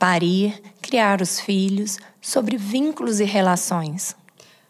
parir, 0.00 0.58
criar 0.80 1.20
os 1.20 1.38
filhos, 1.38 1.98
sobre 2.22 2.56
vínculos 2.56 3.20
e 3.20 3.24
relações. 3.24 4.16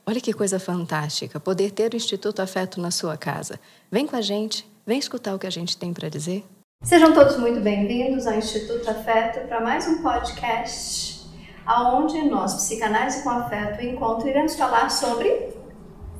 Olha 0.04 0.20
que 0.20 0.32
coisa 0.32 0.59
fantástica 0.59 1.38
poder 1.38 1.70
ter 1.70 1.95
o 1.95 1.96
Instituto 1.96 2.42
Afeto 2.42 2.80
na 2.80 2.91
sua 2.91 3.16
casa. 3.16 3.60
Vem 3.92 4.09
com 4.09 4.16
a 4.16 4.20
gente, 4.20 4.68
vem 4.84 4.98
escutar 4.98 5.32
o 5.32 5.38
que 5.38 5.46
a 5.46 5.51
gente 5.51 5.77
tem 5.77 5.95
para 5.95 6.09
dizer. 6.09 6.45
Sejam 6.82 7.12
todos 7.12 7.37
muito 7.37 7.60
bem-vindos 7.60 8.27
ao 8.27 8.34
Instituto 8.34 8.90
Afeto 8.90 9.46
para 9.46 9.60
mais 9.60 9.87
um 9.87 10.02
podcast, 10.02 11.24
aonde 11.65 12.20
nós, 12.23 12.54
Psicanálise 12.54 13.23
com 13.23 13.30
Afeto, 13.30 13.84
encontro 13.84 14.26
iremos 14.26 14.56
falar 14.56 14.90
sobre 14.90 15.51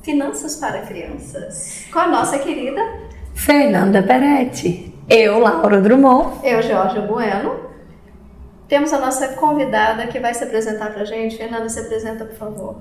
finanças 0.01 0.55
para 0.55 0.83
crianças. 0.83 1.83
Com 1.91 1.99
a 1.99 2.07
nossa 2.07 2.39
querida 2.39 2.81
Fernanda 3.33 4.01
Peretti. 4.01 4.95
Eu, 5.09 5.39
Laura 5.39 5.81
Drummond. 5.81 6.47
Eu, 6.47 6.61
Jorge 6.61 7.01
Bueno. 7.01 7.70
Temos 8.71 8.93
a 8.93 8.99
nossa 8.99 9.27
convidada 9.27 10.07
que 10.07 10.17
vai 10.17 10.33
se 10.33 10.45
apresentar 10.45 10.93
para 10.93 11.01
a 11.01 11.05
gente. 11.05 11.35
Fernanda, 11.35 11.67
se 11.67 11.77
apresenta, 11.77 12.23
por 12.23 12.37
favor. 12.37 12.75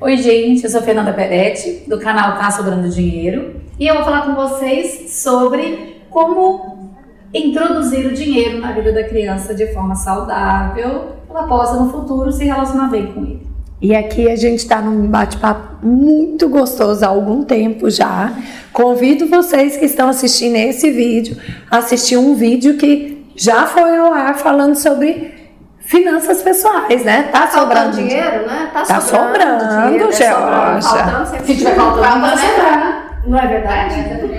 Oi, 0.00 0.16
gente, 0.16 0.62
eu 0.62 0.70
sou 0.70 0.80
Fernanda 0.80 1.12
Peretti, 1.12 1.82
do 1.88 1.98
canal 1.98 2.38
Tá 2.38 2.48
Sobrando 2.52 2.88
Dinheiro, 2.88 3.60
e 3.80 3.88
eu 3.88 3.96
vou 3.96 4.04
falar 4.04 4.26
com 4.26 4.36
vocês 4.36 5.10
sobre 5.10 6.04
como 6.08 6.94
introduzir 7.34 8.06
o 8.06 8.14
dinheiro 8.14 8.60
na 8.60 8.70
vida 8.70 8.92
da 8.92 9.02
criança 9.02 9.52
de 9.52 9.66
forma 9.74 9.96
saudável, 9.96 11.16
ela 11.28 11.48
possa 11.48 11.82
no 11.82 11.90
futuro 11.90 12.30
se 12.30 12.44
relacionar 12.44 12.86
bem 12.86 13.12
com 13.12 13.24
ele. 13.24 13.42
E 13.82 13.96
aqui 13.96 14.30
a 14.30 14.36
gente 14.36 14.60
está 14.60 14.80
num 14.80 15.08
bate-papo 15.08 15.84
muito 15.84 16.48
gostoso 16.48 17.04
há 17.04 17.08
algum 17.08 17.42
tempo 17.42 17.90
já. 17.90 18.32
Convido 18.72 19.26
vocês 19.26 19.76
que 19.76 19.84
estão 19.84 20.08
assistindo 20.08 20.54
esse 20.54 20.92
vídeo 20.92 21.36
a 21.68 21.78
assistir 21.78 22.16
um 22.16 22.36
vídeo 22.36 22.76
que 22.76 23.17
já 23.38 23.66
foi 23.66 23.96
ao 23.96 24.12
ar 24.12 24.36
falando 24.36 24.74
sobre 24.74 25.34
finanças 25.78 26.42
pessoais, 26.42 27.04
né? 27.04 27.28
Tá, 27.32 27.46
tá 27.46 27.60
sobrando 27.60 27.96
dinheiro, 27.96 28.46
né? 28.46 28.68
Tá, 28.72 28.84
tá 28.84 29.00
sobrando, 29.00 29.60
sobrando 29.60 29.86
dinheiro, 29.86 30.12
Georgia. 30.12 30.34
Tá 30.34 30.80
faltando, 30.82 31.26
sempre 31.28 31.46
Se 31.46 31.56
tiver 31.56 31.74
faltando, 31.74 32.20
vai 32.20 32.36
sobrar. 32.36 33.22
Não 33.26 33.38
é 33.38 33.46
verdade? 33.46 33.94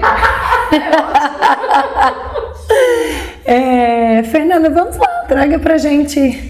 é, 3.46 4.24
Fernanda, 4.24 4.70
vamos 4.70 4.98
lá, 4.98 5.08
traga 5.28 5.60
pra 5.60 5.78
gente. 5.78 6.48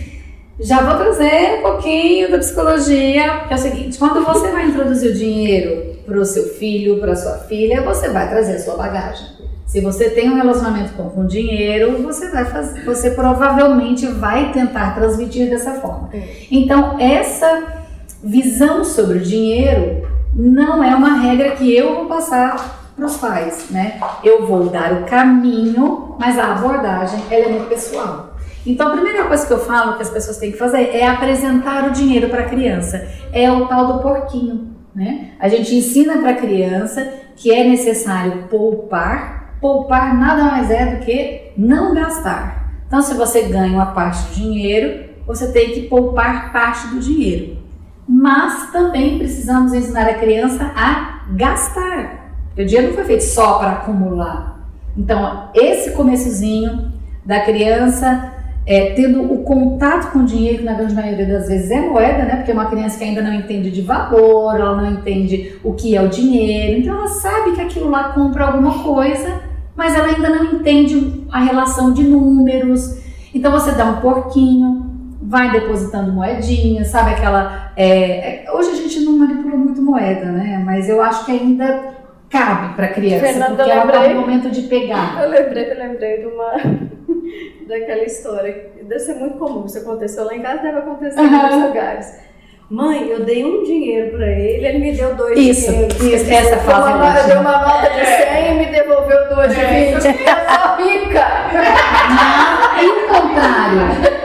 Já 0.59 0.81
vou 0.81 0.97
trazer 0.97 1.59
um 1.59 1.61
pouquinho 1.61 2.29
da 2.29 2.37
psicologia, 2.37 3.45
que 3.47 3.53
é 3.53 3.55
o 3.55 3.59
seguinte: 3.59 3.97
quando 3.97 4.25
você 4.25 4.49
vai 4.49 4.67
introduzir 4.67 5.11
o 5.11 5.13
dinheiro 5.13 5.95
para 6.05 6.19
o 6.19 6.25
seu 6.25 6.49
filho, 6.55 6.99
para 6.99 7.15
sua 7.15 7.37
filha, 7.37 7.81
você 7.81 8.09
vai 8.09 8.29
trazer 8.29 8.55
a 8.55 8.59
sua 8.59 8.75
bagagem. 8.75 9.38
Se 9.69 9.79
você 9.81 10.09
tem 10.09 10.31
um 10.31 10.35
relacionamento 10.35 10.93
com, 10.93 11.11
com 11.11 11.27
dinheiro, 11.27 12.01
você 12.01 12.27
vai 12.31 12.43
fazer, 12.43 12.83
você 12.83 13.11
provavelmente 13.11 14.07
vai 14.07 14.51
tentar 14.51 14.95
transmitir 14.95 15.47
dessa 15.47 15.73
forma. 15.75 16.09
Então, 16.49 16.99
essa 16.99 17.65
visão 18.23 18.83
sobre 18.83 19.19
o 19.19 19.21
dinheiro 19.21 20.09
não 20.33 20.83
é 20.83 20.95
uma 20.95 21.19
regra 21.19 21.51
que 21.51 21.71
eu 21.71 21.93
vou 21.93 22.05
passar 22.07 22.91
para 22.95 23.05
os 23.05 23.17
pais, 23.17 23.67
né? 23.69 23.99
Eu 24.23 24.47
vou 24.47 24.65
dar 24.69 24.91
o 24.91 25.03
caminho, 25.03 26.15
mas 26.19 26.39
a 26.39 26.51
abordagem 26.53 27.23
ela 27.29 27.45
é 27.45 27.49
muito 27.49 27.69
pessoal. 27.69 28.37
Então, 28.65 28.87
a 28.87 28.93
primeira 28.93 29.25
coisa 29.25 29.45
que 29.45 29.53
eu 29.53 29.59
falo 29.59 29.97
que 29.97 30.01
as 30.01 30.09
pessoas 30.09 30.37
têm 30.37 30.51
que 30.51 30.57
fazer 30.57 30.95
é 30.95 31.07
apresentar 31.07 31.87
o 31.87 31.91
dinheiro 31.91 32.27
para 32.27 32.41
a 32.41 32.49
criança. 32.49 33.07
É 33.31 33.51
o 33.51 33.67
tal 33.67 33.85
do 33.85 34.01
porquinho, 34.01 34.75
né? 34.95 35.33
A 35.39 35.47
gente 35.47 35.75
ensina 35.75 36.17
para 36.17 36.31
a 36.31 36.35
criança 36.35 37.07
que 37.35 37.53
é 37.53 37.63
necessário 37.63 38.45
poupar 38.49 39.38
Poupar 39.61 40.17
nada 40.17 40.43
mais 40.43 40.71
é 40.71 40.95
do 40.95 41.05
que 41.05 41.51
não 41.57 41.93
gastar. 41.93 42.73
Então, 42.87 43.01
se 43.01 43.13
você 43.13 43.43
ganha 43.43 43.73
uma 43.73 43.87
parte 43.87 44.27
do 44.27 44.35
dinheiro, 44.35 45.09
você 45.27 45.51
tem 45.51 45.71
que 45.73 45.81
poupar 45.81 46.51
parte 46.51 46.87
do 46.87 46.99
dinheiro. 46.99 47.57
Mas 48.07 48.71
também 48.71 49.19
precisamos 49.19 49.73
ensinar 49.73 50.07
a 50.07 50.15
criança 50.15 50.71
a 50.75 51.25
gastar. 51.31 52.33
Porque 52.47 52.63
o 52.63 52.65
dinheiro 52.65 52.87
não 52.87 52.95
foi 52.95 53.05
feito 53.05 53.23
só 53.23 53.59
para 53.59 53.71
acumular. 53.73 54.59
Então, 54.97 55.49
esse 55.53 55.91
começozinho 55.91 56.91
da 57.23 57.41
criança 57.41 58.33
é, 58.65 58.91
tendo 58.93 59.21
o 59.33 59.43
contato 59.43 60.11
com 60.11 60.19
o 60.19 60.25
dinheiro, 60.25 60.59
que 60.59 60.63
na 60.63 60.73
grande 60.73 60.93
maioria 60.93 61.25
das 61.25 61.47
vezes 61.47 61.71
é 61.71 61.81
moeda, 61.81 62.23
né? 62.23 62.35
Porque 62.35 62.51
é 62.51 62.53
uma 62.53 62.69
criança 62.69 62.97
que 62.97 63.03
ainda 63.03 63.21
não 63.21 63.33
entende 63.33 63.71
de 63.71 63.81
valor, 63.81 64.59
ela 64.59 64.75
não 64.75 64.91
entende 64.91 65.55
o 65.63 65.73
que 65.73 65.95
é 65.95 66.01
o 66.01 66.07
dinheiro, 66.07 66.79
então 66.79 66.95
ela 66.95 67.07
sabe 67.07 67.53
que 67.53 67.61
aquilo 67.61 67.89
lá 67.89 68.09
compra 68.09 68.45
alguma 68.45 68.83
coisa, 68.83 69.41
mas 69.79 69.95
ela 69.95 70.09
ainda 70.09 70.27
não 70.27 70.43
entende 70.55 71.23
a 71.31 71.39
relação 71.39 71.93
de 71.93 72.03
números. 72.03 72.99
Então 73.33 73.49
você 73.49 73.71
dá 73.71 73.85
um 73.85 74.01
porquinho, 74.01 74.85
vai 75.21 75.51
depositando 75.51 76.11
moedinhas, 76.11 76.89
sabe 76.89 77.11
aquela. 77.11 77.71
É, 77.77 78.43
é, 78.43 78.51
hoje 78.51 78.71
a 78.71 78.75
gente 78.75 78.99
não 79.05 79.17
manipula 79.17 79.55
muito 79.55 79.81
moeda, 79.81 80.25
né? 80.25 80.61
Mas 80.65 80.89
eu 80.89 81.01
acho 81.01 81.25
que 81.25 81.31
ainda 81.31 81.93
cabe 82.29 82.75
para 82.75 82.89
criança, 82.89 83.25
Fernanda, 83.25 83.55
porque 83.55 83.71
ela 83.71 83.85
está 83.85 84.13
no 84.13 84.19
momento 84.19 84.51
de 84.51 84.63
pegar. 84.63 85.23
Eu 85.23 85.29
lembrei, 85.29 85.71
eu 85.71 85.77
lembrei 85.77 86.17
de 86.19 86.25
uma 86.25 86.51
daquela 87.65 88.03
história. 88.03 88.71
Deve 88.83 88.99
ser 88.99 89.13
muito 89.13 89.37
comum, 89.37 89.65
isso 89.65 89.77
aconteceu 89.77 90.25
lá 90.25 90.35
em 90.35 90.41
casa, 90.41 90.61
deve 90.61 90.79
acontecer 90.79 91.21
uhum. 91.21 91.25
em 91.25 91.35
outros 91.35 91.63
lugares. 91.63 92.19
Mãe, 92.69 93.09
eu 93.09 93.25
dei 93.25 93.43
um 93.43 93.63
dinheiro 93.63 94.11
para 94.11 94.27
ele, 94.27 94.63
ele 94.63 94.77
me 94.77 94.91
deu 94.91 95.15
dois 95.15 95.39
isso, 95.39 95.71
dinheiros. 95.71 96.01
Isso, 96.03 96.31
essa 96.31 96.57
frase 96.57 96.91
é 96.91 97.19
Eu 97.19 97.27
dei 97.27 97.37
uma 97.37 97.57
nota 97.57 97.89
de 97.89 98.05
100 98.05 98.51
e 98.51 98.59
me 98.59 98.65
devolveu 98.67 99.29
dois 99.33 99.55
de 99.55 99.59
20. 99.59 99.93
Eu 99.93 100.01
sou 100.01 100.75
rica! 100.77 101.27
Não, 102.09 102.79
pelo 102.79 103.07
contrário. 103.07 103.81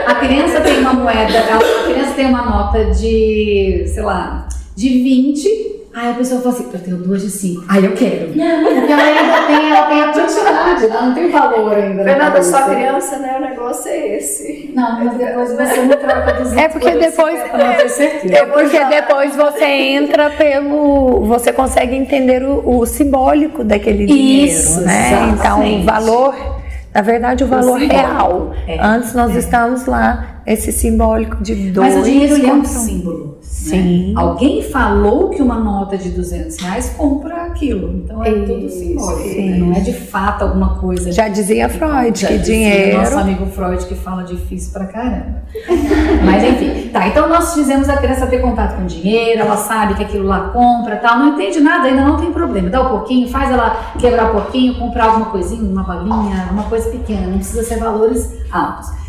A 0.06 0.14
criança 0.16 0.60
tem 0.60 0.78
uma 0.80 0.92
moeda, 0.92 1.38
a 1.38 1.84
criança 1.84 2.14
tem 2.14 2.26
uma 2.26 2.42
nota 2.42 2.84
de, 2.84 3.84
sei 3.86 4.02
lá, 4.02 4.46
de 4.76 4.88
20 4.90 5.73
Aí 5.94 6.10
a 6.10 6.14
pessoa 6.14 6.40
fala 6.40 6.54
assim, 6.54 6.70
eu 6.72 6.80
tenho 6.80 6.96
duas 6.96 7.22
de 7.22 7.30
cinco. 7.30 7.64
Aí 7.68 7.84
eu 7.84 7.92
quero. 7.92 8.26
Porque 8.26 8.40
ela 8.40 9.02
ainda 9.02 9.46
tem, 9.46 9.70
ela 9.70 9.86
tem 9.86 10.02
a 10.02 10.12
quantidade, 10.12 10.86
ela 10.86 11.02
não 11.02 11.14
tem 11.14 11.30
valor 11.30 11.72
ainda. 11.72 12.02
Fernanda, 12.02 12.42
sua 12.42 12.62
criança, 12.62 13.18
né? 13.20 13.36
O 13.38 13.40
negócio 13.40 13.88
é 13.88 14.16
esse. 14.16 14.72
Não, 14.74 15.04
mas 15.04 15.16
depois 15.16 15.50
você 15.52 15.82
não 15.82 15.96
troca 15.96 16.32
dos 16.32 16.52
É 16.56 16.68
porque 16.68 16.90
depois. 16.90 17.38
É, 17.38 18.34
é 18.34 18.46
porque 18.46 18.84
depois 18.86 19.36
você 19.36 19.64
entra 19.64 20.30
pelo. 20.30 21.26
Você 21.26 21.52
consegue 21.52 21.94
entender 21.94 22.42
o, 22.42 22.80
o 22.80 22.84
simbólico 22.84 23.62
daquele 23.62 24.06
dinheiro, 24.06 24.50
Isso, 24.50 24.80
né? 24.80 25.30
Exatamente. 25.32 25.74
Então, 25.76 25.80
o 25.80 25.84
valor. 25.84 26.64
Na 26.92 27.02
verdade, 27.02 27.42
o 27.42 27.46
valor 27.48 27.80
o 27.80 27.86
real. 27.86 28.52
É, 28.66 28.78
Antes 28.80 29.14
nós 29.14 29.34
é. 29.34 29.38
estamos 29.38 29.86
lá, 29.86 30.33
esse 30.46 30.72
simbólico 30.72 31.42
de 31.42 31.70
dois. 31.70 31.94
Mas 31.94 32.02
o 32.02 32.04
dinheiro 32.04 32.46
é 32.46 32.52
um 32.52 32.64
símbolo. 32.64 33.38
Sim. 33.40 34.12
Né? 34.12 34.20
Alguém 34.20 34.62
falou 34.62 35.30
que 35.30 35.40
uma 35.40 35.58
nota 35.58 35.96
de 35.96 36.10
200 36.10 36.56
reais 36.58 36.90
compra 36.96 37.44
aquilo. 37.44 38.02
Então 38.04 38.22
é 38.22 38.30
Isso, 38.30 38.46
tudo 38.46 38.68
simbólico. 38.68 39.40
Né? 39.40 39.58
Não 39.58 39.72
é 39.72 39.80
de 39.80 39.92
fato 39.92 40.42
alguma 40.42 40.76
coisa. 40.76 41.10
Já 41.12 41.28
dizia 41.28 41.68
Freud 41.68 42.20
já 42.20 42.28
que 42.28 42.38
dinheiro. 42.38 42.98
Nosso 42.98 43.18
amigo 43.18 43.46
Freud 43.46 43.86
que 43.86 43.94
fala 43.94 44.22
difícil 44.22 44.72
pra 44.72 44.86
caramba. 44.86 45.42
Mas 46.24 46.44
enfim. 46.44 46.88
Tá, 46.88 47.08
então 47.08 47.28
nós 47.28 47.54
fizemos 47.54 47.88
a 47.88 47.96
criança 47.96 48.26
ter 48.26 48.38
contato 48.40 48.76
com 48.76 48.86
dinheiro, 48.86 49.40
ela 49.40 49.56
sabe 49.56 49.94
que 49.94 50.02
aquilo 50.02 50.26
lá 50.26 50.48
compra 50.50 50.96
tal. 50.96 51.18
Não 51.18 51.28
entende 51.34 51.60
nada, 51.60 51.88
ainda 51.88 52.04
não 52.04 52.18
tem 52.18 52.32
problema. 52.32 52.68
Dá 52.68 52.82
um 52.82 52.88
pouquinho, 52.88 53.28
faz 53.28 53.50
ela 53.50 53.94
quebrar 53.98 54.30
um 54.30 54.40
pouquinho, 54.40 54.74
comprar 54.78 55.06
alguma 55.06 55.26
coisinha, 55.26 55.62
uma 55.62 55.82
balinha, 55.82 56.48
uma 56.50 56.64
coisa 56.64 56.90
pequena. 56.90 57.28
Não 57.28 57.38
precisa 57.38 57.62
ser 57.62 57.78
valores 57.78 58.30
altos. 58.50 59.03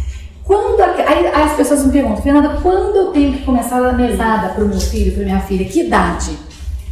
Quando 0.45 0.80
a, 0.80 0.86
aí, 0.86 1.27
as 1.27 1.53
pessoas 1.53 1.86
me 1.86 1.92
perguntam, 1.92 2.21
Fernanda, 2.21 2.59
quando 2.62 2.95
eu 2.95 3.07
tenho 3.07 3.33
que 3.33 3.44
começar 3.44 3.83
a 3.83 3.94
mesada 3.94 4.50
para 4.50 4.63
o 4.63 4.68
meu 4.68 4.80
filho, 4.80 5.12
para 5.13 5.24
minha 5.24 5.42
filha? 5.42 5.65
Que 5.65 5.81
idade? 5.81 6.38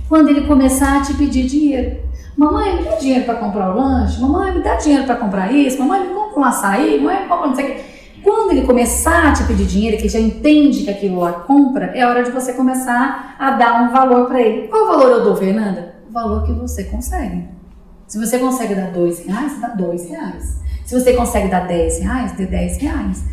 Quando 0.10 0.30
ele 0.30 0.48
começar 0.48 0.98
a 0.98 1.02
te 1.02 1.14
pedir 1.14 1.46
dinheiro. 1.46 1.98
Mamãe, 2.36 2.78
me 2.78 2.84
dá 2.84 2.96
dinheiro 2.96 3.26
para 3.26 3.36
comprar 3.36 3.72
o 3.72 3.78
lanche? 3.78 4.20
Mamãe, 4.20 4.54
me 4.54 4.64
dá 4.64 4.76
dinheiro 4.76 5.06
para 5.06 5.18
comprar 5.18 5.54
isso? 5.54 5.80
Mamãe, 5.80 6.08
me 6.08 6.14
compra 6.16 6.40
um 6.40 6.44
açaí? 6.44 7.00
Mamãe, 7.00 7.28
compra 7.28 7.48
não 7.48 7.56
sei 7.56 7.66
o 7.66 7.68
quê. 7.68 7.84
Quando 8.24 8.52
ele 8.52 8.66
começar 8.66 9.28
a 9.28 9.34
te 9.34 9.44
pedir 9.44 9.66
dinheiro, 9.66 9.98
que 9.98 10.04
ele 10.04 10.10
já 10.10 10.20
entende 10.20 10.84
que 10.84 10.90
aquilo 10.90 11.20
lá 11.20 11.34
compra, 11.34 11.92
é 11.94 12.08
hora 12.08 12.24
de 12.24 12.32
você 12.32 12.54
começar 12.54 13.36
a 13.38 13.52
dar 13.52 13.84
um 13.84 13.92
valor 13.92 14.28
para 14.28 14.42
ele. 14.42 14.68
Qual 14.68 14.88
valor 14.88 15.12
eu 15.12 15.24
dou, 15.24 15.36
Fernanda? 15.36 15.96
O 16.10 16.12
valor 16.12 16.44
que 16.44 16.54
você 16.54 16.86
consegue. 16.86 17.44
Se 18.08 18.18
você 18.18 18.40
consegue 18.40 18.74
dar 18.74 18.92
dois 18.92 19.26
reais, 19.26 19.60
dá 19.60 19.68
dois 19.68 20.10
reais. 20.10 20.60
Se 20.86 21.00
você 21.00 21.14
consegue 21.14 21.50
dar 21.50 21.68
dez 21.68 22.00
reais, 22.00 22.32
dê 22.32 22.46
dez 22.46 22.78
reais. 22.78 23.24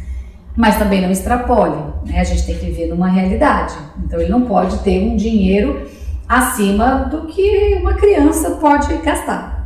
Mas 0.56 0.78
também 0.78 1.00
não 1.00 1.10
extrapole. 1.10 1.82
Né? 2.04 2.20
A 2.20 2.24
gente 2.24 2.44
tem 2.44 2.56
que 2.56 2.66
viver 2.66 2.88
numa 2.88 3.08
realidade. 3.08 3.74
Então 4.04 4.20
ele 4.20 4.30
não 4.30 4.42
pode 4.42 4.78
ter 4.78 5.02
um 5.02 5.16
dinheiro 5.16 5.88
acima 6.28 7.08
do 7.10 7.26
que 7.26 7.78
uma 7.80 7.94
criança 7.94 8.52
pode 8.52 8.92
gastar. 8.98 9.60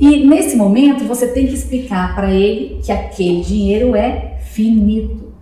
E 0.00 0.26
nesse 0.26 0.56
momento 0.56 1.04
você 1.04 1.28
tem 1.28 1.46
que 1.46 1.54
explicar 1.54 2.14
para 2.14 2.30
ele 2.30 2.80
que 2.82 2.92
aquele 2.92 3.42
dinheiro 3.42 3.96
é 3.96 4.38
finito. 4.40 5.32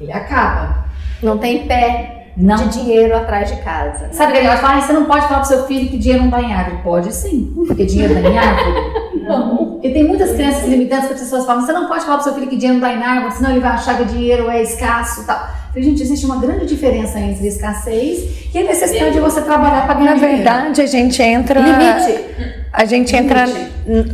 Ele 0.00 0.12
acaba. 0.12 0.86
Não 1.22 1.38
tem 1.38 1.66
pé 1.66 2.19
não. 2.36 2.56
de 2.56 2.80
dinheiro 2.80 3.16
atrás 3.16 3.50
de 3.50 3.60
casa. 3.62 4.06
Né? 4.06 4.12
Sabe 4.12 4.32
que 4.32 4.38
ele 4.38 4.48
vai 4.48 4.56
falar, 4.56 4.80
você 4.80 4.92
não 4.92 5.04
pode 5.04 5.26
falar 5.26 5.40
pro 5.40 5.48
seu 5.48 5.66
filho 5.66 5.88
que 5.88 5.98
dinheiro 5.98 6.24
não 6.24 6.30
dá 6.30 6.40
em 6.40 6.52
árvore. 6.52 6.82
Pode 6.82 7.14
sim, 7.14 7.52
porque 7.66 7.84
dinheiro 7.84 8.14
dá 8.14 8.20
em 8.20 8.38
árvore. 8.38 9.20
não. 9.22 9.80
E 9.82 9.90
tem 9.90 10.04
muitas 10.04 10.32
crenças 10.32 10.68
limitantes 10.68 11.08
que 11.08 11.14
as 11.14 11.20
pessoas 11.20 11.46
falam, 11.46 11.64
você 11.64 11.72
não 11.72 11.86
pode 11.86 12.04
falar 12.04 12.16
pro 12.16 12.24
seu 12.24 12.34
filho 12.34 12.48
que 12.48 12.56
dinheiro 12.56 12.80
não 12.80 12.88
dá 12.88 12.94
em 12.94 13.02
árvore, 13.02 13.34
senão 13.34 13.50
ele 13.50 13.60
vai 13.60 13.72
achar 13.72 13.96
que 13.96 14.04
dinheiro 14.04 14.50
é 14.50 14.62
escasso 14.62 15.22
e 15.22 15.24
tal. 15.24 15.48
Então, 15.70 15.82
gente, 15.82 16.02
existe 16.02 16.26
uma 16.26 16.36
grande 16.36 16.66
diferença 16.66 17.18
entre 17.18 17.46
escassez 17.46 18.52
e 18.52 18.58
a 18.58 18.64
necessidade 18.64 19.12
de 19.12 19.20
você 19.20 19.40
trabalhar 19.40 19.86
para 19.86 19.94
ganhar 19.94 20.16
Na 20.16 20.20
verdade, 20.20 20.82
a 20.82 20.86
gente 20.86 21.22
entra... 21.22 21.60
Limite. 21.60 22.24
A 22.72 22.84
gente 22.84 23.14
Limite. 23.14 23.32
entra 23.32 23.44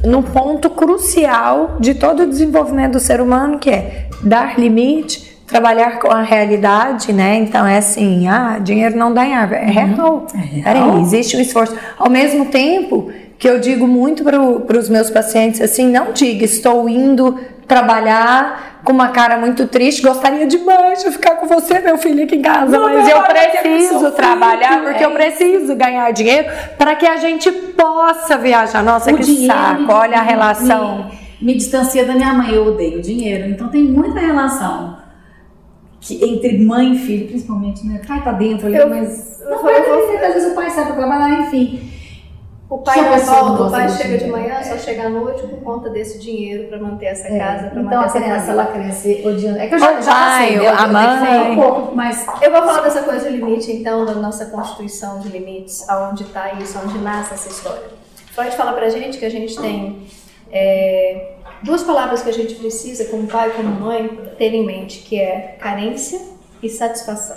num 0.04 0.22
ponto 0.22 0.70
crucial 0.70 1.76
de 1.80 1.94
todo 1.94 2.24
o 2.24 2.26
desenvolvimento 2.26 2.92
do 2.92 3.00
ser 3.00 3.20
humano, 3.20 3.58
que 3.58 3.70
é 3.70 4.08
dar 4.22 4.58
limite, 4.58 5.25
trabalhar 5.46 5.98
com 5.98 6.10
a 6.10 6.22
realidade, 6.22 7.12
né? 7.12 7.36
Então 7.36 7.66
é 7.66 7.78
assim, 7.78 8.26
ah, 8.28 8.58
dinheiro 8.60 8.96
não 8.96 9.14
dá 9.14 9.24
em 9.24 9.34
árvore. 9.34 9.60
É 9.60 9.66
real. 9.66 10.26
É 10.34 10.38
real. 10.38 10.64
Peraí, 10.64 11.00
existe 11.02 11.36
um 11.36 11.40
esforço. 11.40 11.76
Ao 11.96 12.10
mesmo 12.10 12.46
tempo 12.46 13.10
que 13.38 13.48
eu 13.48 13.60
digo 13.60 13.86
muito 13.86 14.24
para 14.24 14.78
os 14.78 14.88
meus 14.88 15.10
pacientes 15.10 15.60
assim, 15.60 15.90
não 15.90 16.12
diga 16.12 16.44
estou 16.44 16.88
indo 16.88 17.38
trabalhar 17.66 18.80
com 18.82 18.92
uma 18.92 19.08
cara 19.08 19.36
muito 19.36 19.66
triste, 19.66 20.00
gostaria 20.00 20.46
demais 20.46 21.02
de 21.02 21.10
ficar 21.10 21.34
com 21.34 21.46
você, 21.46 21.80
meu 21.80 21.98
filho, 21.98 22.22
aqui 22.22 22.36
em 22.36 22.42
casa, 22.42 22.78
não, 22.78 22.84
mas 22.88 23.08
eu 23.08 23.20
preciso 23.20 24.12
trabalhar 24.12 24.80
porque 24.84 25.02
é 25.02 25.06
eu 25.06 25.10
preciso 25.10 25.74
ganhar 25.74 26.08
dinheiro 26.12 26.48
para 26.78 26.94
que 26.94 27.04
a 27.04 27.16
gente 27.16 27.50
possa 27.50 28.38
viajar. 28.38 28.84
Nossa, 28.84 29.10
o 29.10 29.16
que 29.16 29.46
saco, 29.46 29.92
olha 29.92 30.18
a 30.18 30.22
relação. 30.22 31.10
Me, 31.40 31.52
me 31.52 31.54
distancia 31.54 32.04
da 32.04 32.14
minha 32.14 32.32
mãe, 32.32 32.54
eu 32.54 32.68
odeio 32.68 33.02
dinheiro, 33.02 33.48
então 33.48 33.68
tem 33.68 33.82
muita 33.82 34.20
relação 34.20 34.95
que, 36.06 36.24
entre 36.24 36.58
mãe 36.58 36.94
e 36.94 36.98
filho, 36.98 37.26
principalmente, 37.26 37.84
né? 37.84 38.00
Pai 38.06 38.22
tá 38.22 38.30
dentro 38.30 38.68
ali, 38.68 38.76
eu, 38.76 38.88
mas. 38.88 39.40
Não, 39.40 39.62
não, 39.62 39.68
eu, 39.68 40.24
às 40.24 40.34
vezes 40.34 40.52
o 40.52 40.54
pai 40.54 40.70
sai 40.70 40.84
para 40.86 40.94
trabalhar, 40.94 41.40
enfim. 41.40 41.92
O 42.68 42.78
pai 42.78 43.00
não 43.00 43.18
volta, 43.18 43.62
o 43.64 43.70
pai 43.70 43.88
chega 43.88 44.18
de 44.18 44.26
manhã, 44.26 44.60
só 44.62 44.76
chega 44.76 45.06
à 45.06 45.08
noite 45.08 45.42
por 45.46 45.60
conta 45.60 45.88
desse 45.88 46.18
dinheiro 46.18 46.68
para 46.68 46.78
manter 46.78 47.06
essa 47.06 47.28
é. 47.28 47.38
casa, 47.38 47.70
para 47.70 47.80
então, 47.80 48.00
manter 48.00 48.06
essa 48.06 48.20
criança, 48.20 48.50
ela 48.50 48.66
cresce 48.66 49.22
odiando. 49.24 49.58
É 49.58 49.66
que 49.68 49.74
eu 49.74 49.78
já, 49.78 50.00
já 50.00 50.12
passei, 50.12 50.56
né? 50.58 50.68
a 50.68 50.88
mãe. 50.88 51.50
Um 51.52 51.54
pouco, 51.56 51.94
mas 51.94 52.26
eu 52.42 52.50
vou 52.50 52.62
falar 52.62 52.80
dessa 52.82 53.02
coisa 53.02 53.30
de 53.30 53.36
limite, 53.36 53.70
então, 53.70 54.04
da 54.04 54.14
nossa 54.14 54.46
constituição 54.46 55.20
de 55.20 55.28
limites, 55.28 55.88
aonde 55.88 56.24
está 56.24 56.54
isso, 56.54 56.78
onde 56.84 56.98
nasce 56.98 57.34
essa 57.34 57.48
história. 57.48 57.84
Freud 58.32 58.54
fala 58.56 58.72
pra 58.72 58.88
gente 58.88 59.18
que 59.18 59.24
a 59.24 59.30
gente 59.30 59.56
tem 59.56 60.02
é, 60.50 61.35
duas 61.62 61.82
palavras 61.82 62.22
que 62.22 62.30
a 62.30 62.32
gente 62.32 62.54
precisa, 62.54 63.06
como 63.06 63.26
pai 63.26 63.50
e 63.50 63.52
como 63.52 63.68
mãe, 63.68 64.08
ter 64.38 64.54
em 64.54 64.64
mente, 64.64 65.00
que 65.00 65.20
é 65.20 65.56
carência 65.58 66.20
e 66.62 66.68
satisfação. 66.68 67.36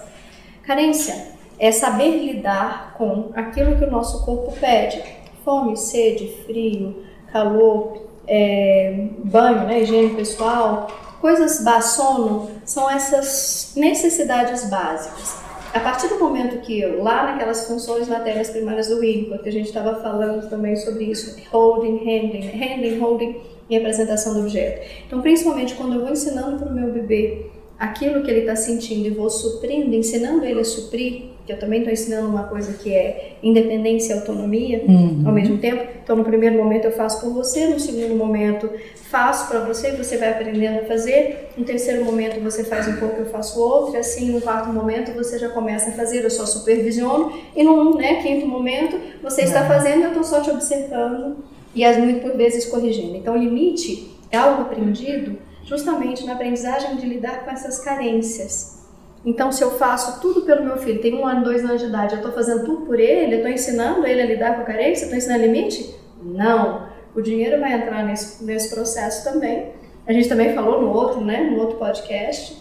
Carência 0.63 1.27
é 1.57 1.71
saber 1.71 2.17
lidar 2.17 2.93
com 2.97 3.31
aquilo 3.35 3.77
que 3.77 3.83
o 3.83 3.91
nosso 3.91 4.25
corpo 4.25 4.51
pede 4.59 5.01
fome, 5.43 5.75
sede, 5.75 6.27
frio, 6.45 7.03
calor, 7.31 8.03
é, 8.27 9.07
banho, 9.23 9.65
né, 9.65 9.81
higiene 9.81 10.15
pessoal, 10.15 10.87
coisas 11.19 11.63
sono, 11.85 12.49
são 12.65 12.89
essas 12.89 13.73
necessidades 13.75 14.69
básicas. 14.69 15.37
A 15.73 15.79
partir 15.79 16.07
do 16.07 16.19
momento 16.19 16.61
que 16.61 16.79
eu, 16.79 17.03
lá 17.03 17.31
naquelas 17.31 17.67
funções 17.67 18.07
matérias 18.07 18.49
primárias 18.49 18.87
do 18.87 18.99
Winnicott, 18.99 19.43
que 19.43 19.49
a 19.49 19.51
gente 19.51 19.67
estava 19.67 20.01
falando 20.01 20.49
também 20.49 20.75
sobre 20.75 21.05
isso, 21.05 21.35
holding, 21.51 21.97
handling, 21.97 22.47
handling, 22.47 22.99
holding 22.99 23.35
e 23.69 23.77
apresentação 23.77 24.33
do 24.33 24.41
objeto. 24.41 24.85
Então, 25.05 25.21
principalmente 25.21 25.75
quando 25.75 25.93
eu 25.95 26.01
vou 26.01 26.11
ensinando 26.11 26.57
para 26.57 26.69
o 26.69 26.73
meu 26.73 26.91
bebê 26.91 27.45
aquilo 27.79 28.21
que 28.23 28.29
ele 28.29 28.41
está 28.41 28.57
sentindo 28.57 29.07
e 29.07 29.09
vou 29.09 29.29
suprindo, 29.29 29.95
ensinando 29.95 30.43
ele 30.43 30.59
a 30.59 30.65
suprir, 30.65 31.29
que 31.45 31.53
eu 31.53 31.57
também 31.57 31.79
estou 31.79 31.93
ensinando 31.93 32.27
uma 32.27 32.43
coisa 32.43 32.73
que 32.73 32.93
é 32.93 33.37
independência 33.41 34.13
e 34.13 34.19
autonomia 34.19 34.83
uhum. 34.85 35.23
ao 35.25 35.31
mesmo 35.31 35.57
tempo. 35.57 35.83
Então, 36.03 36.15
no 36.15 36.25
primeiro 36.25 36.57
momento 36.57 36.85
eu 36.85 36.91
faço 36.91 37.21
por 37.21 37.33
você, 37.33 37.67
no 37.67 37.79
segundo 37.79 38.15
momento 38.15 38.69
faço 39.09 39.47
para 39.47 39.61
você, 39.61 39.93
você 39.93 40.17
vai 40.17 40.29
aprendendo 40.29 40.81
a 40.81 40.85
fazer. 40.85 41.49
No 41.57 41.65
terceiro 41.65 42.05
momento 42.05 42.39
você 42.41 42.63
faz 42.63 42.87
um 42.87 42.97
pouco, 42.97 43.21
eu 43.21 43.25
faço 43.25 43.59
outro. 43.59 43.95
E 43.95 43.97
assim, 43.97 44.29
no 44.31 44.41
quarto 44.41 44.71
momento 44.71 45.11
você 45.13 45.39
já 45.39 45.49
começa 45.49 45.89
a 45.89 45.93
fazer, 45.93 46.23
eu 46.23 46.29
só 46.29 46.45
supervisiono. 46.45 47.33
E 47.55 47.63
no 47.63 47.95
né, 47.95 48.21
quinto 48.21 48.45
momento 48.45 48.99
você 49.23 49.43
está 49.43 49.61
uhum. 49.61 49.67
fazendo, 49.67 50.03
eu 50.03 50.09
estou 50.09 50.23
só 50.23 50.41
te 50.41 50.51
observando 50.51 51.37
e 51.73 51.85
as 51.85 51.97
muito 51.97 52.21
por 52.21 52.35
vezes 52.35 52.65
corrigindo. 52.65 53.15
Então, 53.15 53.35
o 53.35 53.37
limite 53.37 54.17
é 54.31 54.37
algo 54.37 54.63
aprendido 54.63 55.37
justamente 55.63 56.25
na 56.25 56.33
aprendizagem 56.33 56.95
de 56.95 57.05
lidar 57.05 57.45
com 57.45 57.51
essas 57.51 57.79
carências. 57.79 58.79
Então, 59.25 59.51
se 59.51 59.61
eu 59.61 59.71
faço 59.71 60.21
tudo 60.21 60.41
pelo 60.41 60.63
meu 60.63 60.77
filho, 60.77 61.01
tem 61.01 61.13
um 61.15 61.27
ano, 61.27 61.43
dois 61.43 61.63
anos 61.63 61.81
de 61.81 61.87
idade, 61.87 62.13
eu 62.13 62.19
estou 62.19 62.31
fazendo 62.31 62.65
tudo 62.65 62.85
por 62.85 62.99
ele, 62.99 63.35
eu 63.35 63.37
estou 63.39 63.51
ensinando 63.51 64.05
ele 64.05 64.21
a 64.21 64.25
lidar 64.25 64.55
com 64.55 64.61
a 64.61 64.65
carência, 64.65 65.03
estou 65.03 65.17
ensinando 65.17 65.43
limite? 65.43 65.95
Não. 66.23 66.87
O 67.15 67.21
dinheiro 67.21 67.59
vai 67.59 67.73
entrar 67.73 68.03
nesse, 68.03 68.43
nesse 68.43 68.73
processo 68.73 69.23
também. 69.23 69.73
A 70.07 70.13
gente 70.13 70.29
também 70.29 70.55
falou 70.55 70.81
no 70.81 70.91
outro, 70.91 71.21
né, 71.21 71.41
no 71.51 71.59
outro 71.59 71.77
podcast, 71.77 72.57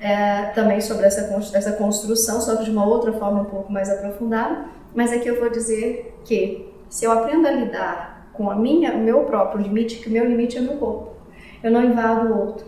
é, 0.00 0.42
também 0.54 0.80
sobre 0.80 1.06
essa, 1.06 1.20
essa 1.52 1.72
construção, 1.72 2.40
só 2.40 2.56
que 2.56 2.64
de 2.64 2.70
uma 2.70 2.86
outra 2.86 3.12
forma 3.12 3.42
um 3.42 3.46
pouco 3.46 3.72
mais 3.72 3.90
aprofundada. 3.90 4.66
Mas 4.94 5.12
aqui 5.12 5.28
eu 5.28 5.38
vou 5.38 5.50
dizer 5.50 6.14
que 6.24 6.72
se 6.88 7.04
eu 7.04 7.10
aprendo 7.10 7.46
a 7.46 7.50
lidar 7.50 8.15
com 8.36 8.50
a 8.50 8.54
minha, 8.54 8.94
o 8.94 8.98
meu 8.98 9.20
próprio 9.24 9.62
limite, 9.62 9.96
que 9.96 10.08
o 10.08 10.12
meu 10.12 10.24
limite 10.24 10.58
é 10.58 10.60
meu 10.60 10.76
corpo, 10.76 11.14
eu 11.62 11.70
não 11.70 11.84
invado 11.84 12.28
o 12.28 12.38
outro, 12.38 12.66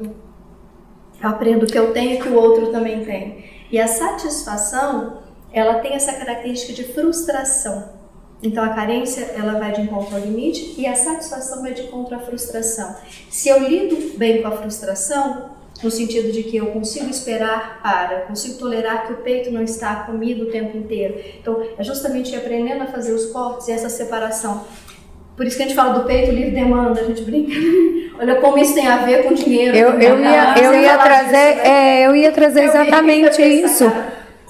eu 1.23 1.29
aprendo 1.29 1.67
que 1.67 1.79
eu 1.79 1.93
tenho 1.93 2.23
que 2.23 2.29
o 2.29 2.35
outro 2.35 2.73
também 2.73 3.05
tem. 3.05 3.45
E 3.71 3.79
a 3.79 3.87
satisfação, 3.87 5.19
ela 5.53 5.81
tem 5.81 5.93
essa 5.93 6.13
característica 6.13 6.73
de 6.73 6.85
frustração. 6.93 7.99
Então 8.43 8.63
a 8.63 8.69
carência, 8.69 9.25
ela 9.37 9.59
vai 9.59 9.73
de 9.73 9.81
encontro 9.81 10.15
ao 10.15 10.23
limite 10.23 10.75
e 10.79 10.87
a 10.87 10.95
satisfação 10.95 11.61
vai 11.61 11.75
de 11.75 11.83
encontro 11.83 12.15
à 12.15 12.21
frustração. 12.21 12.95
Se 13.29 13.49
eu 13.49 13.59
lido 13.59 14.17
bem 14.17 14.41
com 14.41 14.49
a 14.49 14.53
frustração, 14.53 15.59
no 15.83 15.91
sentido 15.91 16.33
de 16.33 16.43
que 16.43 16.57
eu 16.57 16.67
consigo 16.67 17.09
esperar 17.09 17.81
para, 17.83 18.23
consigo 18.23 18.59
tolerar 18.59 19.07
que 19.07 19.13
o 19.13 19.17
peito 19.19 19.51
não 19.51 19.63
está 19.63 20.05
comido 20.05 20.45
o 20.45 20.51
tempo 20.51 20.77
inteiro. 20.77 21.21
Então, 21.41 21.63
é 21.77 21.85
justamente 21.85 22.35
aprendendo 22.35 22.83
a 22.83 22.87
fazer 22.87 23.13
os 23.13 23.27
cortes 23.27 23.69
e 23.69 23.73
essa 23.73 23.89
separação. 23.89 24.65
Por 25.39 25.47
isso 25.47 25.57
que 25.57 25.63
a 25.63 25.67
gente 25.67 25.77
fala 25.77 26.01
do 26.01 26.05
peito 26.05 26.33
livre 26.33 26.51
demanda, 26.51 27.01
a 27.01 27.05
gente 27.05 27.23
brinca. 27.23 27.53
Olha 28.21 28.35
como 28.35 28.59
isso 28.59 28.75
tem 28.75 28.89
a 28.89 28.97
ver 28.97 29.23
com 29.23 29.35
dinheiro. 29.35 29.77
Eu, 29.77 29.91
eu 29.93 30.21
ia, 30.21 30.55
eu 30.59 30.75
ia 30.75 30.99
trazer, 30.99 31.55
disso, 31.55 31.63
né? 31.63 32.01
é, 32.01 32.07
eu 32.09 32.17
ia 32.17 32.33
trazer 32.33 32.65
exatamente 32.65 33.41
isso. 33.41 33.85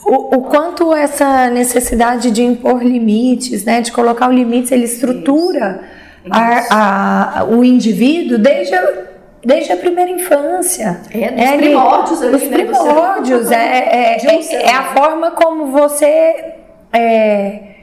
O, 0.07 0.37
o, 0.37 0.43
quanto 0.45 0.95
essa 0.95 1.51
necessidade 1.51 2.31
de 2.31 2.43
impor 2.43 2.83
limites, 2.83 3.67
né, 3.67 3.83
de 3.83 3.93
colocar 3.93 4.31
o 4.31 4.33
limite, 4.33 4.73
ele 4.73 4.85
estrutura 4.85 5.83
isso. 6.25 6.35
A, 6.35 7.41
a, 7.41 7.45
o 7.45 7.63
indivíduo 7.63 8.39
desde 8.39 8.75
a, 8.75 8.91
desde 9.45 9.71
a 9.71 9.77
primeira 9.77 10.11
infância. 10.11 11.03
É, 11.11 11.31
dos 11.31 11.45
é, 11.45 11.57
primórdios. 11.59 12.21
Os 12.23 12.43
né, 12.43 12.49
primórdios. 12.49 13.51
É, 13.51 13.57
é, 13.57 14.17
é, 14.25 14.55
é, 14.55 14.75
a 14.75 14.85
forma 14.95 15.33
como 15.33 15.67
você... 15.67 16.55
É, 16.91 17.78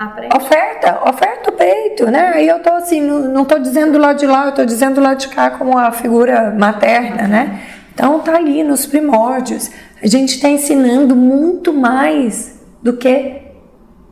Aprende. 0.00 0.34
Oferta, 0.34 0.98
oferta 1.06 1.50
o 1.50 1.52
peito, 1.52 2.10
né? 2.10 2.32
Aí 2.34 2.48
eu 2.48 2.58
tô 2.60 2.70
assim, 2.70 3.02
não, 3.02 3.18
não 3.18 3.44
tô 3.44 3.58
dizendo 3.58 3.98
lá 3.98 4.14
de 4.14 4.26
lá, 4.26 4.46
eu 4.46 4.52
tô 4.52 4.64
dizendo 4.64 4.98
lá 4.98 5.12
de 5.12 5.28
cá 5.28 5.50
como 5.50 5.76
a 5.76 5.92
figura 5.92 6.56
materna, 6.58 7.28
né? 7.28 7.60
Então 7.92 8.18
tá 8.20 8.36
ali 8.36 8.62
nos 8.62 8.86
primórdios. 8.86 9.70
A 10.02 10.06
gente 10.06 10.36
está 10.36 10.48
ensinando 10.48 11.14
muito 11.14 11.70
mais 11.74 12.58
do 12.82 12.94
que 12.94 13.42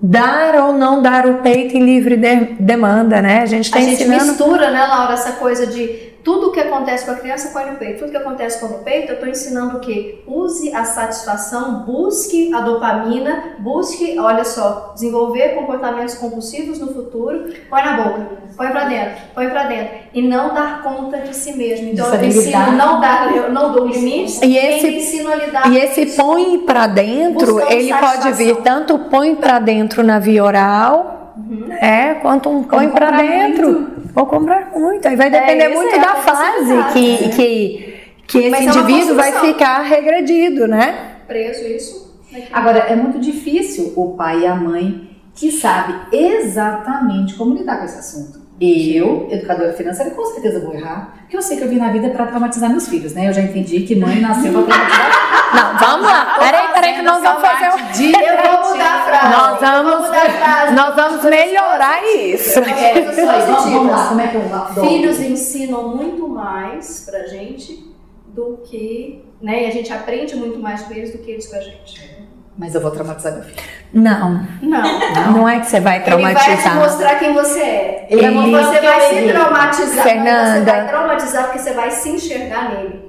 dar 0.02 0.56
ou 0.56 0.74
não 0.74 1.00
dar 1.00 1.24
o 1.26 1.38
peito 1.38 1.74
em 1.74 1.82
livre 1.82 2.18
de 2.18 2.36
demanda, 2.60 3.22
né? 3.22 3.40
A 3.40 3.46
gente 3.46 3.64
está 3.64 3.80
ensinando. 3.80 4.14
A 4.14 4.18
gente 4.18 4.28
mistura, 4.28 4.70
né, 4.70 4.84
Laura, 4.84 5.14
essa 5.14 5.32
coisa 5.32 5.66
de 5.66 6.07
tudo 6.24 6.48
o 6.48 6.52
que 6.52 6.60
acontece 6.60 7.04
com 7.04 7.12
a 7.12 7.14
criança 7.16 7.50
põe 7.52 7.70
no 7.70 7.76
peito. 7.76 8.00
Tudo 8.00 8.10
que 8.10 8.16
acontece 8.16 8.60
com 8.60 8.66
o 8.66 8.78
peito, 8.80 9.08
eu 9.10 9.14
estou 9.14 9.28
ensinando 9.28 9.76
o 9.76 9.80
que? 9.80 10.22
Use 10.26 10.74
a 10.74 10.84
satisfação, 10.84 11.84
busque 11.84 12.52
a 12.54 12.60
dopamina, 12.60 13.56
busque, 13.58 14.18
olha 14.18 14.44
só, 14.44 14.92
desenvolver 14.94 15.54
comportamentos 15.54 16.14
compulsivos 16.14 16.78
no 16.78 16.92
futuro. 16.92 17.52
Põe 17.70 17.82
na 17.82 17.96
boca, 17.96 18.26
põe 18.56 18.68
para 18.68 18.84
dentro, 18.84 19.14
põe 19.34 19.48
para 19.48 19.64
dentro. 19.64 19.98
E 20.12 20.22
não 20.22 20.54
dar 20.54 20.82
conta 20.82 21.18
de 21.18 21.34
si 21.34 21.56
mesmo. 21.56 21.88
Então 21.88 22.12
eu 22.14 22.24
ensino 22.24 22.72
não 22.72 23.00
dar, 23.00 23.34
eu 23.34 23.52
não 23.52 23.72
dou 23.72 23.86
limites, 23.86 24.40
e 24.42 24.56
esse, 24.56 24.88
ensino 24.88 25.30
a 25.30 25.34
lidar 25.34 25.72
E 25.72 25.78
esse 25.78 26.06
põe 26.16 26.58
para 26.60 26.86
dentro, 26.86 27.60
ele 27.70 27.92
pode 27.94 28.32
vir 28.32 28.56
tanto 28.56 28.98
põe 28.98 29.34
para 29.34 29.58
dentro 29.58 30.02
na 30.02 30.18
via 30.18 30.44
oral, 30.44 31.14
Uhum. 31.38 31.72
É, 31.72 32.14
quanto 32.14 32.50
um 32.50 32.64
põe 32.64 32.88
para 32.88 33.12
dentro. 33.12 33.97
Vou 34.18 34.26
comprar 34.26 34.72
muito. 34.76 35.06
Aí 35.06 35.14
vai 35.14 35.30
depender 35.30 35.66
é, 35.66 35.68
muito 35.68 35.94
é 35.94 36.00
da 36.00 36.16
fase 36.16 36.74
que, 36.92 37.28
que, 37.28 37.94
que 38.26 38.38
esse 38.38 38.50
Mas 38.50 38.62
é 38.62 38.64
indivíduo 38.64 39.14
vai 39.14 39.30
ficar 39.30 39.82
regredido, 39.82 40.66
né? 40.66 41.18
Preso 41.28 41.64
isso. 41.64 42.18
Agora, 42.52 42.80
é 42.80 42.96
muito 42.96 43.20
difícil 43.20 43.92
o 43.94 44.16
pai 44.16 44.40
e 44.40 44.46
a 44.48 44.56
mãe 44.56 45.08
que 45.36 45.52
sabe 45.52 45.94
exatamente 46.10 47.34
como 47.34 47.54
lidar 47.54 47.78
com 47.78 47.84
esse 47.84 47.96
assunto. 47.96 48.40
Eu, 48.60 49.28
educadora 49.30 49.72
financeira, 49.72 50.10
com 50.10 50.24
certeza 50.26 50.58
vou 50.58 50.74
errar, 50.74 51.14
porque 51.20 51.36
eu 51.36 51.42
sei 51.42 51.56
que 51.56 51.62
eu 51.62 51.68
vim 51.68 51.78
na 51.78 51.92
vida 51.92 52.10
para 52.10 52.26
traumatizar 52.26 52.68
meus 52.68 52.88
filhos, 52.88 53.14
né? 53.14 53.28
Eu 53.28 53.32
já 53.32 53.40
entendi 53.40 53.80
que 53.82 53.94
mãe 53.94 54.20
nasceu 54.20 54.52
pra 54.52 54.62
traumatizar. 54.62 55.28
Não, 55.54 55.78
vamos 55.78 56.06
lá. 56.06 56.36
Peraí, 56.40 56.68
peraí 56.72 56.94
que 56.94 57.02
nós 57.02 57.22
vamos 57.22 57.40
fazer 57.40 57.66
um... 57.68 57.78
Eu 58.10 58.60
vou 58.60 58.72
mudar 58.72 58.94
a 58.94 59.04
frase. 59.04 59.30
Nós 59.30 59.60
vou 59.60 59.60
vamos, 59.60 60.06
mudar 60.06 60.26
a 60.26 60.30
frase. 60.30 60.74
nós 60.74 60.96
vamos 60.96 61.24
melhorar 61.24 62.04
isso. 62.04 62.58
É, 62.58 63.00
Vamos, 63.00 63.64
vamos 63.64 63.90
lá, 63.92 64.08
como 64.08 64.20
é 64.20 64.26
que 64.26 64.36
eu 64.36 64.42
dou? 64.74 64.86
Filhos 64.88 65.20
ensinam 65.20 65.96
muito 65.96 66.28
mais 66.28 67.04
pra 67.08 67.26
gente 67.26 67.94
do 68.26 68.58
que, 68.64 69.24
né? 69.40 69.64
E 69.64 69.66
a 69.66 69.70
gente 69.70 69.92
aprende 69.92 70.34
muito 70.36 70.58
mais 70.58 70.82
com 70.82 70.94
eles 70.94 71.12
do 71.12 71.18
que 71.18 71.30
eles 71.30 71.46
com 71.46 71.56
a 71.56 71.60
gente. 71.60 72.17
Mas 72.58 72.74
eu 72.74 72.80
vou 72.80 72.90
traumatizar 72.90 73.32
meu 73.34 73.42
filho. 73.44 73.56
Não, 73.94 74.42
Não. 74.60 75.32
não 75.32 75.48
é 75.48 75.60
que 75.60 75.66
você 75.66 75.80
vai 75.80 76.02
Ele 76.04 76.10
vai 76.22 76.34
te 76.34 76.40
traumatizar. 76.44 76.74
mostrar 76.74 77.14
quem 77.14 77.32
você 77.32 77.60
é. 77.60 78.06
Ele- 78.10 78.50
você 78.50 78.80
vai 78.80 79.00
se 79.00 79.28
traumatizar. 79.32 80.02
Fernanda. 80.04 80.58
Você 80.58 80.70
vai 80.78 80.88
traumatizar 80.88 81.44
porque 81.44 81.58
você 81.60 81.72
vai 81.72 81.90
se 81.90 82.08
enxergar 82.10 82.68
nele. 82.70 83.08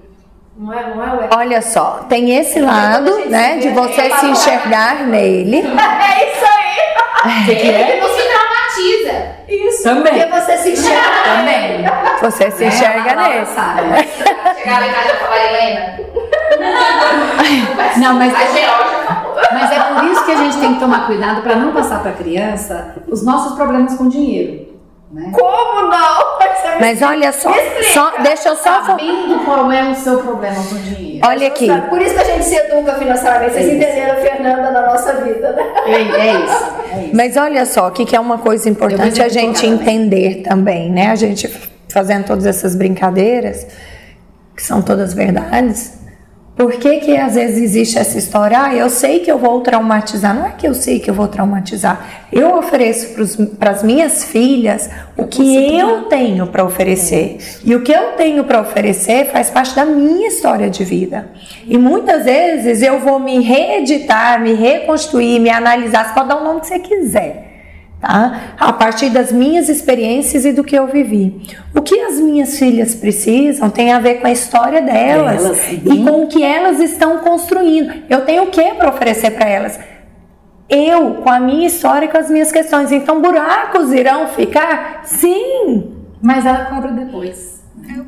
Não 0.56 0.74
é, 0.74 0.94
não 0.94 1.04
é 1.04 1.30
Olha 1.36 1.62
só, 1.62 2.06
tem 2.10 2.36
esse 2.38 2.60
a 2.60 2.66
lado, 2.66 3.26
né, 3.30 3.58
de 3.58 3.70
você 3.70 4.02
é 4.02 4.16
se 4.18 4.26
enxergar 4.28 4.96
nele. 5.08 5.58
É 5.58 6.34
isso 6.34 6.46
aí. 6.46 6.70
Você 7.46 7.56
quer? 7.56 7.90
Ele 7.90 8.02
não 8.02 8.08
se 8.16 8.22
traumatiza. 8.24 9.28
Isso. 9.50 9.84
Também. 9.84 10.14
Porque 10.14 10.40
você 10.40 10.58
se 10.58 10.70
enxerga 10.72 11.02
Também. 11.26 11.86
Você 12.22 12.52
se 12.52 12.66
enxerga 12.66 13.16
nele. 13.16 13.40
Em 13.42 13.46
casa 13.46 14.86
e 14.86 15.18
falava, 15.18 15.38
Helena. 15.38 16.00
Não, 17.98 18.14
mas 18.16 18.34
A 18.34 18.38
falou. 18.38 19.36
Mas 19.52 19.72
é 19.72 19.80
por 19.80 20.04
isso 20.06 20.26
que 20.26 20.32
a 20.32 20.36
gente 20.36 20.59
tem 20.70 20.74
que 20.76 20.80
tomar 20.80 21.08
cuidado 21.08 21.42
para 21.42 21.56
não 21.56 21.74
passar 21.74 22.02
para 22.02 22.12
a 22.12 22.14
criança 22.14 22.96
os 23.08 23.24
nossos 23.24 23.56
problemas 23.56 23.96
com 23.96 24.08
dinheiro. 24.08 24.70
Né? 25.12 25.32
Como 25.34 25.90
não? 25.90 26.38
Mas 26.40 26.80
Mas 26.80 27.02
olha 27.02 27.32
só, 27.32 27.52
só 27.94 28.12
deixa 28.22 28.50
eu 28.50 28.56
só 28.56 28.84
Sabendo 28.84 29.44
qual 29.44 29.72
é 29.72 29.90
o 29.90 29.96
seu 29.96 30.20
problema 30.20 30.56
com 30.56 30.76
dinheiro. 30.76 31.28
Olha 31.28 31.48
aqui. 31.48 31.68
Por 31.90 32.00
isso 32.00 32.14
que 32.14 32.22
a 32.22 32.26
gente 32.26 32.46
se 32.46 32.56
educa 32.56 32.94
financeiramente. 32.94 33.54
Vocês 33.54 33.68
É 33.68 33.74
entenderam, 33.74 34.22
Fernanda, 34.22 34.72
na 34.72 34.86
nossa 34.86 35.14
vida, 35.14 35.52
né? 35.54 35.64
É, 35.88 35.92
é 35.92 36.34
isso. 36.34 36.66
É 36.94 37.04
isso. 37.06 37.16
Mas 37.16 37.36
olha 37.38 37.66
só, 37.66 37.88
o 37.88 37.92
que, 37.92 38.06
que 38.06 38.16
é 38.16 38.20
uma 38.20 38.38
coisa 38.38 38.70
importante 38.70 39.20
a 39.22 39.30
gente 39.30 39.66
entender 39.66 40.44
também, 40.44 40.92
né? 40.92 41.10
A 41.10 41.16
gente 41.16 41.48
fazendo 41.88 42.26
todas 42.26 42.46
essas 42.46 42.76
brincadeiras, 42.76 43.66
que 44.56 44.62
são 44.62 44.80
todas 44.84 45.16
verdades. 45.16 45.99
Por 46.60 46.74
que, 46.74 46.98
que 46.98 47.16
às 47.16 47.36
vezes 47.36 47.62
existe 47.62 47.98
essa 47.98 48.18
história? 48.18 48.62
Ah, 48.62 48.76
eu 48.76 48.90
sei 48.90 49.20
que 49.20 49.32
eu 49.32 49.38
vou 49.38 49.62
traumatizar. 49.62 50.36
Não 50.36 50.46
é 50.46 50.52
que 50.52 50.68
eu 50.68 50.74
sei 50.74 51.00
que 51.00 51.10
eu 51.10 51.14
vou 51.14 51.26
traumatizar. 51.26 52.26
Eu 52.34 52.58
ofereço 52.58 53.48
para 53.58 53.72
as 53.72 53.82
minhas 53.82 54.26
filhas 54.26 54.90
o 55.16 55.26
que 55.26 55.80
eu 55.80 56.10
tenho 56.10 56.48
para 56.48 56.66
oferecer. 56.66 57.38
E 57.64 57.74
o 57.74 57.82
que 57.82 57.94
eu 57.94 58.12
tenho 58.18 58.44
para 58.44 58.60
oferecer 58.60 59.32
faz 59.32 59.50
parte 59.50 59.74
da 59.74 59.86
minha 59.86 60.28
história 60.28 60.70
de 60.70 60.84
vida. 60.84 61.30
E 61.66 61.78
muitas 61.78 62.26
vezes 62.26 62.82
eu 62.82 63.00
vou 63.00 63.22
me 63.22 63.40
reeditar, 63.40 64.42
me 64.42 64.54
reconstruir, 64.54 65.40
me 65.40 65.50
analisar. 65.50 66.10
Você 66.10 66.14
pode 66.14 66.28
dar 66.28 66.42
o 66.42 66.44
nome 66.44 66.60
que 66.60 66.68
você 66.68 66.80
quiser 66.80 67.49
tá? 68.00 68.56
A 68.58 68.72
partir 68.74 69.10
das 69.10 69.32
minhas 69.32 69.70
experiências 69.70 70.46
e 70.46 70.54
do 70.54 70.64
que 70.64 70.78
eu 70.78 70.88
vivi. 70.88 71.42
O 71.76 71.82
que 71.82 72.00
as 72.02 72.20
minhas 72.20 72.58
filhas 72.58 72.96
precisam 72.96 73.70
tem 73.70 73.92
a 73.92 74.00
ver 74.00 74.16
com 74.16 74.28
a 74.28 74.32
história 74.32 74.82
delas 74.82 75.44
Delas, 75.44 75.72
e 75.72 76.04
com 76.04 76.24
o 76.24 76.28
que 76.28 76.44
elas 76.44 76.80
estão 76.80 77.20
construindo. 77.20 78.04
Eu 78.10 78.22
tenho 78.26 78.44
o 78.44 78.48
que 78.48 78.74
para 78.74 78.90
oferecer 78.90 79.32
para 79.32 79.48
elas? 79.48 79.80
Eu, 80.70 81.16
com 81.16 81.30
a 81.30 81.40
minha 81.40 81.68
história 81.68 82.06
e 82.06 82.10
com 82.10 82.18
as 82.18 82.30
minhas 82.30 82.52
questões. 82.52 82.92
Então, 82.92 83.22
buracos 83.22 83.92
irão 83.92 84.28
ficar? 84.28 85.02
Sim! 85.04 85.96
Mas 86.22 86.46
ela 86.46 86.66
cobra 86.66 86.92
depois. 86.92 87.59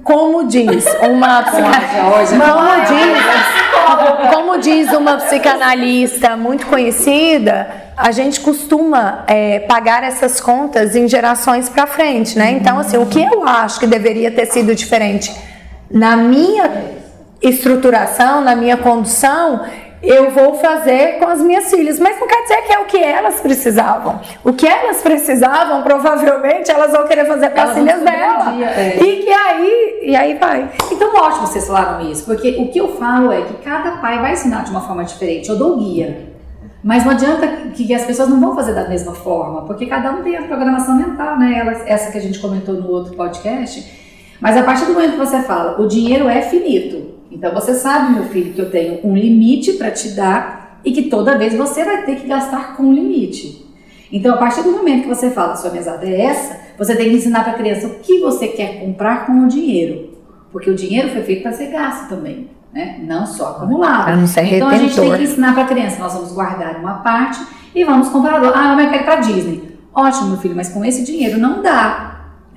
Como 0.03 0.47
diz 0.47 0.85
uma 1.01 1.43
como 1.47 2.85
diz, 2.87 4.33
como 4.33 4.57
diz 4.59 4.91
uma 4.93 5.17
psicanalista 5.17 6.35
muito 6.35 6.65
conhecida, 6.67 7.67
a 7.95 8.11
gente 8.11 8.39
costuma 8.39 9.23
é, 9.27 9.59
pagar 9.59 10.03
essas 10.03 10.39
contas 10.39 10.95
em 10.95 11.07
gerações 11.07 11.69
para 11.69 11.85
frente, 11.85 12.37
né? 12.37 12.51
Então, 12.51 12.79
assim, 12.79 12.97
o 12.97 13.05
que 13.05 13.21
eu 13.21 13.47
acho 13.47 13.79
que 13.79 13.87
deveria 13.87 14.31
ter 14.31 14.47
sido 14.47 14.73
diferente 14.73 15.31
na 15.89 16.15
minha 16.15 16.71
estruturação, 17.41 18.41
na 18.41 18.55
minha 18.55 18.77
condução, 18.77 19.61
eu 20.03 20.31
vou 20.31 20.55
fazer 20.55 21.19
com 21.19 21.27
as 21.27 21.39
minhas 21.41 21.69
filhas, 21.69 21.99
mas 21.99 22.19
não 22.19 22.27
quer 22.27 22.41
dizer 22.43 22.61
que 22.63 22.73
é 22.73 22.79
o 22.79 22.85
que 22.85 22.97
elas 22.97 23.39
precisavam. 23.39 24.19
O 24.43 24.51
que 24.53 24.67
elas 24.67 24.97
precisavam, 25.01 25.83
provavelmente, 25.83 26.71
elas 26.71 26.91
vão 26.91 27.07
querer 27.07 27.25
fazer 27.25 27.49
para 27.51 27.63
as 27.63 27.73
filhas 27.73 27.99
dela. 28.01 28.51
dia, 28.51 28.65
é. 28.67 28.97
E 29.03 29.17
que 29.23 29.29
aí, 29.31 29.99
e 30.03 30.15
aí 30.15 30.33
vai. 30.35 30.69
Então, 30.91 31.15
ótimo 31.15 31.45
vocês 31.47 31.67
falaram 31.67 32.01
isso, 32.11 32.25
porque 32.25 32.55
o 32.59 32.69
que 32.69 32.79
eu 32.79 32.95
falo 32.97 33.31
é 33.31 33.41
que 33.41 33.53
cada 33.63 33.91
pai 33.97 34.19
vai 34.19 34.33
ensinar 34.33 34.63
de 34.63 34.71
uma 34.71 34.81
forma 34.81 35.03
diferente. 35.03 35.49
Eu 35.49 35.57
dou 35.57 35.77
guia. 35.77 36.29
Mas 36.83 37.05
não 37.05 37.11
adianta 37.11 37.47
que 37.75 37.85
que 37.85 37.93
as 37.93 38.03
pessoas 38.05 38.27
não 38.27 38.39
vão 38.39 38.55
fazer 38.55 38.73
da 38.73 38.89
mesma 38.89 39.13
forma, 39.13 39.61
porque 39.67 39.85
cada 39.85 40.11
um 40.13 40.23
tem 40.23 40.35
a 40.35 40.41
programação 40.41 40.95
mental, 40.95 41.37
né? 41.37 41.59
Ela- 41.59 41.83
essa 41.85 42.11
que 42.11 42.17
a 42.17 42.21
gente 42.21 42.39
comentou 42.39 42.73
no 42.73 42.89
outro 42.89 43.13
podcast. 43.15 44.00
Mas 44.41 44.57
a 44.57 44.63
partir 44.63 44.85
do 44.85 44.93
momento 44.93 45.11
que 45.11 45.17
você 45.19 45.41
fala, 45.43 45.79
o 45.79 45.87
dinheiro 45.87 46.27
é 46.27 46.41
finito. 46.41 47.11
Então 47.31 47.53
você 47.53 47.75
sabe, 47.75 48.13
meu 48.13 48.25
filho, 48.25 48.53
que 48.53 48.59
eu 48.59 48.69
tenho 48.69 48.99
um 49.05 49.15
limite 49.15 49.73
para 49.73 49.91
te 49.91 50.09
dar 50.09 50.79
e 50.83 50.91
que 50.91 51.03
toda 51.03 51.37
vez 51.37 51.53
você 51.53 51.85
vai 51.85 52.03
ter 52.03 52.15
que 52.15 52.27
gastar 52.27 52.75
com 52.75 52.91
limite. 52.91 53.61
Então, 54.11 54.33
a 54.35 54.37
partir 54.37 54.63
do 54.63 54.71
momento 54.71 55.03
que 55.03 55.07
você 55.07 55.29
fala, 55.29 55.55
sua 55.55 55.71
mesada 55.71 56.05
é 56.05 56.21
essa, 56.21 56.59
você 56.77 56.95
tem 56.95 57.09
que 57.09 57.15
ensinar 57.15 57.43
para 57.43 57.53
a 57.53 57.55
criança 57.55 57.87
o 57.87 57.99
que 57.99 58.19
você 58.19 58.49
quer 58.49 58.81
comprar 58.81 59.25
com 59.25 59.45
o 59.45 59.47
dinheiro. 59.47 60.17
Porque 60.51 60.69
o 60.69 60.75
dinheiro 60.75 61.09
foi 61.09 61.21
feito 61.21 61.43
para 61.43 61.53
ser 61.53 61.67
gasto 61.67 62.09
também, 62.09 62.49
né? 62.73 62.99
Não 63.03 63.25
só 63.25 63.51
acumulado. 63.51 64.03
Pra 64.05 64.15
não 64.17 64.27
ser 64.27 64.43
Então 64.53 64.67
a 64.67 64.73
gente 64.73 64.93
tem 64.93 65.05
retentor. 65.05 65.17
que 65.17 65.23
ensinar 65.23 65.53
para 65.53 65.63
a 65.63 65.67
criança, 65.67 65.97
nós 65.97 66.13
vamos 66.13 66.33
guardar 66.33 66.75
uma 66.75 66.95
parte 66.95 67.39
e 67.73 67.85
vamos 67.85 68.09
comprar. 68.09 68.43
Ah, 68.43 68.75
mas 68.75 68.85
eu 68.85 68.91
quero 68.91 69.03
ir 69.03 69.05
para 69.05 69.15
Disney. 69.21 69.77
Ótimo, 69.93 70.29
meu 70.29 70.37
filho, 70.39 70.55
mas 70.57 70.67
com 70.69 70.83
esse 70.83 71.05
dinheiro 71.05 71.37
não 71.37 71.61
dá. 71.61 72.10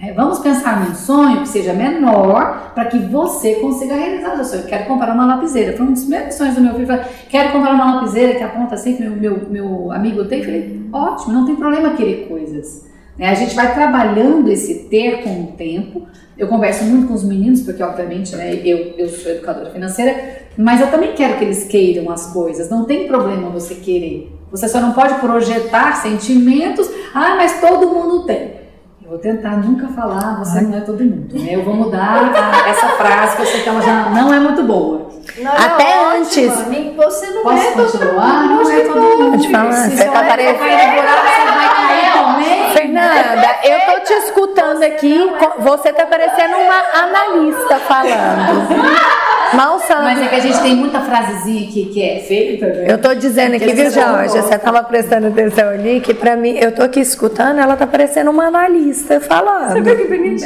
É, 0.04 0.12
vamos 0.12 0.38
pensar 0.40 0.86
num 0.86 0.94
sonho 0.94 1.40
que 1.40 1.48
seja 1.48 1.72
menor 1.72 2.72
para 2.74 2.84
que 2.84 2.98
você 2.98 3.54
consiga 3.54 3.94
realizar 3.94 4.34
o 4.34 4.36
seu 4.36 4.44
sonho. 4.44 4.64
Quero 4.64 4.84
comprar 4.84 5.14
uma 5.14 5.24
lapiseira. 5.24 5.74
Foi 5.74 5.86
um 5.86 5.92
dos 5.92 6.02
primeiros 6.02 6.34
sonhos 6.34 6.54
do 6.56 6.60
meu 6.60 6.74
filho. 6.74 6.86
Quero 7.30 7.52
comprar 7.52 7.72
uma 7.72 7.94
lapiseira 7.94 8.34
que 8.34 8.42
aponta 8.42 8.74
assim, 8.74 8.96
que 8.96 9.02
meu, 9.02 9.16
meu, 9.16 9.48
meu 9.48 9.92
amigo 9.92 10.26
tem. 10.26 10.40
Eu 10.40 10.44
Falei, 10.44 10.82
ótimo, 10.92 11.32
não 11.32 11.46
tem 11.46 11.56
problema 11.56 11.94
querer 11.94 12.28
coisas. 12.28 12.86
Né, 13.16 13.30
A 13.30 13.34
gente 13.34 13.54
vai 13.54 13.72
trabalhando 13.72 14.50
esse 14.50 14.90
ter 14.90 15.22
com 15.22 15.44
o 15.44 15.46
tempo. 15.56 16.06
Eu 16.36 16.48
converso 16.48 16.84
muito 16.84 17.06
com 17.08 17.14
os 17.14 17.24
meninos, 17.24 17.62
porque 17.62 17.82
obviamente 17.82 18.36
né, 18.36 18.60
eu, 18.62 18.94
eu 18.98 19.08
sou 19.08 19.32
educadora 19.32 19.70
financeira, 19.70 20.42
mas 20.58 20.82
eu 20.82 20.90
também 20.90 21.14
quero 21.14 21.38
que 21.38 21.44
eles 21.44 21.64
queiram 21.64 22.10
as 22.10 22.30
coisas. 22.30 22.68
Não 22.68 22.84
tem 22.84 23.06
problema 23.06 23.48
você 23.48 23.76
querer. 23.76 24.30
Você 24.50 24.68
só 24.68 24.82
não 24.82 24.92
pode 24.92 25.14
projetar 25.14 25.96
sentimentos. 25.96 26.90
Ah, 27.14 27.36
mas 27.36 27.58
todo 27.58 27.88
mundo 27.88 28.26
tem. 28.26 28.63
Eu 29.04 29.10
vou 29.10 29.18
tentar 29.18 29.58
nunca 29.58 29.86
falar, 29.88 30.38
você 30.38 30.62
não 30.62 30.78
é 30.78 30.80
todo 30.80 31.04
mundo. 31.04 31.28
Né? 31.38 31.54
Eu 31.54 31.62
vou 31.62 31.74
mudar 31.74 32.32
a- 32.34 32.64
essa 32.70 32.88
frase, 32.90 33.36
que 33.36 33.42
eu 33.42 33.46
sei 33.46 33.62
que 33.62 33.68
ela 33.68 33.82
já 33.82 34.08
não 34.10 34.32
é 34.32 34.40
muito 34.40 34.62
boa. 34.62 35.10
Não, 35.38 35.52
Até 35.52 35.94
não, 35.96 36.10
antes. 36.16 36.50
ótima. 36.50 36.68
Nem- 36.70 36.96
Você 36.96 37.26
não 37.30 37.42
Posso 37.42 37.56
é 37.62 37.70
todo 37.72 37.92
continuar? 37.92 38.44
Não 38.44 38.70
é 38.70 38.80
todo 38.80 39.00
mundo. 39.00 39.38
Te 39.42 39.50
falar, 39.50 39.72
Se 39.72 39.90
você 39.96 40.04
tá 40.04 40.20
é, 40.20 40.24
vai 40.24 40.36
cair 40.36 42.12
também. 42.14 42.70
Fernanda, 42.72 43.56
eu 43.62 43.80
tô 43.94 44.00
te 44.04 44.12
escutando 44.14 44.82
aqui, 44.82 45.30
co- 45.38 45.62
você 45.62 45.92
tá 45.92 46.06
parecendo 46.06 46.56
uma 46.56 46.82
analista 47.02 47.76
falando. 47.80 48.68
Mal 49.56 49.74
Mas 49.78 49.86
sabe. 49.86 50.22
é 50.24 50.28
que 50.28 50.34
a 50.36 50.40
gente 50.40 50.60
tem 50.60 50.74
muita 50.76 51.00
frasezinha 51.00 51.68
aqui 51.68 51.86
que 51.86 52.02
é 52.02 52.20
feita, 52.20 52.66
né? 52.66 52.84
Eu 52.88 52.98
tô 52.98 53.14
dizendo 53.14 53.56
aqui, 53.56 53.72
viu, 53.72 53.90
Jorge? 53.90 54.28
Você 54.40 54.58
tava 54.58 54.82
prestando 54.82 55.28
atenção 55.28 55.68
ali, 55.68 56.00
que 56.00 56.12
pra 56.14 56.36
mim, 56.36 56.56
eu 56.58 56.72
tô 56.72 56.82
aqui 56.82 57.00
escutando, 57.00 57.58
ela 57.58 57.76
tá 57.76 57.86
parecendo 57.86 58.30
uma 58.30 58.46
analista 58.46 59.20
falando. 59.20 59.76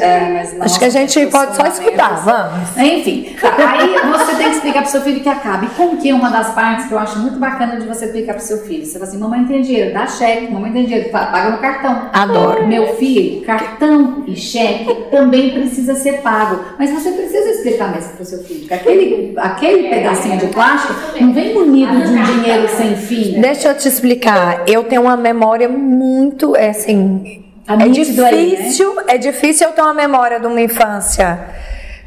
É, 0.00 0.31
mas 0.33 0.49
Acho 0.49 0.57
nossa, 0.59 0.79
que 0.79 0.85
a 0.85 0.91
gente 0.91 1.27
pode 1.27 1.57
só 1.57 1.67
escutar, 1.67 2.23
vamos. 2.25 2.77
Enfim, 2.77 3.37
aí 3.43 3.97
você 4.12 4.37
tem 4.37 4.49
que 4.50 4.57
explicar 4.57 4.83
pro 4.83 4.91
seu 4.91 5.00
filho 5.00 5.21
que 5.21 5.29
acabe. 5.29 5.69
Com 5.77 5.97
que 5.97 6.12
uma 6.12 6.31
das 6.31 6.50
partes 6.55 6.87
que 6.87 6.93
eu 6.93 6.99
acho 6.99 7.19
muito 7.19 7.38
bacana 7.38 7.77
de 7.77 7.87
você 7.87 8.07
explicar 8.07 8.35
pro 8.35 8.43
seu 8.43 8.59
filho. 8.59 8.85
Você 8.85 8.93
fala 8.99 9.05
assim, 9.05 9.19
mamãe 9.19 9.45
tem 9.45 9.62
dinheiro, 9.62 9.93
dá 9.95 10.07
cheque, 10.07 10.53
mamãe 10.53 10.73
tem 10.73 10.85
dinheiro, 10.85 11.11
pa- 11.11 11.27
paga 11.27 11.50
no 11.50 11.59
cartão. 11.59 12.09
Adoro. 12.12 12.67
Meu 12.67 12.95
filho, 12.97 13.43
cartão 13.45 14.25
e 14.27 14.37
cheque 14.37 14.95
também 15.11 15.50
precisa 15.53 15.95
ser 15.95 16.21
pago. 16.23 16.61
Mas 16.79 16.91
você 16.91 17.11
precisa 17.12 17.50
explicar 17.50 17.93
mesmo 17.93 18.12
pro 18.15 18.25
seu 18.25 18.38
filho 18.43 18.67
que 18.67 18.75
aquele, 18.75 18.98
aquele 19.37 19.88
pedacinho 19.88 20.38
de 20.38 20.47
plástico 20.47 20.95
não 21.21 21.33
vem 21.33 21.55
munido 21.55 21.93
de 22.02 22.09
um 22.11 22.23
dinheiro 22.23 22.69
sem 22.69 22.97
fim. 22.97 23.40
Deixa 23.40 23.69
eu 23.69 23.76
te 23.76 23.88
explicar. 23.88 24.62
Eu 24.67 24.85
tenho 24.85 25.02
uma 25.02 25.17
memória 25.17 25.69
muito, 25.69 26.57
é 26.57 26.71
assim, 26.71 27.45
Tá 27.67 27.75
é 27.75 27.76
nítido 27.87 28.25
aí, 28.25 28.50
né? 28.50 28.57
difícil, 28.57 28.95
é 29.07 29.19
difícil 29.19 29.67
eu 29.69 29.73
ter 29.75 29.83
uma 29.83 29.93
memória 29.95 30.40
de 30.40 30.47
uma 30.47 30.61
infância 30.61 31.38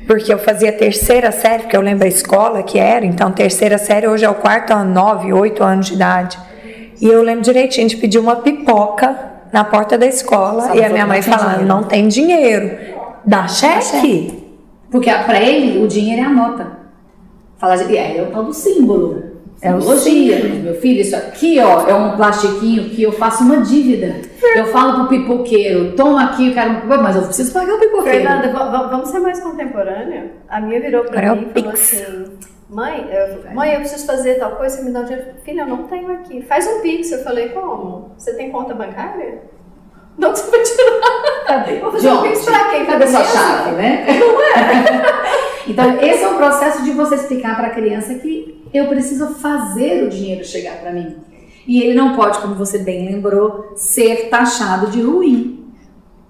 porque 0.08 0.34
eu 0.34 0.40
fazia 0.40 0.72
terceira 0.72 1.32
série, 1.32 1.62
porque 1.64 1.78
eu 1.78 1.82
lembro 1.82 2.06
a 2.06 2.08
escola 2.08 2.64
que 2.64 2.80
era, 2.80 3.06
então 3.06 3.32
terceira 3.32 3.78
série 3.78 4.08
hoje 4.08 4.26
é 4.26 4.30
o 4.30 4.34
quarto 4.34 4.74
ano, 4.74 4.92
nove, 4.92 5.32
oito 5.32 5.64
anos 5.64 5.86
de 5.86 5.94
idade. 5.94 6.40
E 7.00 7.06
eu 7.08 7.22
lembro 7.22 7.44
direitinho 7.44 7.88
de 7.88 7.96
pedir 7.98 8.18
uma 8.18 8.38
pipoca 8.38 9.16
na 9.54 9.64
porta 9.64 9.98
da 9.98 10.06
escola 10.08 10.64
Sabe 10.64 10.80
e 10.80 10.84
a 10.84 10.90
minha 10.90 11.06
mãe 11.06 11.22
falando, 11.22 11.50
dinheiro. 11.60 11.68
não 11.68 11.84
tem 11.84 12.08
dinheiro. 12.08 12.72
Dá 13.24 13.48
cheque? 13.48 14.44
Porque 14.90 15.12
pra 15.12 15.40
ele, 15.40 15.84
o 15.84 15.88
dinheiro 15.88 16.22
é 16.24 16.26
a 16.26 16.30
nota. 16.30 16.81
Fala, 17.62 17.78
de- 17.78 17.96
é, 17.96 18.18
é 18.18 18.22
o 18.24 18.32
tal 18.32 18.44
do 18.44 18.54
símbolo. 18.54 19.24
É 19.62 19.72
o 19.76 19.80
Simbologia. 19.80 20.40
Meu 20.64 20.74
filho, 20.82 21.02
isso 21.02 21.16
aqui, 21.16 21.60
ó, 21.60 21.88
é 21.88 21.94
um 21.94 22.18
plastiquinho 22.18 22.90
que 22.90 23.04
eu 23.04 23.12
faço 23.12 23.44
uma 23.44 23.58
dívida. 23.58 24.16
Eu 24.56 24.66
falo 24.66 24.96
pro 24.96 25.08
pipoqueiro, 25.10 25.92
toma 25.96 26.24
aqui, 26.24 26.48
eu 26.48 26.54
quero 26.56 26.72
um 26.72 27.04
mas 27.04 27.16
eu 27.16 27.22
preciso 27.22 27.54
pagar 27.54 27.76
o 27.76 27.80
pipoqueiro. 27.80 28.18
Fernanda, 28.18 28.52
va- 28.52 28.70
va- 28.72 28.88
vamos 28.88 29.10
ser 29.10 29.20
mais 29.20 29.40
contemporânea? 29.40 30.32
A 30.50 30.60
minha 30.60 30.82
virou 30.82 31.04
pra 31.04 31.20
Agora 31.20 31.38
é 31.38 31.42
mim 31.42 31.52
e 31.56 31.60
falou 31.62 31.72
Pix. 31.74 31.94
assim: 31.94 32.26
Mãe, 32.68 33.08
eu, 33.12 33.54
mãe, 33.54 33.74
eu 33.74 33.80
preciso 33.82 34.08
fazer 34.08 34.36
tal 34.40 34.56
coisa, 34.56 34.78
você 34.78 34.84
me 34.84 34.90
dá 34.92 35.02
um 35.02 35.04
dinheiro. 35.06 35.26
Filha, 35.46 35.62
eu 35.62 35.68
não 35.68 35.84
tenho 35.84 36.12
aqui. 36.12 36.42
Faz 36.42 36.66
um 36.66 36.80
Pix. 36.82 37.12
Eu 37.12 37.24
falei: 37.24 37.50
Como? 37.50 38.14
Você 38.18 38.34
tem 38.34 38.50
conta 38.50 38.74
bancária? 38.74 39.44
Não, 40.18 40.32
você 40.36 40.50
vai 40.50 40.62
tirar. 40.64 41.46
Cadê? 41.46 41.80
Vou 41.80 41.92
fazer 41.92 42.10
um 42.10 42.22
Pix 42.24 42.46
pra 42.46 42.64
quem? 42.72 42.86
Cadê 42.88 43.06
sua 43.08 43.20
mim, 43.20 43.26
chave, 43.28 43.72
né? 43.76 44.06
então, 45.72 46.02
esse 46.02 46.24
é 46.24 46.28
o 46.28 46.36
processo 46.36 46.84
de 46.84 46.92
você 46.92 47.16
explicar 47.16 47.56
para 47.56 47.68
a 47.68 47.72
criança 47.72 48.14
que 48.16 48.62
eu 48.74 48.88
preciso 48.88 49.36
fazer 49.36 50.04
o 50.04 50.10
dinheiro 50.10 50.44
chegar 50.44 50.80
para 50.80 50.92
mim. 50.92 51.18
E 51.68 51.82
ele 51.82 51.94
não 51.94 52.16
pode, 52.16 52.40
como 52.40 52.56
você 52.56 52.80
bem 52.80 53.10
lembrou, 53.10 53.72
ser 53.76 54.30
taxado 54.30 54.88
de 54.88 55.02
ruim. 55.02 55.60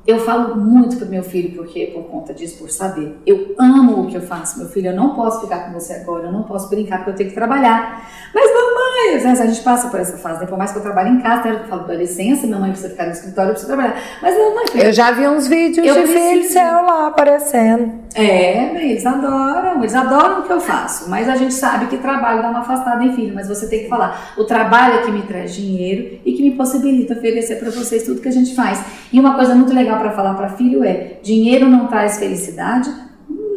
Eu 0.05 0.19
falo 0.19 0.55
muito 0.55 0.97
pro 0.97 1.07
meu 1.07 1.23
filho, 1.23 1.55
porque 1.55 1.87
por 1.87 2.03
conta 2.03 2.33
disso, 2.33 2.57
por 2.57 2.69
saber. 2.69 3.17
Eu 3.25 3.55
amo 3.57 4.01
o 4.01 4.07
que 4.07 4.17
eu 4.17 4.21
faço, 4.21 4.59
meu 4.59 4.67
filho. 4.67 4.89
Eu 4.89 4.95
não 4.95 5.15
posso 5.15 5.41
ficar 5.41 5.65
com 5.65 5.79
você 5.79 5.93
agora, 5.93 6.27
eu 6.27 6.31
não 6.31 6.43
posso 6.43 6.69
brincar 6.69 6.97
porque 6.97 7.11
eu 7.11 7.15
tenho 7.15 7.29
que 7.29 7.35
trabalhar. 7.35 8.07
Mas 8.33 8.45
mamãe, 8.51 8.90
às 9.15 9.23
vezes 9.23 9.41
a 9.41 9.45
gente 9.45 9.61
passa 9.61 9.89
por 9.89 9.99
essa 9.99 10.17
fase, 10.17 10.39
né? 10.41 10.45
por 10.47 10.57
mais 10.57 10.71
que 10.71 10.77
eu 10.77 10.81
trabalhe 10.81 11.09
em 11.09 11.19
casa, 11.21 11.49
eu 11.49 11.59
falo, 11.65 11.83
dá 11.85 11.93
licença, 11.93 12.47
mamãe 12.47 12.69
precisa 12.71 12.89
ficar 12.91 13.05
no 13.05 13.11
escritório, 13.11 13.49
eu 13.49 13.53
preciso 13.53 13.73
trabalhar. 13.73 13.95
Mas 14.21 14.35
mamãe, 14.37 14.65
Eu 14.75 14.93
já 14.93 15.11
vi 15.11 15.27
uns 15.27 15.47
vídeos 15.47 15.85
Eu 15.85 15.93
de 15.95 16.01
preciso. 16.01 16.29
filho 16.29 16.43
seu 16.49 16.85
lá 16.85 17.07
aparecendo. 17.07 17.93
é, 18.15 18.83
eles 18.83 19.05
adoram, 19.05 19.79
eles 19.79 19.95
adoram 19.95 20.39
o 20.39 20.43
que 20.43 20.53
eu 20.53 20.59
faço, 20.61 21.09
mas 21.09 21.27
a 21.29 21.35
gente 21.35 21.53
sabe 21.53 21.87
que 21.87 21.97
trabalho 21.97 22.41
dá 22.41 22.49
uma 22.49 22.59
afastada 22.59 23.03
em 23.03 23.13
filho, 23.15 23.33
mas 23.33 23.47
você 23.47 23.67
tem 23.67 23.83
que 23.83 23.89
falar, 23.89 24.33
o 24.37 24.43
trabalho 24.43 24.95
é 24.95 25.01
que 25.03 25.11
me 25.11 25.21
traz 25.23 25.53
dinheiro 25.53 26.19
e 26.25 26.33
que 26.33 26.43
me 26.43 26.51
possibilita 26.51 27.13
oferecer 27.13 27.55
para 27.59 27.69
vocês 27.71 28.03
tudo 28.03 28.21
que 28.21 28.27
a 28.27 28.31
gente 28.31 28.53
faz. 28.55 28.81
E 29.11 29.19
uma 29.19 29.35
coisa 29.35 29.55
muito 29.55 29.73
legal 29.73 29.97
para 29.99 30.11
falar 30.11 30.33
para 30.33 30.49
filho 30.49 30.83
é, 30.83 31.19
dinheiro 31.23 31.67
não 31.69 31.87
traz 31.87 32.17
felicidade? 32.19 32.89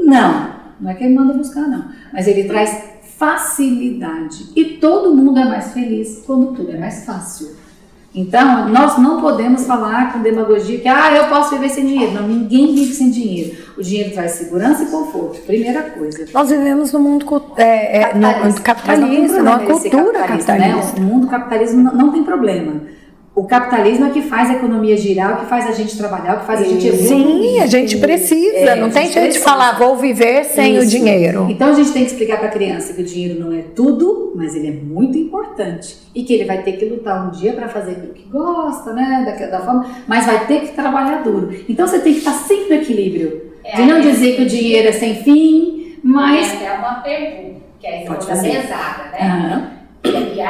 Não, 0.04 0.50
não 0.80 0.90
é 0.90 0.94
que 0.94 1.04
ele 1.04 1.14
manda 1.14 1.32
buscar 1.34 1.62
não, 1.62 1.86
mas 2.12 2.26
ele 2.28 2.44
traz 2.44 2.93
facilidade 3.18 4.46
e 4.56 4.64
todo 4.78 5.14
mundo 5.14 5.38
é 5.38 5.44
mais 5.44 5.72
feliz 5.72 6.22
quando 6.26 6.52
tudo 6.54 6.70
é 6.72 6.78
mais 6.78 7.04
fácil. 7.04 7.48
Então, 8.16 8.68
nós 8.68 8.96
não 8.96 9.20
podemos 9.20 9.66
falar 9.66 10.12
com 10.12 10.20
demagogia 10.22 10.78
que, 10.78 10.86
ah, 10.86 11.12
eu 11.16 11.26
posso 11.26 11.50
viver 11.56 11.68
sem 11.68 11.84
dinheiro. 11.84 12.12
Não, 12.12 12.28
ninguém 12.28 12.72
vive 12.72 12.94
sem 12.94 13.10
dinheiro. 13.10 13.56
O 13.76 13.82
dinheiro 13.82 14.12
traz 14.12 14.32
segurança 14.32 14.84
e 14.84 14.86
conforto, 14.86 15.40
primeira 15.40 15.82
coisa. 15.82 16.24
Nós 16.32 16.48
vivemos 16.48 16.92
num 16.92 17.00
mundo 17.00 17.26
é, 17.56 18.02
é, 18.02 18.14
no- 18.14 18.20
Capitalista. 18.22 18.60
capitalista, 18.62 19.38
numa 19.42 19.58
cultura 19.58 20.20
capitalismo, 20.20 20.28
capitalista. 20.28 20.52
Né? 20.56 20.84
O 20.96 21.00
mundo 21.00 21.26
capitalismo 21.26 21.82
não, 21.82 21.92
não 21.96 22.12
tem 22.12 22.22
problema. 22.22 22.82
O 23.36 23.44
capitalismo 23.46 24.06
é 24.06 24.10
que 24.10 24.22
faz 24.22 24.48
a 24.48 24.54
economia 24.54 24.96
girar, 24.96 25.34
o 25.34 25.40
que 25.40 25.46
faz 25.46 25.66
a 25.66 25.72
gente 25.72 25.96
trabalhar, 25.98 26.36
o 26.36 26.40
que 26.40 26.46
faz 26.46 26.60
a 26.60 26.64
gente 26.64 26.86
evoluir. 26.86 27.08
Sim, 27.08 27.58
a 27.60 27.66
gente 27.66 27.96
precisa. 27.98 28.56
É, 28.56 28.76
não 28.76 28.90
tem 28.90 29.02
gente 29.06 29.14
jeito 29.14 29.24
de 29.32 29.38
precisa. 29.40 29.44
falar, 29.44 29.76
vou 29.76 29.96
viver 29.96 30.44
sem 30.44 30.78
o 30.78 30.82
Isso. 30.82 30.90
dinheiro. 30.90 31.48
Então 31.50 31.70
a 31.70 31.72
gente 31.74 31.90
tem 31.90 32.04
que 32.04 32.12
explicar 32.12 32.38
para 32.38 32.46
a 32.46 32.52
criança 32.52 32.92
que 32.92 33.02
o 33.02 33.04
dinheiro 33.04 33.40
não 33.40 33.52
é 33.52 33.62
tudo, 33.74 34.32
mas 34.36 34.54
ele 34.54 34.68
é 34.68 34.70
muito 34.70 35.18
importante 35.18 35.96
e 36.14 36.22
que 36.22 36.32
ele 36.32 36.44
vai 36.44 36.62
ter 36.62 36.72
que 36.74 36.84
lutar 36.84 37.26
um 37.26 37.30
dia 37.32 37.52
para 37.54 37.66
fazer 37.66 37.90
aquilo 37.92 38.14
que 38.14 38.22
gosta, 38.28 38.92
né, 38.92 39.24
da, 39.26 39.46
da 39.58 39.64
forma, 39.64 39.84
mas 40.06 40.26
vai 40.26 40.46
ter 40.46 40.60
que 40.60 40.68
trabalhar 40.68 41.22
duro. 41.24 41.52
Então 41.68 41.88
você 41.88 41.98
tem 41.98 42.12
que 42.12 42.20
estar 42.20 42.34
sempre 42.34 42.68
no 42.76 42.82
equilíbrio, 42.82 43.50
É, 43.64 43.74
de 43.76 43.82
não 43.82 43.96
é. 43.96 44.00
dizer 44.00 44.36
que 44.36 44.42
o 44.42 44.46
dinheiro 44.46 44.88
é 44.88 44.92
sem 44.92 45.16
fim, 45.24 45.96
mas 46.04 46.52
Essa 46.52 46.64
é 46.66 46.72
uma 46.78 46.94
pergunta, 47.00 47.60
que 47.80 47.86
é 47.88 48.04
Pode 48.06 48.26
a 48.26 48.28
da 48.28 48.36
fazer. 48.36 48.48
mesada, 48.52 49.02
né? 49.12 49.18
Aham. 49.20 49.70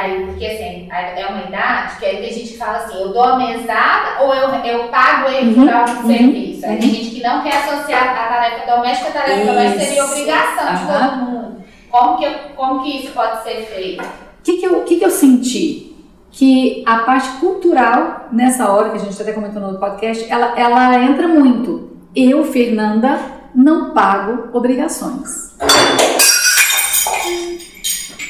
Aí, 0.05 0.25
porque 0.27 0.45
assim, 0.45 0.87
é 0.91 1.25
uma 1.29 1.41
idade 1.47 1.97
que 1.97 2.05
aí 2.05 2.17
tem 2.17 2.31
gente 2.31 2.51
que 2.53 2.57
fala 2.57 2.77
assim, 2.77 3.01
eu 3.01 3.09
dou 3.11 3.23
a 3.23 3.37
mesada 3.37 4.23
ou 4.23 4.33
eu, 4.33 4.49
eu 4.63 4.87
pago 4.89 5.29
ele 5.29 5.55
Uhum, 5.59 5.69
algum 5.77 6.01
uhum, 6.01 6.07
serviço. 6.07 6.65
Aí 6.65 6.73
uhum. 6.73 6.79
tem 6.79 6.89
gente 6.91 7.09
que 7.15 7.23
não 7.23 7.41
quer 7.41 7.55
associar 7.57 8.03
a 8.09 8.27
tarefa 8.27 8.75
doméstica, 8.75 9.09
a 9.09 9.11
tarefa 9.13 9.45
doméstica 9.45 9.79
seria 9.85 10.03
Isso. 10.03 10.11
obrigação 10.11 10.75
de 10.75 10.85
todo 10.85 11.15
mundo. 11.25 11.63
Como 11.89 12.17
que, 12.17 12.25
eu- 12.25 12.39
como 12.55 12.83
que 12.83 12.97
isso 13.03 13.11
pode 13.13 13.41
ser 13.43 13.65
feito? 13.65 14.03
O 14.03 14.07
que, 14.43 14.57
que, 14.57 14.65
eu, 14.65 14.83
que, 14.83 14.97
que 14.97 15.05
eu 15.05 15.09
senti? 15.11 15.95
Que 16.31 16.83
a 16.85 16.99
parte 16.99 17.29
cultural, 17.39 18.27
nessa 18.31 18.69
hora 18.69 18.89
que 18.89 18.97
a 18.97 18.99
gente 18.99 19.19
até 19.21 19.31
comentou 19.31 19.61
no 19.61 19.79
podcast, 19.79 20.29
ela, 20.29 20.53
ela 20.59 20.99
entra 21.03 21.27
muito. 21.27 21.97
Eu, 22.15 22.43
Fernanda, 22.43 23.17
não 23.55 23.91
pago 23.91 24.49
obrigações. 24.53 25.55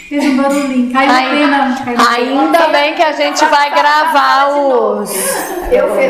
Fez 0.10 0.24
um 0.24 0.38
barulhinho, 0.38 0.94
caiu 0.94 1.10
a 1.12 1.15
pena. 1.15 1.76
Caiu 1.84 2.39
a 2.39 2.44
pena. 2.44 2.58
Ainda 2.58 2.68
bem 2.68 2.94
que 2.94 3.02
a 3.02 3.12
gente 3.12 3.46
vai 3.46 3.70
gravar 3.74 4.48
os. 4.50 5.12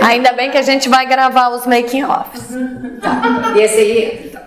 Ainda 0.05 0.33
bem 0.33 0.51
que 0.51 0.57
a 0.57 0.61
gente 0.61 0.89
vai 0.89 1.05
gravar 1.05 1.49
os 1.49 1.65
making 1.65 2.03
offs. 2.03 2.43
Tá. 3.01 3.53
E 3.55 3.59
esse 3.61 3.79
aí 3.79 4.03
entra, 4.03 4.25
então. 4.27 4.41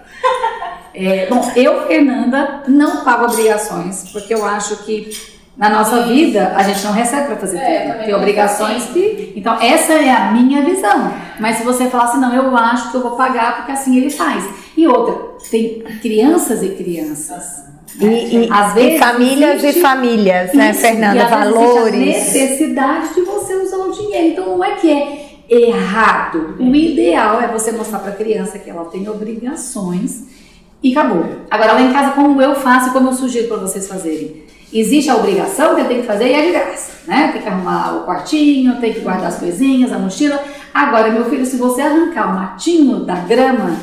É, 0.95 1.27
bom, 1.27 1.53
eu, 1.57 1.87
Fernanda, 1.87 2.63
não 2.67 3.05
pago 3.05 3.25
obrigações, 3.27 4.11
porque 4.13 4.35
eu 4.35 4.45
acho 4.45 4.85
que 4.85 5.39
na 5.57 5.71
nossa 5.71 6.03
vida 6.03 6.53
a 6.55 6.63
gente 6.63 6.85
não 6.85 6.93
recebe 6.93 7.27
para 7.29 7.37
fazer 7.37 7.59
É, 7.59 7.93
tudo. 7.93 8.05
Tem 8.05 8.15
obrigações 8.15 8.83
assim. 8.85 8.93
que. 8.93 9.33
Então, 9.37 9.57
essa 9.63 9.95
é 9.95 10.11
a 10.11 10.31
minha 10.33 10.63
visão. 10.63 11.15
Mas 11.41 11.57
se 11.57 11.65
você 11.65 11.89
falar 11.89 12.05
assim, 12.05 12.19
não, 12.19 12.35
eu 12.35 12.55
acho 12.57 12.91
que 12.91 12.97
eu 12.97 13.03
vou 13.03 13.13
pagar 13.13 13.57
porque 13.57 13.73
assim 13.73 13.97
ele 13.97 14.11
faz. 14.11 14.45
E 14.77 14.87
outra, 14.87 15.15
tem 15.51 15.81
crianças 16.03 16.63
e 16.63 16.71
crianças. 16.71 17.67
E, 18.01 18.05
e- 18.45 18.49
Às 18.51 18.73
e 18.73 18.75
vezes 18.75 18.99
famílias 18.99 19.65
e 19.65 19.73
famílias, 19.81 20.53
né, 20.55 20.71
Isso, 20.71 20.81
Fernanda? 20.81 21.23
e 21.23 21.27
Valores. 21.27 21.95
A 21.95 21.97
necessidade 21.99 23.15
de 23.15 23.21
você 23.23 23.55
usar 23.57 23.77
o 23.79 23.91
dinheiro. 23.93 24.29
Então 24.29 24.47
não 24.57 24.65
é 24.65 24.73
que 24.77 24.91
é 24.91 25.29
errado. 25.49 26.57
O 26.61 26.75
ideal 26.75 27.41
é 27.41 27.49
você 27.49 27.73
mostrar 27.73 27.99
para 28.01 28.11
a 28.13 28.15
criança 28.17 28.59
que 28.59 28.69
ela 28.71 28.85
tem 28.85 29.09
obrigações 29.09 30.25
e 30.83 30.93
acabou. 30.93 31.25
Agora 31.51 31.73
lá 31.73 31.81
em 31.83 31.93
casa, 31.93 32.11
como 32.13 32.41
eu 32.41 32.55
faço 32.55 32.91
e 32.91 32.93
como 32.93 33.09
eu 33.09 33.13
sugiro 33.15 33.49
para 33.49 33.57
vocês 33.57 33.89
fazerem. 33.89 34.45
Existe 34.73 35.11
a 35.11 35.17
obrigação 35.17 35.75
que 35.75 35.81
eu 35.81 35.87
tenho 35.89 36.03
que 36.03 36.07
fazer 36.07 36.29
e 36.29 36.35
é 36.35 36.43
de 36.47 36.53
graça, 36.53 36.93
né? 37.07 37.31
Tem 37.33 37.41
que 37.41 37.49
arrumar 37.49 37.97
o 37.97 38.05
quartinho, 38.05 38.77
tem 38.79 38.93
que 38.93 39.01
guardar 39.01 39.29
as 39.29 39.39
coisinhas, 39.39 39.91
a 39.91 39.99
mochila. 39.99 40.39
Agora, 40.75 41.11
meu 41.11 41.25
filho, 41.25 41.47
se 41.47 41.57
você 41.57 41.81
arrancar 41.81 42.31
o 42.31 42.35
matinho 42.35 43.01
da 43.01 43.15
grama, 43.15 43.75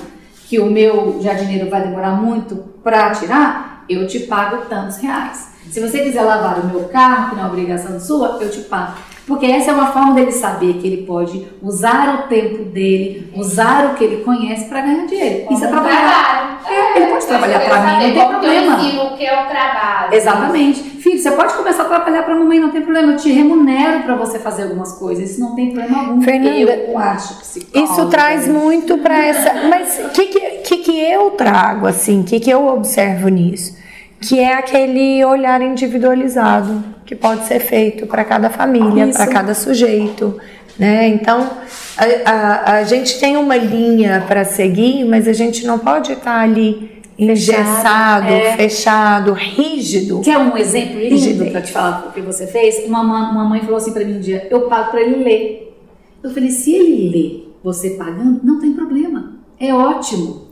que 0.47 0.59
o 0.59 0.67
meu 0.67 1.17
jardineiro 1.23 1.71
vai 1.71 1.81
demorar 1.81 2.11
muito 2.11 2.55
para 2.83 3.09
tirar, 3.09 3.74
eu 3.89 4.07
te 4.07 4.21
pago 4.21 4.65
tantos 4.69 4.97
reais. 4.97 5.53
Se 5.71 5.79
você 5.79 5.99
quiser 5.99 6.21
lavar 6.21 6.59
o 6.59 6.67
meu 6.67 6.85
carro, 6.85 7.31
que 7.31 7.35
não 7.35 7.45
é 7.45 7.47
obrigação 7.47 7.99
sua, 7.99 8.37
eu 8.39 8.49
te 8.49 8.61
pago. 8.61 8.93
Porque 9.27 9.47
essa 9.47 9.71
é 9.71 9.73
uma 9.73 9.87
forma 9.87 10.13
dele 10.13 10.31
saber 10.31 10.75
que 10.75 10.85
ele 10.85 11.05
pode 11.05 11.47
usar 11.61 12.13
o 12.13 12.27
tempo 12.27 12.63
dele, 12.65 13.31
usar 13.35 13.87
o 13.87 13.95
que 13.95 14.03
ele 14.03 14.23
conhece 14.23 14.65
para 14.65 14.81
ganhar 14.81 15.07
dinheiro. 15.07 15.51
Isso 15.51 15.65
é 15.65 15.67
trabalhar. 15.67 15.97
trabalho. 15.97 16.55
É, 16.67 16.97
ele 16.97 17.07
pode 17.11 17.25
trabalhar 17.25 17.59
quero 17.59 17.81
mim, 17.81 17.91
não 17.91 17.99
tem 17.99 18.27
problema. 18.27 18.73
Eu 18.73 18.79
ensino 18.79 19.03
o 19.03 19.17
que 19.17 19.25
é 19.25 19.43
o 19.43 19.47
trabalho. 19.47 20.13
Exatamente. 20.13 20.79
Filho, 20.81 21.19
você 21.19 21.31
pode 21.31 21.53
começar 21.55 21.83
a 21.83 21.85
trabalhar 21.85 22.23
para 22.23 22.33
a 22.35 22.37
mamãe, 22.37 22.59
não 22.59 22.69
tem 22.69 22.81
problema. 22.81 23.13
Eu 23.13 23.17
te 23.17 23.31
remunero 23.31 24.03
para 24.03 24.15
você 24.15 24.37
fazer 24.37 24.63
algumas 24.63 24.93
coisas. 24.93 25.31
Isso 25.31 25.39
não 25.39 25.55
tem 25.55 25.71
problema 25.71 25.99
algum. 25.99 26.21
Fernanda, 26.21 26.73
eu 26.73 26.97
acho 26.97 27.39
psicóloga. 27.39 27.93
Isso 27.93 28.09
traz 28.09 28.47
muito 28.47 28.97
para 28.99 29.25
essa. 29.25 29.53
Mas 29.69 29.99
o 30.05 30.09
que, 30.09 30.25
que, 30.25 30.39
que, 30.65 30.77
que 30.77 30.99
eu 30.99 31.31
trago, 31.31 31.87
assim? 31.87 32.21
O 32.21 32.23
que, 32.23 32.39
que 32.39 32.49
eu 32.49 32.67
observo 32.67 33.27
nisso? 33.29 33.77
Que 34.19 34.39
é 34.39 34.53
aquele 34.55 35.23
olhar 35.23 35.61
individualizado 35.61 36.83
que 37.05 37.15
pode 37.15 37.45
ser 37.45 37.59
feito 37.59 38.07
para 38.07 38.23
cada 38.23 38.49
família, 38.49 39.07
para 39.07 39.27
cada 39.27 39.53
sujeito. 39.53 40.39
Né? 40.79 41.07
Então, 41.07 41.49
a, 41.97 42.31
a, 42.31 42.73
a 42.77 42.83
gente 42.83 43.19
tem 43.19 43.37
uma 43.37 43.55
linha 43.55 44.25
para 44.27 44.43
seguir, 44.43 45.05
mas 45.05 45.27
a 45.27 45.33
gente 45.33 45.65
não 45.65 45.77
pode 45.79 46.13
estar 46.13 46.39
ali 46.39 47.01
engessado, 47.17 48.27
é. 48.27 48.57
fechado, 48.57 49.31
rígido. 49.33 50.21
Quer 50.21 50.37
um 50.37 50.57
exemplo 50.57 50.99
lindo 50.99 51.15
Rigidez. 51.15 51.51
para 51.51 51.61
te 51.61 51.71
falar 51.71 52.07
o 52.09 52.11
que 52.11 52.21
você 52.21 52.45
fez? 52.47 52.85
Uma, 52.87 53.03
ma- 53.03 53.31
uma 53.31 53.45
mãe 53.45 53.61
falou 53.61 53.77
assim 53.77 53.93
para 53.93 54.03
mim 54.03 54.17
um 54.17 54.19
dia: 54.19 54.47
eu 54.49 54.61
pago 54.61 54.91
para 54.91 55.01
ele 55.01 55.23
ler. 55.23 55.77
Eu 56.23 56.29
falei: 56.31 56.49
se 56.49 56.73
ele 56.73 57.09
lê 57.09 57.43
você 57.63 57.91
pagando, 57.91 58.41
não 58.43 58.59
tem 58.59 58.73
problema. 58.73 59.33
É 59.59 59.73
ótimo. 59.73 60.44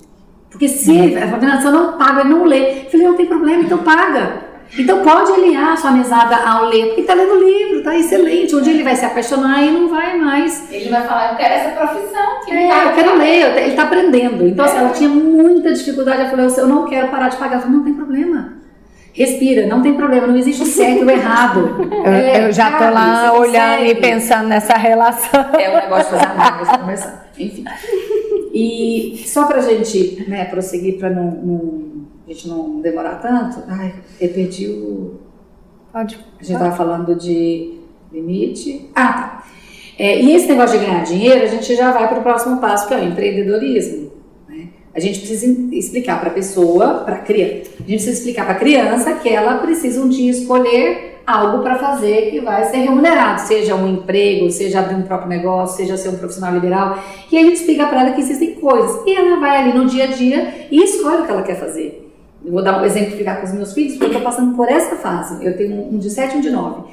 Porque 0.53 0.67
se 0.67 0.95
ele, 0.95 1.17
a 1.17 1.25
eu 1.25 1.71
não 1.71 1.97
pago, 1.97 2.19
ele 2.19 2.29
não 2.29 2.43
lê. 2.43 2.83
Eu 2.85 2.91
falei: 2.91 3.07
não 3.07 3.15
tem 3.15 3.25
problema, 3.25 3.63
então 3.63 3.79
paga. 3.79 4.53
Então 4.77 5.03
pode 5.03 5.31
alinhar 5.31 5.73
a 5.73 5.77
sua 5.77 5.91
mesada 5.91 6.35
ao 6.35 6.65
ler, 6.65 6.87
porque 6.87 7.01
está 7.01 7.13
lendo 7.13 7.43
livro, 7.43 7.83
tá 7.83 7.95
excelente. 7.95 8.55
Um 8.55 8.61
dia 8.61 8.73
ele 8.73 8.83
vai 8.83 8.95
se 8.95 9.05
apaixonar 9.05 9.63
e 9.63 9.71
não 9.71 9.87
vai 9.87 10.17
mais. 10.17 10.71
Ele 10.71 10.89
vai 10.89 11.01
falar, 11.05 11.31
eu 11.31 11.37
quero 11.37 11.53
essa 11.53 11.69
profissão. 11.71 12.39
Que 12.45 12.51
é, 12.51 12.85
eu 12.85 12.93
quero 12.93 13.17
ler, 13.17 13.57
ele 13.57 13.69
está 13.69 13.83
aprendendo. 13.83 14.47
Então, 14.47 14.65
assim, 14.65 14.77
ela 14.77 14.89
tinha 14.89 15.09
muita 15.09 15.73
dificuldade. 15.73 16.21
Ela 16.21 16.29
falou, 16.29 16.47
eu 16.57 16.67
não 16.67 16.85
quero 16.85 17.09
parar 17.09 17.29
de 17.29 17.37
pagar. 17.37 17.57
Eu 17.57 17.61
falei, 17.61 17.77
não 17.77 17.83
tem 17.83 17.93
problema. 17.93 18.53
Respira, 19.13 19.67
não 19.67 19.83
tem 19.83 19.93
problema, 19.93 20.25
não 20.25 20.37
existe 20.37 20.65
certo 20.65 21.03
ou 21.03 21.09
errado. 21.09 21.87
Eu, 22.03 22.11
é, 22.11 22.47
eu 22.47 22.51
já 22.51 22.71
tô 22.71 22.89
lá 22.89 23.31
olhando 23.31 23.85
e 23.85 23.95
pensando 23.95 24.47
nessa 24.47 24.73
relação. 24.73 25.45
É 25.53 25.69
um 25.69 25.75
negócio 25.75 26.17
de 26.17 26.19
fazer 26.19 26.25
análise, 26.25 26.77
conversar. 26.77 27.27
Enfim. 27.37 27.63
E 28.53 29.23
só 29.25 29.47
pra 29.47 29.61
gente 29.61 30.23
né, 30.27 30.45
prosseguir, 30.45 30.99
pra 30.99 31.09
não, 31.09 31.31
não, 31.31 31.83
a 32.27 32.31
gente 32.31 32.47
não 32.47 32.79
demorar 32.81 33.15
tanto, 33.15 33.63
ai, 33.67 33.95
eu 34.21 34.29
perdi 34.29 34.67
o. 34.67 35.19
Pode. 35.91 36.19
A 36.39 36.43
gente 36.43 36.59
tava 36.59 36.75
falando 36.75 37.15
de 37.15 37.79
limite. 38.11 38.89
Ah, 38.93 39.13
tá. 39.13 39.43
É, 39.97 40.21
e 40.21 40.33
esse 40.33 40.47
negócio 40.47 40.79
de 40.79 40.85
ganhar 40.85 41.03
dinheiro, 41.03 41.43
a 41.43 41.47
gente 41.47 41.75
já 41.75 41.91
vai 41.91 42.07
para 42.07 42.19
o 42.19 42.23
próximo 42.23 42.59
passo, 42.59 42.87
que 42.87 42.93
é 42.93 42.97
o 42.97 43.03
empreendedorismo. 43.03 44.13
A 44.95 44.99
gente 44.99 45.19
precisa 45.19 45.47
explicar 45.75 46.19
para 46.19 46.29
a 46.29 46.33
pessoa, 46.33 46.99
para 46.99 47.15
a 47.15 47.19
criança, 47.19 47.71
a 47.73 47.77
gente 47.77 47.85
precisa 47.85 48.11
explicar 48.11 48.45
para 48.45 48.53
a 48.53 48.59
criança 48.59 49.13
que 49.15 49.27
ela 49.27 49.57
precisa 49.57 49.99
um 49.99 50.07
dia 50.07 50.29
escolher 50.29 51.12
algo 51.25 51.63
para 51.63 51.77
fazer 51.77 52.31
que 52.31 52.39
vai 52.41 52.65
ser 52.65 52.77
remunerado, 52.77 53.41
seja 53.41 53.75
um 53.75 53.87
emprego, 53.87 54.51
seja 54.51 54.79
abrir 54.79 54.95
um 54.95 55.03
próprio 55.03 55.29
negócio, 55.29 55.77
seja 55.77 55.97
ser 55.97 56.09
um 56.09 56.17
profissional 56.17 56.53
liberal. 56.53 56.99
E 57.31 57.37
a 57.37 57.41
gente 57.41 57.55
explica 57.55 57.87
para 57.87 58.01
ela 58.01 58.11
que 58.11 58.21
existem 58.21 58.55
coisas. 58.55 59.01
E 59.05 59.15
ela 59.15 59.39
vai 59.39 59.57
ali 59.57 59.77
no 59.77 59.85
dia 59.85 60.05
a 60.05 60.07
dia 60.07 60.67
e 60.69 60.83
escolhe 60.83 61.21
o 61.21 61.25
que 61.25 61.31
ela 61.31 61.43
quer 61.43 61.59
fazer. 61.59 62.11
Eu 62.45 62.51
vou 62.51 62.63
dar 62.63 62.81
um 62.81 62.85
exemplo 62.85 63.15
ficar 63.15 63.37
com 63.37 63.45
os 63.45 63.53
meus 63.53 63.73
filhos, 63.73 63.93
porque 63.93 64.05
eu 64.05 64.17
estou 64.17 64.21
passando 64.21 64.55
por 64.55 64.69
essa 64.69 64.97
fase. 64.97 65.43
Eu 65.45 65.55
tenho 65.55 65.93
um 65.93 65.97
de 65.97 66.09
7 66.09 66.35
e 66.35 66.37
um 66.39 66.41
de 66.41 66.49
9. 66.49 66.83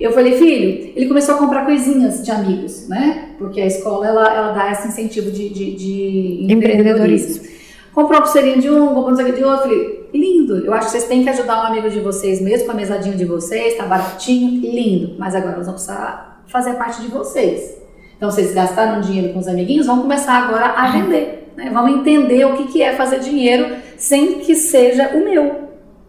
Eu 0.00 0.12
falei, 0.12 0.36
filho, 0.38 0.92
ele 0.96 1.06
começou 1.06 1.36
a 1.36 1.38
comprar 1.38 1.64
coisinhas 1.64 2.24
de 2.24 2.30
amigos, 2.30 2.88
né? 2.88 3.28
Porque 3.38 3.60
a 3.60 3.66
escola, 3.66 4.06
ela, 4.06 4.34
ela 4.34 4.52
dá 4.52 4.72
esse 4.72 4.88
incentivo 4.88 5.30
de, 5.30 5.48
de, 5.50 5.74
de 5.76 6.52
empreendedorismo. 6.52 7.53
Comprou 7.94 8.22
pulseirinha 8.22 8.58
de 8.58 8.68
um, 8.68 8.88
comprou 8.88 9.12
não 9.12 9.24
de 9.24 9.44
outro. 9.44 9.62
Falei, 9.62 10.10
lindo. 10.12 10.64
Eu 10.66 10.74
acho 10.74 10.86
que 10.86 10.92
vocês 10.92 11.04
têm 11.04 11.22
que 11.22 11.28
ajudar 11.30 11.62
um 11.62 11.66
amigo 11.66 11.88
de 11.88 12.00
vocês 12.00 12.40
mesmo, 12.40 12.66
com 12.66 12.72
a 12.72 12.74
mesadinha 12.74 13.16
de 13.16 13.24
vocês, 13.24 13.76
tá 13.76 13.86
baratinho, 13.86 14.60
lindo. 14.60 15.14
Mas 15.18 15.34
agora 15.34 15.56
nós 15.56 15.66
vamos 15.66 15.82
precisar 15.82 16.42
fazer 16.48 16.74
parte 16.74 17.00
de 17.00 17.08
vocês. 17.08 17.78
Então, 18.16 18.30
vocês 18.30 18.52
gastaram 18.52 19.00
dinheiro 19.00 19.32
com 19.32 19.38
os 19.38 19.48
amiguinhos, 19.48 19.86
vamos 19.86 20.02
começar 20.02 20.44
agora 20.44 20.66
a 20.66 20.90
vender. 20.90 21.52
Né? 21.56 21.70
Vamos 21.72 22.00
entender 22.00 22.44
o 22.44 22.56
que, 22.56 22.66
que 22.72 22.82
é 22.82 22.94
fazer 22.94 23.20
dinheiro 23.20 23.76
sem 23.96 24.40
que 24.40 24.54
seja 24.54 25.10
o 25.14 25.24
meu. 25.24 25.64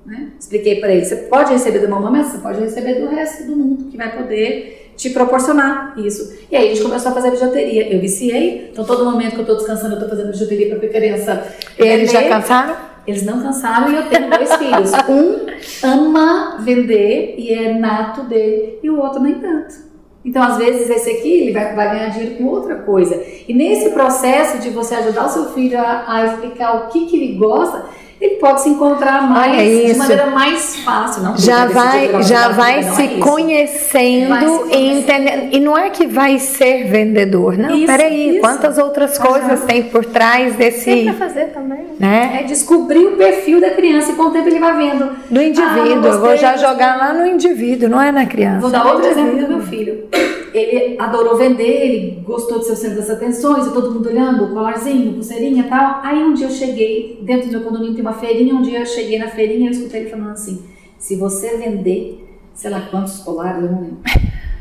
Né? 0.05 0.31
Expliquei 0.39 0.79
para 0.79 0.91
ele, 0.91 1.05
você 1.05 1.15
pode 1.15 1.51
receber 1.51 1.79
do 1.79 1.89
mamãe, 1.89 2.11
mas 2.11 2.27
você 2.27 2.37
pode 2.37 2.59
receber 2.59 2.95
do 3.01 3.07
resto 3.07 3.45
do 3.45 3.55
mundo 3.55 3.85
que 3.85 3.97
vai 3.97 4.15
poder 4.15 4.74
te 4.95 5.09
proporcionar 5.09 5.93
isso. 5.97 6.37
E 6.51 6.55
aí 6.55 6.65
a 6.65 6.69
gente 6.69 6.83
começou 6.83 7.11
a 7.11 7.13
fazer 7.13 7.31
bijuteria. 7.31 7.93
Eu 7.93 7.99
viciei, 7.99 8.69
então 8.71 8.85
todo 8.85 9.05
momento 9.05 9.31
que 9.31 9.37
eu 9.37 9.41
estou 9.41 9.57
descansando 9.57 9.95
eu 9.95 9.99
estou 9.99 10.09
fazendo 10.09 10.31
bijuteria 10.31 10.75
para 10.75 10.87
a 10.87 10.91
criança. 10.91 11.47
Eles 11.77 12.11
já 12.11 12.27
cansaram? 12.27 12.75
Eles 13.07 13.23
não 13.23 13.41
cansaram 13.41 13.91
e 13.91 13.95
eu 13.95 14.09
tenho 14.09 14.29
dois 14.29 14.55
filhos. 14.55 14.91
Um 15.07 15.45
ama 15.87 16.57
vender 16.61 17.35
e 17.37 17.53
é 17.53 17.73
nato 17.73 18.23
dele 18.23 18.79
e 18.81 18.89
o 18.89 18.99
outro 18.99 19.21
nem 19.21 19.35
tanto. 19.35 19.85
Então, 20.25 20.41
às 20.41 20.57
vezes, 20.57 20.89
esse 20.89 21.07
aqui 21.11 21.31
ele 21.31 21.51
vai, 21.51 21.75
vai 21.75 21.91
ganhar 21.91 22.09
dinheiro 22.09 22.35
com 22.37 22.45
outra 22.45 22.77
coisa. 22.77 23.23
E 23.47 23.53
nesse 23.53 23.91
processo 23.91 24.57
de 24.57 24.71
você 24.71 24.95
ajudar 24.95 25.27
o 25.27 25.29
seu 25.29 25.45
filho 25.53 25.77
a, 25.77 26.03
a 26.07 26.25
explicar 26.25 26.77
o 26.77 26.87
que, 26.87 27.05
que 27.05 27.15
ele 27.15 27.37
gosta, 27.37 27.85
ele 28.19 28.35
pode 28.35 28.61
se 28.61 28.69
encontrar 28.69 29.21
mais 29.29 29.87
de 29.87 29.97
maneira 29.97 30.27
mais 30.27 30.77
fácil, 30.77 31.23
não? 31.23 31.37
Já 31.37 31.65
vai, 31.65 32.23
já 32.23 32.49
vai 32.49 32.83
se 32.83 33.03
é 33.03 33.07
conhecendo 33.19 34.29
vai 34.29 34.47
se 34.47 34.77
e 34.77 34.99
entendendo. 34.99 35.53
E 35.53 35.59
não 35.59 35.77
é 35.77 35.89
que 35.89 36.07
vai 36.07 36.39
ser 36.39 36.85
vendedor, 36.85 37.57
não. 37.57 37.75
Isso, 37.75 37.85
peraí, 37.85 38.31
isso. 38.31 38.39
quantas 38.39 38.77
outras 38.77 39.17
coisas 39.17 39.63
tem 39.65 39.83
por 39.83 40.05
trás 40.05 40.55
desse. 40.55 40.85
Tem 40.85 41.05
pra 41.05 41.27
fazer 41.27 41.45
também. 41.47 41.85
Né? 41.99 42.39
É 42.41 42.43
descobrir 42.43 43.05
o 43.05 43.17
perfil 43.17 43.59
da 43.59 43.71
criança 43.71 44.11
e 44.11 44.15
com 44.15 44.23
o 44.23 44.31
tempo 44.31 44.47
ele 44.47 44.59
vai 44.59 44.75
vendo. 44.77 45.09
Do 45.29 45.41
indivíduo. 45.41 45.83
Ah, 45.83 46.13
eu 46.13 46.19
vou 46.19 46.37
já 46.37 46.55
jogar 46.55 46.97
lá 46.97 47.13
no 47.13 47.27
indivíduo, 47.27 47.89
não 47.89 48.01
é 48.01 48.11
na 48.11 48.25
criança. 48.25 48.61
Vou 48.61 48.69
dar 48.69 48.85
outro 48.85 49.09
exemplo 49.09 49.39
do 49.39 49.47
meu 49.47 49.61
filho. 49.61 50.07
Ele 50.55 50.95
adorou 50.97 51.35
vender, 51.35 51.63
ele 51.63 52.21
gostou 52.21 52.59
de 52.59 52.65
ser 52.65 52.71
o 52.71 52.75
centro 52.77 52.95
das 52.95 53.09
atenções, 53.09 53.67
e 53.67 53.73
todo 53.73 53.91
mundo 53.91 54.07
olhando, 54.07 54.53
colarzinho, 54.53 55.13
pulseirinha 55.13 55.65
e 55.65 55.69
tal. 55.69 55.99
Aí 56.01 56.23
um 56.23 56.33
dia 56.33 56.47
eu 56.47 56.51
cheguei, 56.51 57.19
dentro 57.23 57.47
do 57.47 57.51
meu 57.51 57.61
condomínio 57.61 57.93
tem 57.93 58.01
uma 58.01 58.13
feirinha, 58.13 58.55
um 58.55 58.61
dia 58.61 58.79
eu 58.79 58.85
cheguei 58.85 59.19
na 59.19 59.27
feirinha 59.27 59.63
e 59.63 59.65
eu 59.65 59.71
escutei 59.71 60.01
ele 60.01 60.09
falando 60.09 60.31
assim: 60.31 60.63
se 60.97 61.17
você 61.17 61.57
vender, 61.57 62.39
sei 62.53 62.71
lá 62.71 62.87
quantos 62.89 63.19
colares, 63.19 63.63
eu 63.63 63.69
não 63.69 63.81
lembro, 63.81 63.97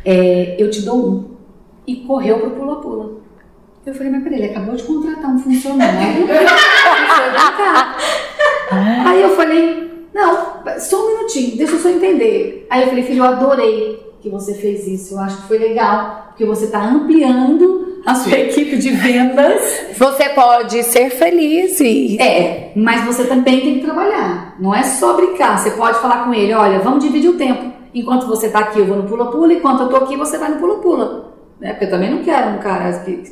é, 0.05 0.57
eu 0.59 0.69
te 0.69 0.83
dou 0.83 0.97
um. 0.97 1.35
E 1.87 1.97
correu 1.97 2.41
pro 2.41 2.51
pula-pula. 2.51 3.13
Eu 3.87 3.95
falei, 3.95 4.11
mas 4.11 4.25
peraí, 4.25 4.39
ele 4.39 4.51
acabou 4.51 4.75
de 4.75 4.83
contratar 4.83 5.31
um 5.31 5.39
funcionário. 5.39 6.27
Aí 9.07 9.21
eu 9.21 9.37
falei, 9.37 10.09
não, 10.15 10.63
só 10.81 11.05
um 11.05 11.17
minutinho, 11.17 11.57
deixa 11.57 11.75
eu 11.75 11.79
só 11.79 11.91
entender. 11.91 12.67
Aí 12.71 12.83
eu 12.83 12.89
falei, 12.89 13.05
filho, 13.05 13.19
eu 13.19 13.25
adorei 13.25 14.14
que 14.25 14.31
você 14.31 14.55
fez 14.55 14.89
isso, 14.89 15.15
eu 15.15 15.21
acho 15.21 15.43
que 15.43 15.49
foi 15.49 15.59
legal, 15.59 16.29
porque 16.29 16.47
você 16.47 16.65
está 16.65 16.83
ampliando 16.83 18.01
a 18.07 18.15
sua 18.15 18.39
equipe 18.39 18.79
de 18.79 18.89
vendas. 18.89 19.61
Você 19.99 20.31
pode 20.31 20.83
ser 20.83 21.11
feliz 21.11 21.79
e. 21.79 22.17
É, 22.19 22.73
mas 22.75 23.05
você 23.05 23.27
também 23.27 23.61
tem 23.61 23.75
que 23.75 23.85
trabalhar. 23.85 24.57
Não 24.59 24.75
é 24.75 24.83
só 24.83 25.13
brincar. 25.13 25.59
Você 25.59 25.73
pode 25.73 25.99
falar 25.99 26.25
com 26.25 26.33
ele: 26.33 26.55
olha, 26.55 26.79
vamos 26.79 27.05
dividir 27.05 27.29
o 27.29 27.37
tempo. 27.37 27.71
Enquanto 27.93 28.27
você 28.27 28.47
está 28.47 28.61
aqui, 28.61 28.79
eu 28.79 28.87
vou 28.87 28.97
no 28.97 29.03
pula-pula. 29.05 29.53
Enquanto 29.53 29.81
eu 29.81 29.87
estou 29.87 30.03
aqui, 30.03 30.17
você 30.17 30.39
vai 30.39 30.49
no 30.49 30.57
pula-pula. 30.57 31.35
Né? 31.61 31.73
Porque 31.73 31.85
eu 31.85 31.91
também 31.91 32.11
não 32.11 32.25
quero 32.25 32.49
um 32.49 32.59
cara 32.59 32.99
que. 33.01 33.25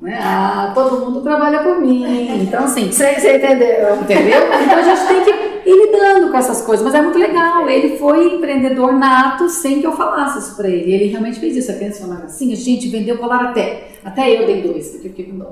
Né? 0.00 0.16
Ah, 0.22 0.70
todo 0.72 1.06
mundo 1.06 1.22
trabalha 1.22 1.58
por 1.58 1.80
mim. 1.80 2.40
Então, 2.40 2.64
assim. 2.64 2.92
Você, 2.92 3.14
você 3.14 3.36
entendeu? 3.36 3.96
Entendeu? 3.96 4.42
Então 4.62 4.78
a 4.78 4.82
gente 4.82 5.06
tem 5.08 5.24
que 5.24 5.49
ir 5.70 5.86
lidando 5.86 6.30
com 6.30 6.36
essas 6.36 6.62
coisas. 6.62 6.84
Mas 6.84 6.94
é 6.94 7.02
muito 7.02 7.18
legal. 7.18 7.68
Ele 7.68 7.96
foi 7.96 8.34
empreendedor 8.34 8.92
nato 8.92 9.48
sem 9.48 9.80
que 9.80 9.86
eu 9.86 9.92
falasse 9.92 10.38
isso 10.38 10.56
pra 10.56 10.68
ele. 10.68 10.92
Ele 10.92 11.06
realmente 11.06 11.38
fez 11.38 11.56
isso. 11.56 11.70
A 11.70 11.74
criança 11.74 12.02
falava 12.02 12.24
assim: 12.24 12.52
a 12.52 12.56
gente 12.56 12.88
vendeu 12.88 13.18
colar 13.18 13.46
até. 13.46 13.88
Até 14.04 14.40
eu 14.40 14.46
dei 14.46 14.62
dois, 14.62 14.88
porque 14.90 15.08
eu 15.08 15.12
fiquei 15.12 15.26
com. 15.26 15.44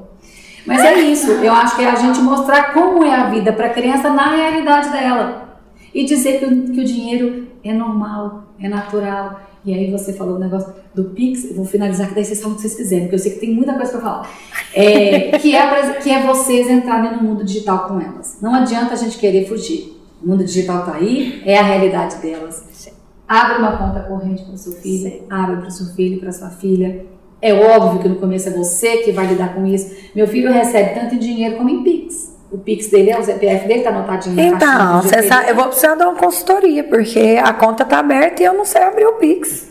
Mas 0.66 0.84
é 0.84 1.00
isso. 1.00 1.30
Eu 1.30 1.52
acho 1.52 1.76
que 1.76 1.82
é 1.82 1.90
a 1.90 1.94
gente 1.94 2.20
mostrar 2.20 2.74
como 2.74 3.04
é 3.04 3.14
a 3.14 3.30
vida 3.30 3.52
pra 3.52 3.70
criança 3.70 4.10
na 4.10 4.34
realidade 4.34 4.90
dela. 4.90 5.58
E 5.94 6.04
dizer 6.04 6.38
que 6.38 6.44
o, 6.44 6.72
que 6.72 6.80
o 6.80 6.84
dinheiro 6.84 7.48
é 7.64 7.72
normal, 7.72 8.44
é 8.60 8.68
natural. 8.68 9.40
E 9.64 9.74
aí 9.74 9.90
você 9.90 10.12
falou 10.12 10.36
o 10.36 10.38
negócio 10.38 10.72
do 10.94 11.04
Pix, 11.04 11.44
eu 11.44 11.56
vou 11.56 11.64
finalizar 11.64 12.08
que 12.08 12.14
daí 12.14 12.24
vocês 12.24 12.40
falam 12.40 12.52
o 12.52 12.56
que 12.56 12.62
vocês 12.62 12.74
quiserem, 12.74 13.04
porque 13.04 13.16
eu 13.16 13.18
sei 13.18 13.32
que 13.32 13.40
tem 13.40 13.54
muita 13.54 13.74
coisa 13.74 13.92
para 13.92 14.00
falar. 14.00 14.30
É, 14.74 15.38
que, 15.38 15.54
é, 15.54 15.92
que 15.94 16.10
é 16.10 16.26
vocês 16.26 16.70
entrarem 16.70 17.16
no 17.16 17.22
mundo 17.22 17.44
digital 17.44 17.88
com 17.88 18.00
elas. 18.00 18.38
Não 18.40 18.54
adianta 18.54 18.94
a 18.94 18.96
gente 18.96 19.18
querer 19.18 19.46
fugir. 19.46 19.97
O 20.22 20.28
mundo 20.28 20.44
digital 20.44 20.80
está 20.80 20.94
aí, 20.94 21.42
é 21.44 21.58
a 21.58 21.62
realidade 21.62 22.16
delas. 22.16 22.64
Sim. 22.72 22.90
Abre 23.26 23.58
uma 23.58 23.76
conta 23.76 24.00
corrente 24.00 24.42
para 24.42 24.54
o 24.54 24.58
seu 24.58 24.72
filho, 24.72 25.10
Sim. 25.10 25.22
abre 25.28 25.56
para 25.56 25.68
o 25.68 25.70
seu 25.70 25.86
filho, 25.94 26.18
para 26.18 26.32
sua 26.32 26.50
filha. 26.50 27.06
É 27.40 27.52
óbvio 27.52 28.00
que 28.02 28.08
no 28.08 28.16
começo 28.16 28.48
é 28.48 28.52
você 28.52 28.98
que 28.98 29.12
vai 29.12 29.26
lidar 29.26 29.54
com 29.54 29.64
isso. 29.66 29.94
Meu 30.14 30.26
filho 30.26 30.52
recebe 30.52 30.98
tanto 30.98 31.14
em 31.14 31.18
dinheiro 31.18 31.56
como 31.56 31.68
em 31.68 31.84
Pix. 31.84 32.36
O 32.50 32.58
Pix 32.58 32.88
dele 32.88 33.10
é 33.10 33.18
o 33.18 33.22
CPF 33.22 33.68
dele, 33.68 33.82
tá 33.82 33.90
anotadinho 33.90 34.40
Então, 34.40 35.02
sabe, 35.28 35.50
eu 35.50 35.54
vou 35.54 35.66
precisar 35.66 35.94
dar 35.94 36.08
uma 36.08 36.18
consultoria, 36.18 36.82
porque 36.82 37.38
a 37.42 37.52
conta 37.52 37.84
tá 37.84 37.98
aberta 37.98 38.42
e 38.42 38.46
eu 38.46 38.54
não 38.54 38.64
sei 38.64 38.82
abrir 38.82 39.06
o 39.06 39.12
Pix. 39.14 39.68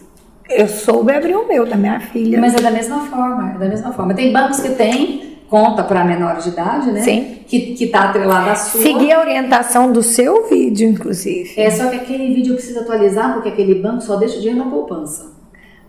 Eu 0.49 0.67
soube 0.67 1.11
abrir 1.11 1.35
o 1.35 1.47
meu, 1.47 1.65
da 1.65 1.75
minha 1.75 1.99
filha. 1.99 2.39
Mas 2.39 2.53
é 2.53 2.61
da 2.61 2.71
mesma 2.71 3.01
forma, 3.01 3.53
é 3.55 3.57
da 3.57 3.67
mesma 3.67 3.91
forma. 3.91 4.13
Tem 4.13 4.31
bancos 4.31 4.59
que 4.59 4.69
tem 4.69 5.36
conta 5.49 5.83
para 5.83 6.03
menores 6.03 6.43
de 6.43 6.49
idade, 6.49 6.91
né? 6.91 7.01
Sim. 7.01 7.37
Que, 7.47 7.73
que 7.73 7.87
tá 7.87 8.09
atrelada 8.09 8.51
à 8.51 8.55
sua. 8.55 8.81
Seguir 8.81 9.11
a 9.13 9.19
orientação 9.19 9.91
do 9.91 10.03
seu 10.03 10.47
vídeo, 10.49 10.89
inclusive. 10.89 11.53
É, 11.55 11.71
só 11.71 11.87
que 11.87 11.95
aquele 11.95 12.33
vídeo 12.33 12.53
precisa 12.53 12.81
atualizar, 12.81 13.33
porque 13.33 13.49
aquele 13.49 13.75
banco 13.75 14.01
só 14.01 14.17
deixa 14.17 14.37
o 14.37 14.39
dinheiro 14.39 14.63
na 14.63 14.69
poupança. 14.69 15.37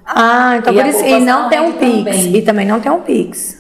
Ah, 0.07 0.57
então 0.59 0.73
e 0.73 0.77
por 0.77 0.87
isso. 0.87 1.05
E 1.05 1.21
não 1.21 1.49
tem 1.49 1.61
um 1.61 1.73
Pix. 1.73 2.05
Também. 2.05 2.37
E 2.37 2.43
também 2.43 2.67
não 2.67 2.81
tem 2.81 2.91
um 2.91 3.01
Pix. 3.01 3.58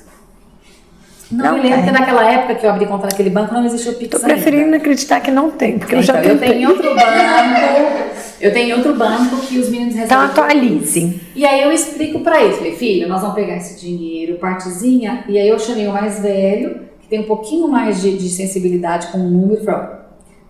Não, 1.30 1.44
não 1.44 1.54
me 1.54 1.68
lembro 1.68 1.84
que 1.84 1.90
naquela 1.90 2.30
época 2.30 2.54
que 2.54 2.64
eu 2.64 2.70
abri 2.70 2.86
conta 2.86 3.06
naquele 3.06 3.28
banco 3.28 3.52
não 3.52 3.64
existia 3.64 3.92
o 3.92 3.94
Pix. 3.96 4.18
Tô 4.18 4.26
preferindo 4.26 4.64
ainda. 4.64 4.76
acreditar 4.78 5.20
que 5.20 5.30
não 5.30 5.50
tem, 5.50 5.78
porque 5.78 5.94
então, 5.94 5.98
eu 5.98 6.02
já 6.02 6.20
então, 6.20 6.32
eu 6.32 6.38
tenho 6.38 6.70
outro 6.70 6.94
banco. 6.94 8.08
Eu 8.40 8.52
tenho 8.52 8.76
outro 8.76 8.94
banco 8.94 9.36
que 9.46 9.58
os 9.58 9.68
meninos 9.68 9.94
recebem. 9.94 10.06
Então 10.06 10.20
atualize. 10.20 11.20
E 11.34 11.44
aí 11.44 11.62
eu 11.62 11.72
explico 11.72 12.20
para 12.20 12.42
eles, 12.42 12.56
falei, 12.56 12.76
filho, 12.76 13.08
nós 13.08 13.20
vamos 13.20 13.34
pegar 13.34 13.56
esse 13.56 13.80
dinheiro, 13.80 14.38
partezinha, 14.38 15.24
e 15.28 15.36
aí 15.36 15.48
eu 15.48 15.58
chamei 15.58 15.86
o 15.88 15.92
mais 15.92 16.20
velho, 16.20 16.82
que 17.00 17.08
tem 17.08 17.20
um 17.20 17.24
pouquinho 17.24 17.68
mais 17.68 18.00
de, 18.00 18.16
de 18.16 18.28
sensibilidade 18.28 19.08
com 19.08 19.18
o 19.18 19.28
número, 19.28 19.64
falei, 19.64 19.88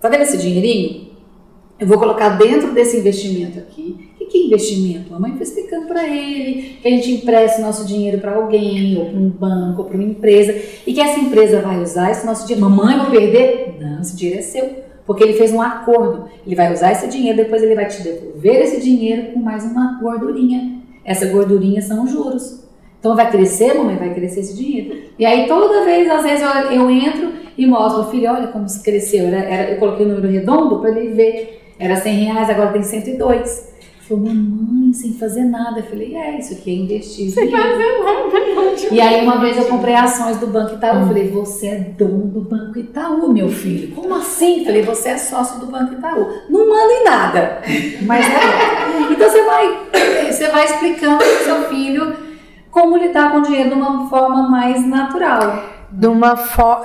tá 0.01 0.09
vendo 0.09 0.23
esse 0.23 0.37
dinheirinho? 0.37 1.09
Eu 1.81 1.87
vou 1.87 1.99
colocar 1.99 2.31
dentro 2.31 2.73
desse 2.73 2.99
investimento 2.99 3.59
aqui 3.59 3.78
que 4.29 4.47
investimento? 4.47 5.15
A 5.15 5.19
mãe 5.19 5.33
foi 5.33 5.43
explicando 5.43 5.87
para 5.87 6.07
ele 6.07 6.79
que 6.81 6.89
a 6.89 6.91
gente 6.91 7.11
empresta 7.13 7.61
nosso 7.61 7.87
dinheiro 7.87 8.19
para 8.19 8.37
alguém, 8.37 8.97
ou 8.99 9.07
para 9.07 9.19
um 9.19 9.29
banco, 9.29 9.83
ou 9.83 9.89
para 9.89 9.97
uma 9.97 10.07
empresa, 10.07 10.55
e 10.87 10.93
que 10.93 11.01
essa 11.01 11.19
empresa 11.19 11.61
vai 11.61 11.83
usar 11.83 12.11
esse 12.11 12.25
nosso 12.25 12.47
dinheiro. 12.47 12.69
Mamãe, 12.69 12.99
vou 12.99 13.11
perder? 13.11 13.77
Não, 13.81 14.01
esse 14.01 14.17
dinheiro 14.17 14.41
é 14.41 14.43
seu. 14.43 14.71
Porque 15.07 15.25
ele 15.25 15.33
fez 15.33 15.53
um 15.53 15.63
acordo. 15.63 16.29
Ele 16.47 16.55
vai 16.55 16.73
usar 16.73 16.93
esse 16.93 17.09
dinheiro, 17.09 17.39
depois 17.39 17.63
ele 17.63 17.75
vai 17.75 17.87
te 17.87 18.03
devolver 18.03 18.61
esse 18.63 18.81
dinheiro 18.81 19.33
com 19.33 19.41
mais 19.41 19.65
uma 19.65 19.99
gordurinha. 20.01 20.83
Essa 21.05 21.27
gordurinha 21.27 21.81
são 21.81 22.05
os 22.05 22.11
juros. 22.11 22.63
Então 23.01 23.17
vai 23.17 23.31
crescer, 23.31 23.75
mamãe, 23.75 23.97
vai 23.97 24.13
crescer 24.13 24.41
esse 24.41 24.55
dinheiro. 24.55 24.99
E 25.19 25.25
aí 25.25 25.47
toda 25.47 25.85
vez, 25.85 26.11
às 26.11 26.23
vezes, 26.23 26.43
eu, 26.43 26.73
eu 26.73 26.91
entro 26.91 27.33
e 27.57 27.67
mostro, 27.67 28.11
filho, 28.11 28.31
olha 28.31 28.49
como 28.49 28.67
cresceu. 28.83 29.29
Era, 29.29 29.39
era, 29.39 29.71
eu 29.71 29.79
coloquei 29.79 30.05
o 30.05 30.09
um 30.09 30.13
número 30.13 30.33
redondo 30.33 30.79
para 30.81 30.91
ele 30.91 31.15
ver. 31.15 31.75
Era 31.79 31.97
100 31.97 32.15
reais, 32.25 32.51
agora 32.51 32.73
tem 32.73 32.83
102 32.83 33.78
falou, 34.09 34.25
mamãe, 34.25 34.93
sem 34.93 35.13
fazer 35.13 35.45
nada. 35.45 35.81
Eu 35.81 35.85
falei, 35.85 36.17
é, 36.17 36.39
isso 36.39 36.55
aqui 36.55 36.71
é 36.71 36.75
investir. 36.75 37.31
Sem 37.31 37.51
fazer 37.51 37.99
nada. 37.99 38.95
E 38.95 39.01
aí 39.01 39.23
uma 39.23 39.39
vez 39.39 39.57
eu 39.57 39.67
comprei 39.67 39.95
ações 39.95 40.39
do 40.39 40.47
Banco 40.47 40.75
Itaú. 40.75 41.01
Eu 41.01 41.07
falei, 41.07 41.29
você 41.31 41.67
é 41.67 41.79
dono 41.79 42.27
do 42.27 42.41
Banco 42.41 42.79
Itaú, 42.79 43.33
meu 43.33 43.49
filho. 43.51 43.95
Como 43.95 44.15
assim? 44.15 44.61
Eu 44.61 44.65
falei, 44.65 44.83
você 44.83 45.11
é 45.11 45.19
sócio 45.19 45.61
do 45.61 45.67
Banco 45.67 45.95
Itaú. 45.95 46.27
Não 46.49 46.69
manda 46.69 46.93
em 46.93 47.05
nada. 47.05 47.63
Mas 48.03 48.25
é. 48.27 49.13
Então 49.13 49.29
você 49.29 49.45
vai, 49.45 49.79
você 50.33 50.49
vai 50.49 50.65
explicando 50.65 51.19
pro 51.19 51.45
seu 51.45 51.63
filho 51.69 52.17
como 52.71 52.97
lidar 52.97 53.33
com 53.33 53.39
o 53.39 53.43
dinheiro 53.43 53.71
de 53.71 53.75
uma 53.75 54.09
forma 54.09 54.49
mais 54.49 54.87
natural. 54.87 55.63
De 55.91 56.07
uma 56.07 56.35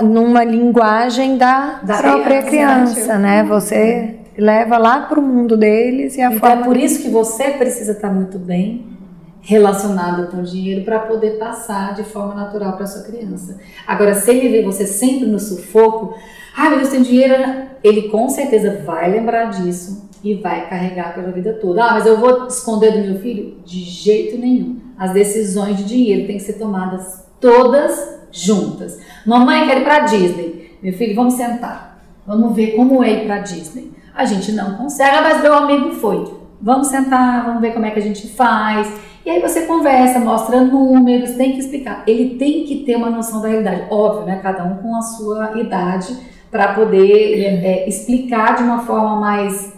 numa 0.02 0.44
linguagem 0.44 1.38
da, 1.38 1.80
da 1.84 1.98
própria 1.98 2.42
criança, 2.42 2.94
criança 2.94 3.18
né? 3.18 3.44
Você 3.44 4.23
leva 4.38 4.78
lá 4.78 5.02
para 5.02 5.20
o 5.20 5.24
mundo 5.24 5.56
deles 5.56 6.16
e 6.16 6.22
a 6.22 6.28
então 6.28 6.40
forma. 6.40 6.62
É 6.62 6.64
por 6.64 6.78
isso 6.78 7.02
que 7.02 7.10
você 7.10 7.52
precisa 7.52 7.94
estar 7.94 8.12
muito 8.12 8.40
bem 8.40 8.94
relacionado 9.42 10.32
com 10.32 10.38
o 10.38 10.44
dinheiro 10.44 10.86
para 10.86 11.00
poder 11.00 11.38
passar 11.38 11.94
de 11.94 12.04
forma 12.04 12.34
natural 12.34 12.78
para 12.78 12.88
sua 12.88 13.04
criança. 13.04 13.60
Agora, 13.86 14.16
se 14.16 14.32
ele 14.32 14.50
vê 14.50 14.64
você 14.64 14.88
sempre 14.88 15.26
no 15.28 15.40
sufoco, 15.40 16.16
ah, 16.56 16.70
meu 16.70 16.80
Deus, 16.80 16.90
tem 16.90 17.02
dinheiro, 17.02 17.36
ele 17.84 18.04
com 18.04 18.30
certeza 18.30 18.82
vai 18.86 19.12
lembrar 19.12 19.46
disso 19.46 20.10
e 20.24 20.36
vai 20.36 20.70
carregar 20.70 21.14
pela 21.14 21.32
vida 21.32 21.54
toda. 21.62 21.84
Ah, 21.84 21.94
mas 21.94 22.06
eu 22.06 22.18
vou 22.18 22.48
esconder 22.48 22.94
do 22.94 23.00
meu 23.00 23.20
filho? 23.20 23.58
De 23.66 23.80
jeito 23.80 24.38
nenhum. 24.38 24.80
As 24.98 25.12
decisões 25.12 25.78
de 25.78 25.84
dinheiro 25.84 26.26
têm 26.26 26.38
que 26.38 26.44
ser 26.44 26.54
tomadas 26.54 27.26
todas 27.42 28.22
juntas. 28.32 28.98
Mamãe, 29.26 29.68
quero 29.68 29.82
ir 29.82 29.84
para 29.84 30.00
Disney. 30.06 30.78
Meu 30.82 30.94
filho, 30.94 31.14
vamos 31.16 31.34
sentar. 31.34 32.02
Vamos 32.26 32.56
ver 32.56 32.76
como 32.76 33.04
é 33.04 33.12
ir 33.12 33.26
para 33.26 33.40
Disney. 33.40 33.92
A 34.16 34.26
gente 34.26 34.52
não 34.52 34.76
consegue, 34.76 35.22
mas 35.22 35.42
meu 35.42 35.54
amigo 35.54 35.92
foi. 35.96 36.42
Vamos 36.62 36.88
sentar, 36.88 37.46
vamos 37.46 37.62
ver 37.62 37.74
como 37.74 37.86
é 37.86 37.92
que 37.92 38.00
a 38.00 38.04
gente 38.04 38.28
faz. 38.28 38.92
E 39.26 39.30
aí 39.30 39.42
você 39.42 39.62
conversa, 39.62 40.20
mostra 40.20 40.62
números, 40.62 41.32
tem 41.32 41.54
que 41.54 41.60
explicar. 41.60 42.04
Ele 42.06 42.36
tem 42.36 42.66
que 42.66 42.84
ter 42.84 42.96
uma 42.96 43.10
noção 43.10 43.42
da 43.42 43.48
realidade. 43.48 43.86
Óbvio, 43.90 44.26
né? 44.26 44.40
Cada 44.42 44.64
um 44.64 44.78
com 44.78 44.96
a 44.96 45.02
sua 45.02 45.60
idade 45.60 46.16
para 46.52 46.74
poder 46.74 47.40
é, 47.42 47.66
é, 47.66 47.90
explicar 47.90 48.56
de 48.56 48.64
uma 48.64 48.86
forma 48.86 49.20
mais 49.20 49.74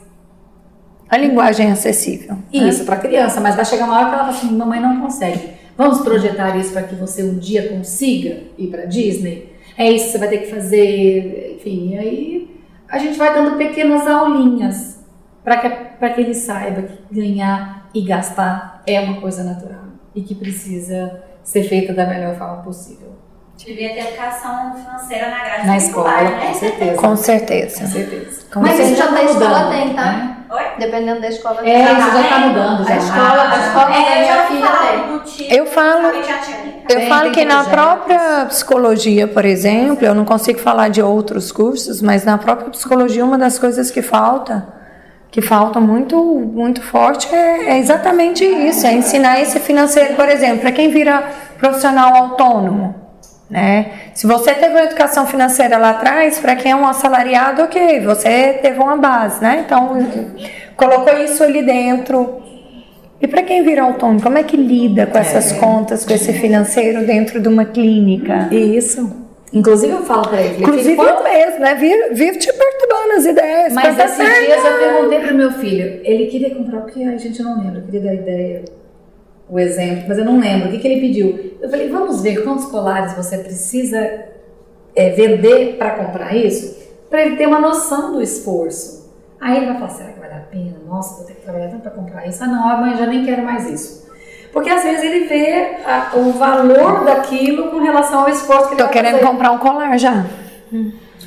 a 1.09 1.17
linguagem 1.17 1.71
acessível. 1.71 2.37
Isso, 2.51 2.79
né? 2.79 2.85
para 2.85 2.97
criança, 2.97 3.39
mas 3.39 3.55
vai 3.55 3.63
chegar 3.63 3.85
uma 3.85 3.95
hora 3.95 4.09
que 4.09 4.15
ela 4.15 4.25
fala 4.25 4.37
assim: 4.37 4.55
mamãe 4.55 4.81
não 4.81 4.99
consegue. 4.99 5.49
Vamos 5.77 5.99
projetar 5.99 6.57
isso 6.57 6.71
para 6.71 6.83
que 6.83 6.95
você 6.95 7.23
um 7.23 7.37
dia 7.37 7.69
consiga 7.69 8.43
ir 8.57 8.67
para 8.67 8.85
Disney? 8.85 9.53
É 9.77 9.91
isso 9.91 10.05
que 10.05 10.11
você 10.11 10.17
vai 10.17 10.29
ter 10.29 10.37
que 10.39 10.47
fazer, 10.49 11.57
enfim, 11.57 11.97
aí 11.97 12.54
a 12.95 12.97
gente 12.97 13.17
vai 13.17 13.33
dando 13.33 13.57
pequenas 13.57 14.07
aulinhas 14.07 15.03
para 15.43 15.57
que, 15.57 16.13
que 16.13 16.21
ele 16.21 16.33
saiba 16.33 16.83
que 16.83 17.13
ganhar 17.13 17.89
e 17.93 18.01
gastar 18.01 18.81
é 18.87 19.01
uma 19.01 19.19
coisa 19.19 19.43
natural 19.43 19.83
e 20.15 20.21
que 20.21 20.33
precisa 20.33 21.21
ser 21.43 21.63
feita 21.63 21.91
da 21.91 22.05
melhor 22.05 22.35
forma 22.37 22.63
possível. 22.63 23.13
Devia 23.57 23.93
ter 23.93 23.99
educação 23.99 24.75
financeira 24.75 25.29
na 25.29 25.43
grade 25.43 25.67
Na 25.67 25.77
escola, 25.77 26.21
né? 26.21 26.47
com 26.47 26.53
certeza. 26.53 27.01
Com 27.01 27.15
certeza. 27.17 27.79
Com 27.81 27.87
certeza. 27.87 28.45
Com 28.53 28.59
Mas 28.61 28.79
isso 28.79 28.95
já 28.95 29.07
tá 29.07 29.13
da 29.13 29.23
escola 29.23 29.69
tem, 29.69 29.93
tá? 29.93 30.11
Né? 30.13 30.34
Oi? 30.55 30.63
Dependendo 30.79 31.19
da 31.19 31.27
escola. 31.27 31.59
É, 31.67 31.83
isso 31.83 32.11
já 32.11 32.21
está 32.21 32.39
mudando. 32.39 32.85
Já. 32.85 32.93
A 32.93 32.97
escola, 32.97 33.41
a 33.51 33.59
escola 33.59 33.95
é, 33.95 34.09
da 34.09 34.21
minha 34.21 34.43
filha 34.43 34.67
tem. 35.37 35.57
Eu 35.57 35.65
falo, 35.65 36.07
eu 36.07 36.97
Tem, 36.97 37.09
falo 37.09 37.23
tem 37.23 37.31
que 37.31 37.45
na 37.45 37.63
própria 37.63 38.45
psicologia, 38.45 39.27
por 39.27 39.43
exemplo, 39.43 40.05
eu 40.05 40.13
não 40.15 40.23
consigo 40.23 40.59
falar 40.59 40.89
de 40.89 41.01
outros 41.01 41.51
cursos, 41.51 42.01
mas 42.01 42.23
na 42.23 42.37
própria 42.37 42.69
psicologia 42.69 43.25
uma 43.25 43.37
das 43.37 43.59
coisas 43.59 43.91
que 43.91 44.01
falta, 44.01 44.67
que 45.29 45.41
falta 45.41 45.79
muito, 45.81 46.15
muito 46.17 46.81
forte 46.81 47.33
é, 47.33 47.71
é 47.71 47.79
exatamente 47.79 48.45
isso, 48.45 48.85
é 48.87 48.93
ensinar 48.93 49.41
esse 49.41 49.59
financeiro, 49.59 50.15
por 50.15 50.29
exemplo, 50.29 50.59
para 50.59 50.71
quem 50.71 50.89
vira 50.89 51.23
profissional 51.57 52.15
autônomo. 52.15 53.04
Né? 53.49 53.91
Se 54.13 54.25
você 54.25 54.53
teve 54.53 54.73
uma 54.73 54.83
educação 54.83 55.25
financeira 55.27 55.77
lá 55.77 55.91
atrás, 55.91 56.39
para 56.39 56.55
quem 56.55 56.71
é 56.71 56.75
um 56.75 56.87
assalariado, 56.87 57.61
ok, 57.61 57.99
você 58.01 58.53
teve 58.61 58.79
uma 58.79 58.97
base, 58.97 59.41
né? 59.41 59.63
Então, 59.65 59.97
colocou 60.75 61.15
isso 61.19 61.43
ali 61.43 61.63
dentro. 61.63 62.41
E 63.21 63.27
para 63.27 63.43
quem 63.43 63.63
vira 63.63 63.83
autônomo, 63.83 64.21
como 64.21 64.37
é 64.37 64.43
que 64.43 64.57
lida 64.57 65.05
com 65.05 65.17
essas 65.17 65.51
contas, 65.53 66.03
com 66.03 66.13
esse 66.13 66.33
financeiro 66.33 67.05
dentro 67.05 67.39
de 67.39 67.47
uma 67.47 67.65
clínica? 67.65 68.49
Isso. 68.51 69.25
Inclusive 69.53 69.93
eu 69.93 70.03
falo 70.03 70.27
para 70.27 70.41
ele. 70.41 70.61
Inclusive 70.61 70.95
filho, 70.95 71.07
eu 71.07 71.23
mesmo, 71.23 71.59
né? 71.59 71.75
Vivo, 71.75 72.13
vivo 72.13 72.37
te 72.37 72.51
perturbando 72.51 73.13
as 73.15 73.25
ideias. 73.25 73.73
Mas 73.73 73.97
esses 73.97 74.17
dias 74.17 74.65
eu 74.65 74.77
perguntei 74.79 75.19
pro 75.19 75.35
meu 75.35 75.51
filho, 75.53 76.01
ele 76.03 76.25
queria 76.25 76.53
comprar 76.53 76.79
o 76.79 76.85
que? 76.87 77.03
Ai, 77.03 77.17
gente, 77.17 77.41
não 77.41 77.63
lembro, 77.63 77.79
eu 77.79 77.83
queria 77.83 78.01
dar 78.01 78.13
ideia, 78.13 78.65
o 79.49 79.59
exemplo, 79.59 80.05
mas 80.07 80.17
eu 80.17 80.25
não 80.25 80.39
lembro. 80.39 80.67
O 80.67 80.71
que, 80.71 80.79
que 80.79 80.87
ele 80.87 81.01
pediu? 81.01 81.57
Eu 81.61 81.69
falei, 81.69 81.89
vamos 81.89 82.21
ver 82.21 82.43
quantos 82.43 82.65
colares 82.65 83.13
você 83.13 83.37
precisa 83.37 83.97
é, 84.95 85.09
vender 85.11 85.75
para 85.77 85.91
comprar 85.91 86.35
isso, 86.35 86.75
para 87.09 87.25
ele 87.25 87.35
ter 87.35 87.47
uma 87.47 87.59
noção 87.59 88.13
do 88.13 88.21
esforço. 88.21 89.05
Aí 89.39 89.57
ele 89.57 89.65
vai 89.67 89.75
falar, 89.75 89.89
será 89.89 90.09
que 90.09 90.19
vale 90.19 90.33
a 90.33 90.37
pena? 90.49 90.75
Nossa, 90.87 91.17
vou 91.17 91.25
ter 91.25 91.33
que 91.35 91.41
trabalhar 91.41 91.67
tanto 91.69 91.81
para 91.81 91.91
comprar 91.91 92.27
isso. 92.27 92.43
Ah, 92.43 92.47
não, 92.47 92.81
mãe, 92.81 92.97
já 92.97 93.05
nem 93.05 93.23
quero 93.25 93.43
mais 93.43 93.69
isso. 93.69 94.05
Porque 94.51 94.69
às 94.69 94.81
vezes 94.83 95.03
ele 95.03 95.25
vê 95.27 95.75
a- 95.85 96.11
o 96.15 96.31
valor 96.31 97.03
daquilo 97.03 97.69
com 97.71 97.79
relação 97.79 98.21
ao 98.21 98.29
esforço 98.29 98.69
que 98.69 98.75
ele 98.75 98.83
Tô 98.83 98.89
querendo 98.89 99.15
fazer. 99.19 99.25
comprar 99.27 99.51
um 99.51 99.57
colar 99.59 99.97
já. 99.97 100.25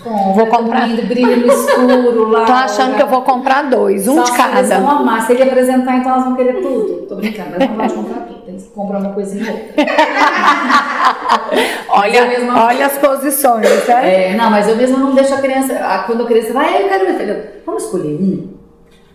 Compra, 0.03 0.33
Vou 0.35 0.47
comprar. 0.47 0.81
dormindo, 0.81 1.07
brilho 1.09 1.47
no 1.47 1.53
escuro 1.53 2.29
lá. 2.31 2.45
Tô 2.47 2.53
achando 2.53 2.97
que 2.97 3.03
eu 3.03 3.07
vou 3.09 3.23
comprar 3.23 3.63
dois, 3.69 4.07
um 4.09 4.15
Só 4.17 4.23
de 4.23 4.29
se 4.31 4.41
eles 4.43 4.69
vão 4.71 4.81
cada. 4.83 4.91
amar. 5.01 5.27
Se 5.27 5.33
ele 5.33 5.43
apresentar, 5.43 5.97
então 5.97 6.13
elas 6.13 6.25
vão 6.25 6.37
querer 6.37 6.63
tudo. 6.63 7.07
Tô 7.09 7.17
brincando, 7.17 7.51
mas 7.59 7.69
não 7.69 7.77
pode 7.77 7.95
comprar 7.95 8.21
tudo. 8.27 8.39
Tem 8.43 8.57
que 8.57 8.65
comprar 8.71 8.99
uma 8.99 9.13
coisinha 9.13 9.51
ou 9.51 9.59
outra. 9.59 9.75
Olha, 11.91 12.19
eu 12.19 12.29
mesma- 12.29 12.67
olha 12.67 12.87
as 12.87 12.99
posições, 12.99 13.87
né? 13.89 14.33
É, 14.33 14.37
não, 14.37 14.51
mas 14.51 14.69
eu 14.69 14.77
mesmo 14.77 14.99
não 14.99 15.15
deixo 15.15 15.35
a 15.35 15.39
criança. 15.39 15.75
Quando 16.07 16.23
a 16.23 16.27
criança 16.27 16.53
vai, 16.53 16.83
eu 16.83 16.89
quero 16.89 17.07
ver. 17.07 17.19
Filho, 17.19 17.45
vamos 17.67 17.85
escolher 17.85 18.15
um? 18.21 18.49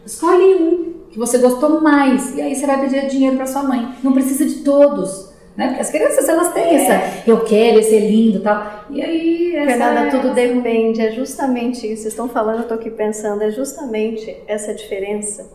Escolhe 0.05 0.55
um 0.55 0.93
que 1.11 1.17
você 1.19 1.37
gostou 1.37 1.81
mais. 1.81 2.35
E 2.35 2.41
aí 2.41 2.55
você 2.55 2.65
vai 2.65 2.79
pedir 2.81 3.07
dinheiro 3.07 3.37
para 3.37 3.45
sua 3.45 3.63
mãe. 3.63 3.87
Não 4.03 4.11
precisa 4.11 4.45
de 4.45 4.55
todos. 4.63 5.31
Né? 5.55 5.67
Porque 5.67 5.81
as 5.81 5.89
crianças 5.91 6.27
elas 6.27 6.51
têm 6.51 6.75
essa, 6.75 7.29
eu 7.29 7.41
quero, 7.43 7.79
esse 7.79 7.95
é 7.95 7.99
lindo 7.99 8.39
e 8.39 8.41
tal. 8.41 8.85
E 8.89 9.01
aí, 9.01 9.55
essa 9.55 9.67
Fernanda, 9.67 9.99
é- 10.01 10.09
tudo 10.09 10.33
depende. 10.33 10.99
É 11.01 11.11
justamente 11.11 11.85
isso. 11.85 12.01
Vocês 12.03 12.13
estão 12.13 12.27
falando, 12.27 12.55
eu 12.57 12.61
estou 12.63 12.77
aqui 12.77 12.89
pensando. 12.89 13.41
É 13.43 13.51
justamente 13.51 14.35
essa 14.47 14.73
diferença 14.73 15.47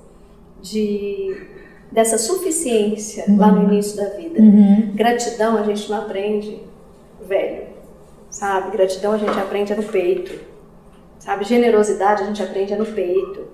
de 0.62 1.36
dessa 1.90 2.18
suficiência 2.18 3.24
lá 3.36 3.50
no 3.50 3.72
início 3.72 3.96
da 3.96 4.10
vida. 4.10 4.38
Gratidão 4.94 5.56
a 5.56 5.62
gente 5.62 5.90
não 5.90 5.98
aprende 5.98 6.60
velho, 7.26 7.62
sabe? 8.30 8.70
Gratidão 8.70 9.12
a 9.12 9.18
gente 9.18 9.38
aprende 9.38 9.72
é 9.72 9.76
no 9.76 9.82
peito, 9.82 10.38
sabe? 11.18 11.44
Generosidade 11.44 12.22
a 12.22 12.26
gente 12.26 12.42
aprende 12.42 12.74
é 12.74 12.76
no 12.76 12.84
peito. 12.86 13.48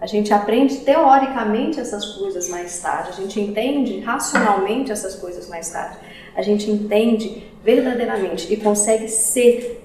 A 0.00 0.06
gente 0.06 0.32
aprende 0.32 0.76
teoricamente 0.78 1.80
essas 1.80 2.04
coisas 2.14 2.48
mais 2.48 2.80
tarde, 2.80 3.10
a 3.10 3.12
gente 3.12 3.40
entende 3.40 3.98
racionalmente 4.00 4.92
essas 4.92 5.16
coisas 5.16 5.48
mais 5.48 5.70
tarde. 5.70 5.98
A 6.36 6.42
gente 6.42 6.70
entende 6.70 7.42
verdadeiramente 7.64 8.52
e 8.52 8.56
consegue 8.56 9.08
ser 9.08 9.84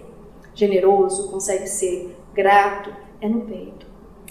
generoso, 0.53 1.29
consegue 1.29 1.67
ser 1.67 2.15
grato, 2.33 2.91
é 3.19 3.27
no 3.27 3.41
peito. 3.41 3.87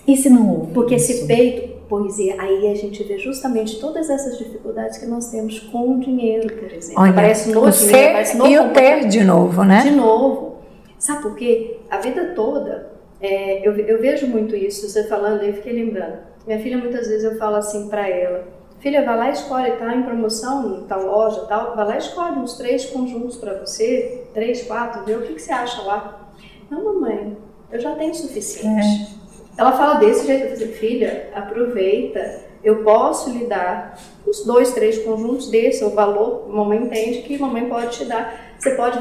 E 0.07 0.17
se 0.17 0.31
não 0.31 0.51
houve 0.51 0.73
Porque 0.73 0.95
isso? 0.95 1.13
esse 1.13 1.27
peito, 1.27 1.81
pois 1.89 2.19
é, 2.21 2.39
aí 2.39 2.71
a 2.71 2.75
gente 2.75 3.03
vê 3.03 3.19
justamente 3.19 3.81
todas 3.81 4.09
essas 4.09 4.39
dificuldades 4.39 4.99
que 4.99 5.07
nós 5.07 5.31
temos 5.31 5.59
com 5.59 5.97
o 5.97 6.01
dinheiro, 6.01 6.55
por 6.55 6.73
exemplo. 6.73 7.03
Olha, 7.03 7.11
aparece 7.11 7.51
no 7.51 7.65
o 7.65 7.71
dinheiro, 7.71 7.93
ser 7.93 8.09
aparece 8.09 8.37
no 8.37 8.47
e 8.47 8.59
o 8.59 8.71
ter 8.71 9.09
de 9.09 9.25
novo, 9.25 9.65
né? 9.65 9.83
De 9.83 9.91
novo. 9.91 10.59
Sabe 10.99 11.23
por 11.23 11.35
quê? 11.35 11.79
A 11.91 11.99
vida 11.99 12.33
toda, 12.35 12.92
é, 13.23 13.67
eu, 13.67 13.77
eu 13.77 14.01
vejo 14.01 14.27
muito 14.27 14.57
isso, 14.57 14.89
você 14.89 15.05
falando, 15.05 15.43
eu 15.43 15.55
fiquei 15.55 15.73
lembrando. 15.73 16.19
Minha 16.47 16.59
filha, 16.59 16.77
muitas 16.77 17.07
vezes 17.07 17.25
eu 17.25 17.39
falo 17.39 17.57
assim 17.57 17.89
pra 17.89 18.09
ela, 18.09 18.49
filha, 18.81 19.05
vai 19.05 19.17
lá 19.17 19.29
e 19.31 19.33
escolhe, 19.33 19.73
tá 19.73 19.95
em 19.95 20.03
promoção, 20.03 20.81
em 20.81 20.87
tal 20.87 21.07
loja, 21.07 21.47
tal, 21.47 21.77
vai 21.77 21.87
lá 21.87 21.95
e 21.95 21.99
escolhe 21.99 22.39
uns 22.39 22.55
três 22.55 22.87
conjuntos 22.87 23.37
pra 23.37 23.55
você, 23.55 24.25
três, 24.35 24.65
quatro, 24.65 25.05
vê 25.05 25.15
o 25.15 25.23
que, 25.23 25.35
que 25.35 25.43
você 25.43 25.53
acha 25.53 25.83
lá. 25.83 26.33
Não, 26.69 26.85
mamãe, 26.85 27.37
eu 27.71 27.79
já 27.79 27.95
tenho 27.95 28.15
suficiente. 28.15 29.17
Ela 29.57 29.73
fala 29.73 29.95
desse 29.95 30.27
jeito, 30.27 30.45
eu 30.45 30.51
falei, 30.51 30.73
filha, 30.73 31.31
aproveita, 31.33 32.41
eu 32.65 32.83
posso 32.83 33.31
lhe 33.31 33.47
dar 33.47 33.99
uns 34.27 34.45
dois, 34.45 34.73
três 34.73 34.99
conjuntos 34.99 35.49
desse, 35.49 35.85
o 35.85 35.91
valor, 35.91 36.49
mamãe 36.49 36.79
entende 36.79 37.23
que 37.23 37.39
mamãe 37.39 37.69
pode 37.69 37.99
te 37.99 38.05
dar. 38.05 38.55
Você 38.59 38.71
pode. 38.75 38.99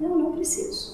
Não, 0.00 0.18
não 0.18 0.32
preciso. 0.32 0.91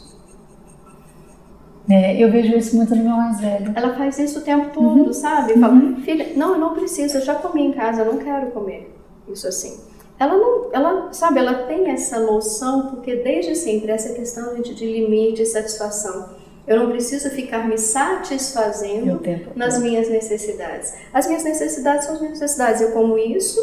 É, 1.91 2.23
eu 2.23 2.31
vejo 2.31 2.55
isso 2.55 2.77
muito 2.77 2.95
no 2.95 3.03
meu 3.03 3.17
mais 3.17 3.41
velho. 3.41 3.73
Ela 3.75 3.95
faz 3.95 4.19
isso 4.19 4.41
o 4.41 4.43
tempo 4.43 4.71
todo, 4.75 5.07
uhum. 5.07 5.13
sabe? 5.13 5.59
Fala, 5.59 5.73
uhum. 5.73 5.97
filha, 6.03 6.33
não, 6.37 6.53
eu 6.53 6.59
não 6.59 6.75
preciso, 6.75 7.17
eu 7.17 7.23
já 7.23 7.35
comi 7.35 7.63
em 7.63 7.73
casa, 7.73 8.03
eu 8.03 8.13
não 8.13 8.19
quero 8.19 8.51
comer. 8.51 8.95
Isso 9.27 9.49
assim. 9.49 9.81
Ela 10.19 10.37
não, 10.37 10.69
ela, 10.73 11.13
sabe, 11.13 11.39
ela 11.39 11.55
tem 11.67 11.89
essa 11.91 12.19
noção, 12.21 12.91
porque 12.91 13.17
desde 13.17 13.55
sempre 13.55 13.91
essa 13.91 14.13
questão 14.13 14.61
de, 14.61 14.75
de 14.75 14.85
limite 14.85 15.43
e 15.43 15.47
satisfação. 15.47 16.37
Eu 16.67 16.79
não 16.81 16.91
preciso 16.91 17.31
ficar 17.31 17.67
me 17.67 17.79
satisfazendo 17.79 19.23
nas 19.55 19.81
minhas 19.81 20.11
necessidades. 20.11 20.93
As 21.15 21.27
minhas 21.27 21.43
necessidades 21.43 22.05
são 22.05 22.15
as 22.15 22.21
minhas 22.21 22.39
necessidades. 22.39 22.83
Eu 22.83 22.93
como 22.93 23.17
isso 23.17 23.59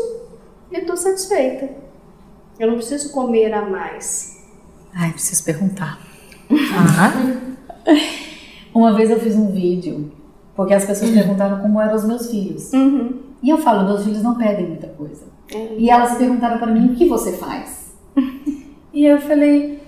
e 0.72 0.78
estou 0.78 0.98
satisfeita. 0.98 1.70
Eu 2.60 2.68
não 2.68 2.78
preciso 2.78 3.12
comer 3.12 3.54
a 3.54 3.62
mais. 3.62 4.44
Ai, 4.92 5.12
preciso 5.12 5.44
perguntar. 5.44 6.00
Ah. 6.50 7.45
Uma 8.74 8.94
vez 8.94 9.10
eu 9.10 9.20
fiz 9.20 9.36
um 9.36 9.52
vídeo, 9.52 10.12
porque 10.56 10.74
as 10.74 10.86
pessoas 10.86 11.10
uhum. 11.12 11.18
perguntaram 11.18 11.60
como 11.62 11.80
eram 11.80 11.96
os 11.96 12.06
meus 12.06 12.30
filhos. 12.30 12.74
Uhum. 12.74 13.14
E 13.42 13.50
eu 13.50 13.58
falo, 13.58 13.86
meus 13.86 14.04
filhos 14.04 14.22
não 14.22 14.36
pedem 14.36 14.68
muita 14.68 14.88
coisa. 14.88 15.26
Uhum. 15.54 15.76
E 15.78 15.90
elas 15.90 16.18
perguntaram 16.18 16.58
para 16.58 16.72
mim, 16.72 16.88
o 16.88 16.96
que 16.96 17.08
você 17.08 17.34
faz? 17.34 17.96
e 18.94 19.06
eu 19.06 19.20
falei, 19.22 19.80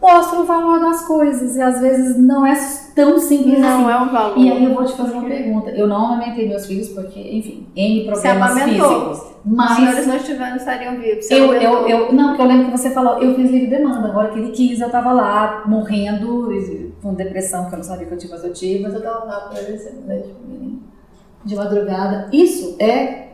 eu 0.00 0.08
mostro 0.14 0.40
o 0.40 0.44
valor 0.44 0.80
das 0.80 1.06
coisas. 1.06 1.56
E 1.56 1.62
às 1.62 1.80
vezes 1.80 2.16
não 2.16 2.46
é 2.46 2.54
tão 2.94 3.18
simples 3.18 3.58
não 3.58 3.68
assim. 3.68 3.82
Não 3.82 3.90
é 3.90 4.00
um 4.00 4.08
valor. 4.08 4.38
E 4.38 4.52
aí 4.52 4.64
eu 4.64 4.74
vou 4.74 4.84
te 4.84 4.92
fazer 4.96 5.12
uma 5.12 5.24
pergunta. 5.24 5.70
Eu 5.70 5.86
não 5.86 6.06
amamentei 6.06 6.48
meus 6.48 6.66
filhos 6.66 6.88
porque, 6.88 7.20
enfim, 7.20 7.66
N 7.74 8.04
problemas 8.04 8.62
físicos. 8.62 9.22
Mas. 9.44 9.70
Os 9.70 9.76
senhores 9.76 10.06
não 10.06 10.16
estiveram, 10.16 10.56
estariam 10.56 10.96
vivos. 10.96 11.30
Eu, 11.30 11.52
eu, 11.54 11.88
eu, 11.88 12.12
não, 12.12 12.28
porque 12.28 12.42
eu 12.42 12.46
lembro 12.46 12.66
que 12.66 12.78
você 12.78 12.90
falou, 12.90 13.22
eu 13.22 13.34
fiz 13.34 13.50
livre 13.50 13.68
demanda. 13.68 14.08
Agora 14.08 14.28
que 14.28 14.38
ele 14.38 14.50
quis, 14.52 14.80
eu 14.80 14.90
tava 14.90 15.12
lá 15.12 15.64
morrendo 15.66 16.48
com 17.02 17.14
depressão, 17.14 17.68
que 17.68 17.74
eu 17.74 17.78
não 17.78 17.84
sabia 17.84 18.06
que 18.06 18.12
eu 18.12 18.18
tinha, 18.18 18.32
mas 18.32 18.44
eu 18.44 18.52
tive, 18.52 18.82
mas 18.82 18.94
eu 18.94 19.02
tava 19.02 19.24
lá 19.24 19.40
pra 19.48 19.60
né, 19.60 20.22
de 21.44 21.56
madrugada. 21.56 22.28
Isso 22.32 22.76
é 22.78 23.27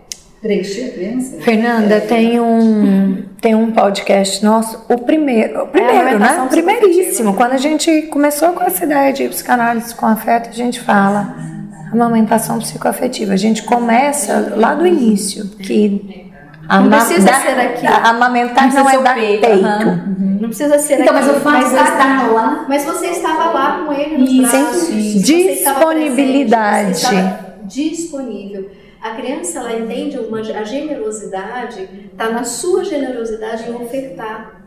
preencher 0.45 0.85
a 0.85 0.91
criança? 0.91 1.41
Fernanda, 1.41 1.95
é. 1.95 2.01
tem 2.01 2.39
um 2.39 3.25
tem 3.41 3.55
um 3.55 3.73
podcast 3.73 4.45
nosso, 4.45 4.85
o 4.89 4.99
primeiro, 4.99 5.65
o 5.65 5.67
primeiro, 5.67 6.09
é 6.09 6.19
né? 6.19 6.47
Primeiríssimo. 6.51 7.35
Quando 7.35 7.53
a 7.53 7.59
gente 7.59 8.03
começou 8.03 8.51
com 8.53 8.63
essa 8.63 8.85
ideia 8.85 9.13
de 9.13 9.29
psicanálise 9.29 9.95
com 9.95 10.07
afeto, 10.07 10.49
a 10.49 10.53
gente 10.53 10.81
fala 10.81 11.35
amamentação 11.93 12.59
psicoafetiva. 12.59 13.33
A 13.33 13.37
gente 13.37 13.63
começa 13.63 14.55
lá 14.57 14.75
do 14.75 14.87
início, 14.87 15.47
que 15.59 16.31
não 16.69 16.89
precisa 16.89 17.27
da, 17.27 17.41
ser 17.41 17.61
aqui. 17.61 17.87
A, 17.87 18.09
amamentar 18.11 18.73
não, 18.73 18.85
não 18.85 18.91
é 18.91 19.03
dar 19.03 19.15
peito. 19.15 19.41
peito. 19.47 19.65
Uhum. 19.65 20.39
Não 20.41 20.49
precisa 20.49 20.79
ser 20.79 21.01
então, 21.01 21.15
aqui. 21.15 21.25
Então, 21.25 21.35
mas 21.35 21.37
o 21.37 21.41
fato 21.41 21.69
de 21.69 21.91
estar 21.91 22.33
lá. 22.33 22.65
Mas 22.67 22.85
você 22.85 23.07
estava 23.09 23.51
lá 23.51 23.85
com 23.85 23.93
ele 23.93 24.19
nos 24.19 24.51
braços. 24.51 25.23
Disponibilidade. 25.23 26.99
Você 26.99 27.15
estava 27.15 27.45
disponível. 27.65 28.71
A 29.05 29.11
criança 29.17 29.59
ela 29.59 29.75
entende 29.75 30.17
uma, 30.17 30.41
a 30.41 30.65
generosidade, 30.65 31.87
está 32.11 32.31
na 32.31 32.43
sua 32.43 32.83
generosidade 32.83 33.69
em 33.69 33.75
ofertar. 33.75 34.67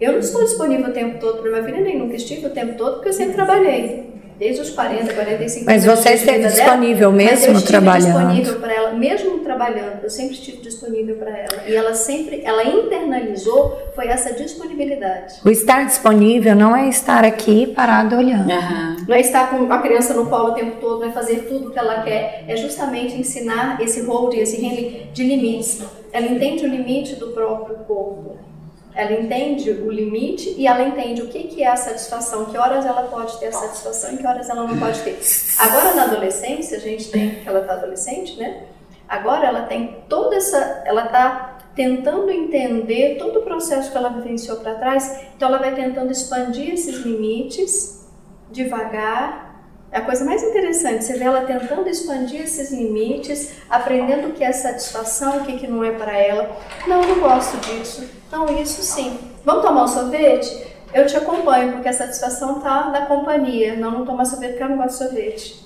Eu 0.00 0.12
não 0.12 0.20
estou 0.20 0.44
disponível 0.44 0.90
o 0.90 0.92
tempo 0.92 1.18
todo 1.18 1.42
para 1.42 1.50
minha 1.50 1.64
filha, 1.64 1.80
nem 1.80 1.98
nunca 1.98 2.14
estive 2.14 2.46
o 2.46 2.50
tempo 2.50 2.76
todo, 2.78 2.94
porque 2.94 3.08
eu 3.08 3.12
sempre 3.12 3.34
trabalhei. 3.34 4.13
Desde 4.38 4.62
os 4.62 4.70
40, 4.70 5.12
45 5.14 5.64
Mas 5.66 5.86
anos. 5.86 6.00
você 6.00 6.14
esteve 6.14 6.48
disponível 6.48 7.12
dela, 7.12 7.12
mesmo 7.12 7.52
mas 7.52 7.62
eu 7.62 7.66
trabalhando? 7.68 8.18
disponível 8.18 8.60
para 8.60 8.72
ela, 8.74 8.92
mesmo 8.92 9.38
trabalhando, 9.38 10.02
eu 10.02 10.10
sempre 10.10 10.34
estive 10.34 10.56
disponível 10.58 11.16
para 11.16 11.30
ela. 11.30 11.62
E 11.68 11.74
ela 11.74 11.94
sempre, 11.94 12.42
ela 12.44 12.64
internalizou 12.64 13.78
foi 13.94 14.08
essa 14.08 14.32
disponibilidade. 14.32 15.34
O 15.44 15.50
estar 15.50 15.84
disponível 15.84 16.56
não 16.56 16.74
é 16.74 16.88
estar 16.88 17.24
aqui 17.24 17.66
parado 17.68 18.16
olhando. 18.16 18.50
Uhum. 18.50 18.96
Não 19.08 19.14
é 19.14 19.20
estar 19.20 19.50
com 19.50 19.72
a 19.72 19.78
criança 19.78 20.14
no 20.14 20.26
colo 20.26 20.50
o 20.50 20.54
tempo 20.54 20.80
todo, 20.80 21.00
não 21.00 21.08
é 21.08 21.12
fazer 21.12 21.46
tudo 21.48 21.68
o 21.68 21.70
que 21.70 21.78
ela 21.78 22.02
quer. 22.02 22.44
É 22.48 22.56
justamente 22.56 23.14
ensinar 23.14 23.80
esse 23.80 24.02
hold, 24.02 24.34
esse 24.34 24.60
handling 24.60 25.08
de 25.12 25.22
limites. 25.22 25.82
Ela 26.12 26.26
entende 26.26 26.64
o 26.64 26.68
limite 26.68 27.16
do 27.16 27.28
próprio 27.28 27.76
corpo. 27.86 28.43
Ela 28.94 29.12
entende 29.12 29.70
o 29.70 29.90
limite 29.90 30.54
e 30.56 30.66
ela 30.66 30.82
entende 30.82 31.20
o 31.22 31.28
que, 31.28 31.44
que 31.44 31.62
é 31.62 31.68
a 31.68 31.76
satisfação, 31.76 32.44
que 32.46 32.56
horas 32.56 32.86
ela 32.86 33.02
pode 33.04 33.36
ter 33.38 33.46
a 33.46 33.52
satisfação 33.52 34.14
e 34.14 34.18
que 34.18 34.26
horas 34.26 34.48
ela 34.48 34.66
não 34.66 34.78
pode 34.78 35.00
ter. 35.02 35.18
Agora 35.58 35.94
na 35.94 36.04
adolescência, 36.04 36.78
a 36.78 36.80
gente 36.80 37.10
tem, 37.10 37.36
que 37.36 37.48
ela 37.48 37.60
está 37.60 37.74
adolescente, 37.74 38.38
né? 38.38 38.66
Agora 39.08 39.46
ela 39.46 39.62
tem 39.62 40.04
toda 40.08 40.36
essa, 40.36 40.82
ela 40.86 41.06
está 41.06 41.58
tentando 41.74 42.30
entender 42.30 43.16
todo 43.18 43.40
o 43.40 43.42
processo 43.42 43.90
que 43.90 43.96
ela 43.96 44.10
vivenciou 44.10 44.58
para 44.58 44.76
trás, 44.76 45.24
então 45.36 45.48
ela 45.48 45.58
vai 45.58 45.74
tentando 45.74 46.12
expandir 46.12 46.72
esses 46.72 46.96
limites 46.98 48.06
devagar 48.50 49.53
é 49.94 49.98
a 49.98 50.00
coisa 50.00 50.24
mais 50.24 50.42
interessante, 50.42 51.04
você 51.04 51.12
vê 51.16 51.22
ela 51.22 51.42
tentando 51.42 51.88
expandir 51.88 52.42
esses 52.42 52.72
limites, 52.72 53.52
aprendendo 53.70 54.26
o 54.26 54.32
que 54.32 54.42
é 54.42 54.50
satisfação, 54.50 55.36
o 55.36 55.44
que, 55.44 55.56
que 55.56 55.68
não 55.68 55.84
é 55.84 55.92
para 55.92 56.18
ela. 56.18 56.50
Não, 56.84 57.00
não 57.00 57.20
gosto 57.20 57.56
disso. 57.58 58.04
Não, 58.28 58.60
isso 58.60 58.82
sim. 58.82 59.16
Vamos 59.44 59.64
tomar 59.64 59.84
um 59.84 59.86
sorvete? 59.86 60.66
Eu 60.92 61.06
te 61.06 61.16
acompanho, 61.16 61.74
porque 61.74 61.88
a 61.88 61.92
satisfação 61.92 62.56
está 62.56 62.90
na 62.90 63.06
companhia. 63.06 63.76
Não, 63.76 63.92
não 63.92 64.04
tomar 64.04 64.24
sorvete 64.24 64.54
porque 64.54 64.64
eu 64.64 64.68
não 64.70 64.78
gosto 64.78 64.98
de 64.98 65.04
sorvete. 65.04 65.64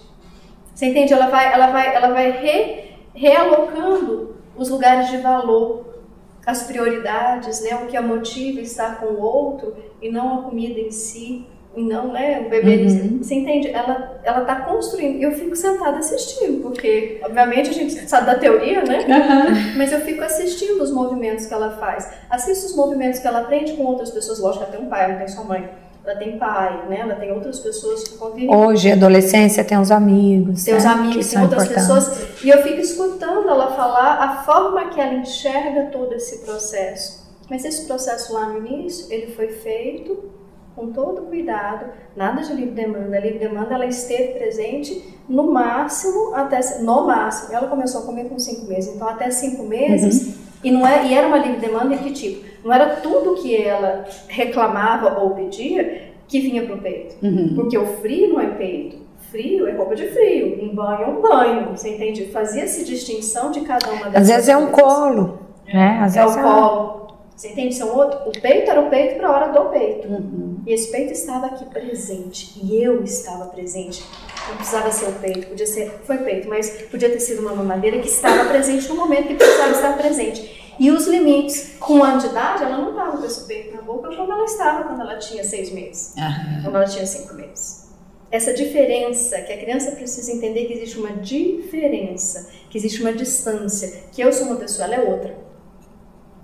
Você 0.75 0.85
entende? 0.85 1.14
Ela 1.14 1.29
vai, 1.29 1.51
ela 1.51 1.69
vai, 1.69 1.95
ela 1.95 2.09
vai 2.09 2.31
re, 2.31 2.99
realocando 3.14 4.37
os 4.55 4.69
lugares 4.69 5.09
de 5.09 5.17
valor, 5.17 6.03
as 6.45 6.64
prioridades, 6.64 7.62
né? 7.62 7.77
o 7.77 7.87
que 7.87 7.97
a 7.97 8.03
motiva 8.03 8.61
estar 8.61 9.01
com 9.01 9.07
o 9.07 9.23
outro 9.23 9.75
e 10.03 10.11
não 10.11 10.41
a 10.41 10.43
comida 10.43 10.79
em 10.79 10.91
si 10.91 11.47
e 11.79 11.85
não, 11.85 12.12
né, 12.12 12.43
o 12.45 12.51
bebê, 12.51 12.77
uhum. 12.85 13.23
você 13.23 13.37
entende? 13.37 13.69
Ela, 13.69 14.21
ela 14.25 14.41
tá 14.41 14.57
construindo, 14.62 15.23
eu 15.23 15.33
fico 15.33 15.55
sentada 15.55 15.99
assistindo, 15.99 16.61
porque, 16.61 17.21
obviamente, 17.23 17.71
a 17.71 17.73
gente 17.73 17.95
sabe 18.09 18.27
da 18.27 18.35
teoria, 18.35 18.83
né? 18.83 18.99
Uhum. 18.99 19.79
Mas 19.79 19.93
eu 19.93 20.01
fico 20.01 20.23
assistindo 20.25 20.83
os 20.83 20.91
movimentos 20.91 21.47
que 21.47 21.55
ela 21.55 21.77
faz. 21.79 22.11
Assisto 22.29 22.67
os 22.67 22.77
movimentos 22.77 23.21
que 23.21 23.27
ela 23.27 23.41
aprende 23.41 23.75
com 23.75 23.85
outras 23.85 24.11
pessoas, 24.11 24.41
lógico, 24.41 24.64
ela 24.64 24.73
tem 24.73 24.85
um 24.85 24.88
pai, 24.88 25.05
ela 25.05 25.12
não 25.12 25.19
tem 25.19 25.29
sua 25.29 25.45
mãe. 25.45 25.71
Ela 26.05 26.17
tem 26.17 26.38
pai, 26.38 26.87
né? 26.88 27.01
Ela 27.01 27.14
tem 27.17 27.31
outras 27.33 27.59
pessoas 27.59 28.03
que 28.09 28.17
convivem. 28.17 28.55
Hoje, 28.55 28.91
adolescência, 28.91 29.62
tem 29.62 29.79
os 29.79 29.91
amigos. 29.91 30.64
Tem 30.64 30.75
né? 30.75 30.81
os 30.81 30.87
amigos, 30.87 31.31
tem 31.31 31.43
outras 31.43 31.69
pessoas. 31.69 32.43
E 32.43 32.49
eu 32.49 32.62
fico 32.62 32.81
escutando 32.81 33.49
ela 33.49 33.73
falar 33.73 34.14
a 34.14 34.43
forma 34.43 34.88
que 34.88 35.01
ela 35.01 35.14
enxerga 35.14 35.91
todo 35.93 36.14
esse 36.14 36.38
processo. 36.45 37.29
Mas 37.51 37.64
esse 37.64 37.87
processo 37.87 38.33
lá 38.33 38.47
no 38.47 38.67
início, 38.67 39.12
ele 39.12 39.33
foi 39.35 39.49
feito 39.49 40.38
com 40.79 40.93
todo 40.93 41.23
cuidado, 41.23 41.87
nada 42.17 42.41
de 42.41 42.55
livre 42.55 42.71
demanda. 42.71 43.17
A 43.17 43.21
livre 43.21 43.41
demanda 43.41 43.75
ela 43.75 43.87
esteve 43.87 44.38
presente 44.38 45.17
no 45.29 45.51
máximo 45.51 46.33
até 46.35 46.61
no 46.81 47.05
máximo. 47.05 47.55
Ela 47.55 47.67
começou 47.67 48.03
a 48.03 48.05
comer 48.05 48.29
com 48.29 48.38
cinco 48.38 48.67
meses, 48.67 48.95
então 48.95 49.09
até 49.09 49.29
cinco 49.31 49.64
meses 49.64 50.29
uhum. 50.29 50.35
e 50.62 50.71
não 50.71 50.87
é 50.87 51.07
e 51.07 51.14
era 51.14 51.27
uma 51.27 51.38
livre 51.38 51.59
demanda 51.59 51.97
de 51.97 52.05
que 52.05 52.12
tipo? 52.12 52.49
Não 52.64 52.73
era 52.73 52.97
tudo 52.97 53.35
que 53.35 53.57
ela 53.57 54.05
reclamava 54.29 55.21
ou 55.21 55.31
pedia 55.31 56.09
que 56.29 56.41
vinha 56.41 56.64
para 56.64 56.77
o 56.77 56.79
peito, 56.79 57.17
uhum. 57.25 57.55
porque 57.57 57.77
o 57.77 57.87
frio 57.99 58.35
não 58.35 58.41
é 58.41 58.47
peito. 58.47 59.09
Frio 59.31 59.67
é 59.67 59.73
roupa 59.73 59.95
de 59.95 60.07
frio, 60.09 60.59
um 60.62 60.75
banho 60.75 61.03
é 61.03 61.07
um 61.07 61.21
banho, 61.21 61.77
você 61.77 61.91
entende? 61.91 62.27
Fazia-se 62.27 62.83
distinção 62.83 63.51
de 63.51 63.61
cada 63.61 63.87
uma 63.91 64.07
dessas 64.07 64.23
Às 64.23 64.29
vezes 64.29 64.49
é 64.49 64.57
um 64.57 64.69
colo, 64.69 65.41
né? 65.67 65.99
Às 66.01 66.17
é 66.17 66.23
vezes 66.23 66.37
o 66.37 66.41
colo. 66.41 66.99
Você 67.38 67.51
entende? 67.51 67.77
São 67.77 67.97
outro. 67.97 68.29
O 68.29 68.33
peito 68.33 68.69
era 68.69 68.81
o 68.81 68.91
peito 68.91 69.17
para 69.17 69.29
a 69.29 69.33
hora 69.33 69.53
do 69.53 69.71
peito. 69.71 70.09
Uhum. 70.09 70.47
E 70.68 70.72
esse 70.74 70.92
peito 70.92 71.14
estava 71.14 71.46
aqui 71.46 71.64
presente. 71.64 72.61
E 72.62 72.76
eu 72.76 73.02
estava 73.02 73.46
presente. 73.46 74.04
Não 74.50 74.57
precisava 74.57 74.92
ser 74.92 75.07
o 75.07 75.12
peito, 75.12 75.46
podia 75.46 75.66
ser. 75.66 76.00
Foi 76.04 76.18
peito, 76.18 76.46
mas 76.46 76.83
podia 76.90 77.09
ter 77.09 77.20
sido 77.20 77.40
uma 77.40 77.54
mamadeira 77.54 77.98
que 78.00 78.07
estava 78.07 78.50
presente 78.50 78.87
no 78.87 78.96
momento 78.96 79.28
que 79.28 79.35
precisava 79.35 79.70
estar 79.70 79.96
presente. 79.96 80.76
E 80.78 80.90
os 80.90 81.07
limites. 81.07 81.78
Com 81.81 81.94
um 81.94 82.04
ano 82.04 82.20
de 82.20 82.26
idade, 82.26 82.64
ela 82.64 82.76
não 82.76 82.90
estava 82.90 83.16
com 83.16 83.24
esse 83.24 83.46
peito 83.46 83.74
na 83.74 83.81
boca 83.81 84.14
como 84.14 84.31
ela 84.31 84.44
estava 84.44 84.85
quando 84.85 85.00
ela 85.00 85.16
tinha 85.16 85.42
seis 85.42 85.72
meses. 85.72 86.14
Uhum. 86.18 86.62
Quando 86.64 86.76
ela 86.76 86.85
tinha 86.85 87.07
cinco 87.07 87.33
meses. 87.33 87.88
Essa 88.31 88.52
diferença, 88.52 89.40
que 89.40 89.52
a 89.54 89.57
criança 89.57 89.92
precisa 89.92 90.31
entender 90.31 90.66
que 90.66 90.74
existe 90.74 90.98
uma 90.98 91.12
diferença, 91.12 92.50
que 92.68 92.76
existe 92.76 93.00
uma 93.00 93.14
distância, 93.14 94.02
que 94.12 94.20
eu 94.20 94.31
sou 94.31 94.48
uma 94.48 94.57
pessoa, 94.57 94.85
ela 94.85 94.96
é 94.96 95.11
outra. 95.11 95.35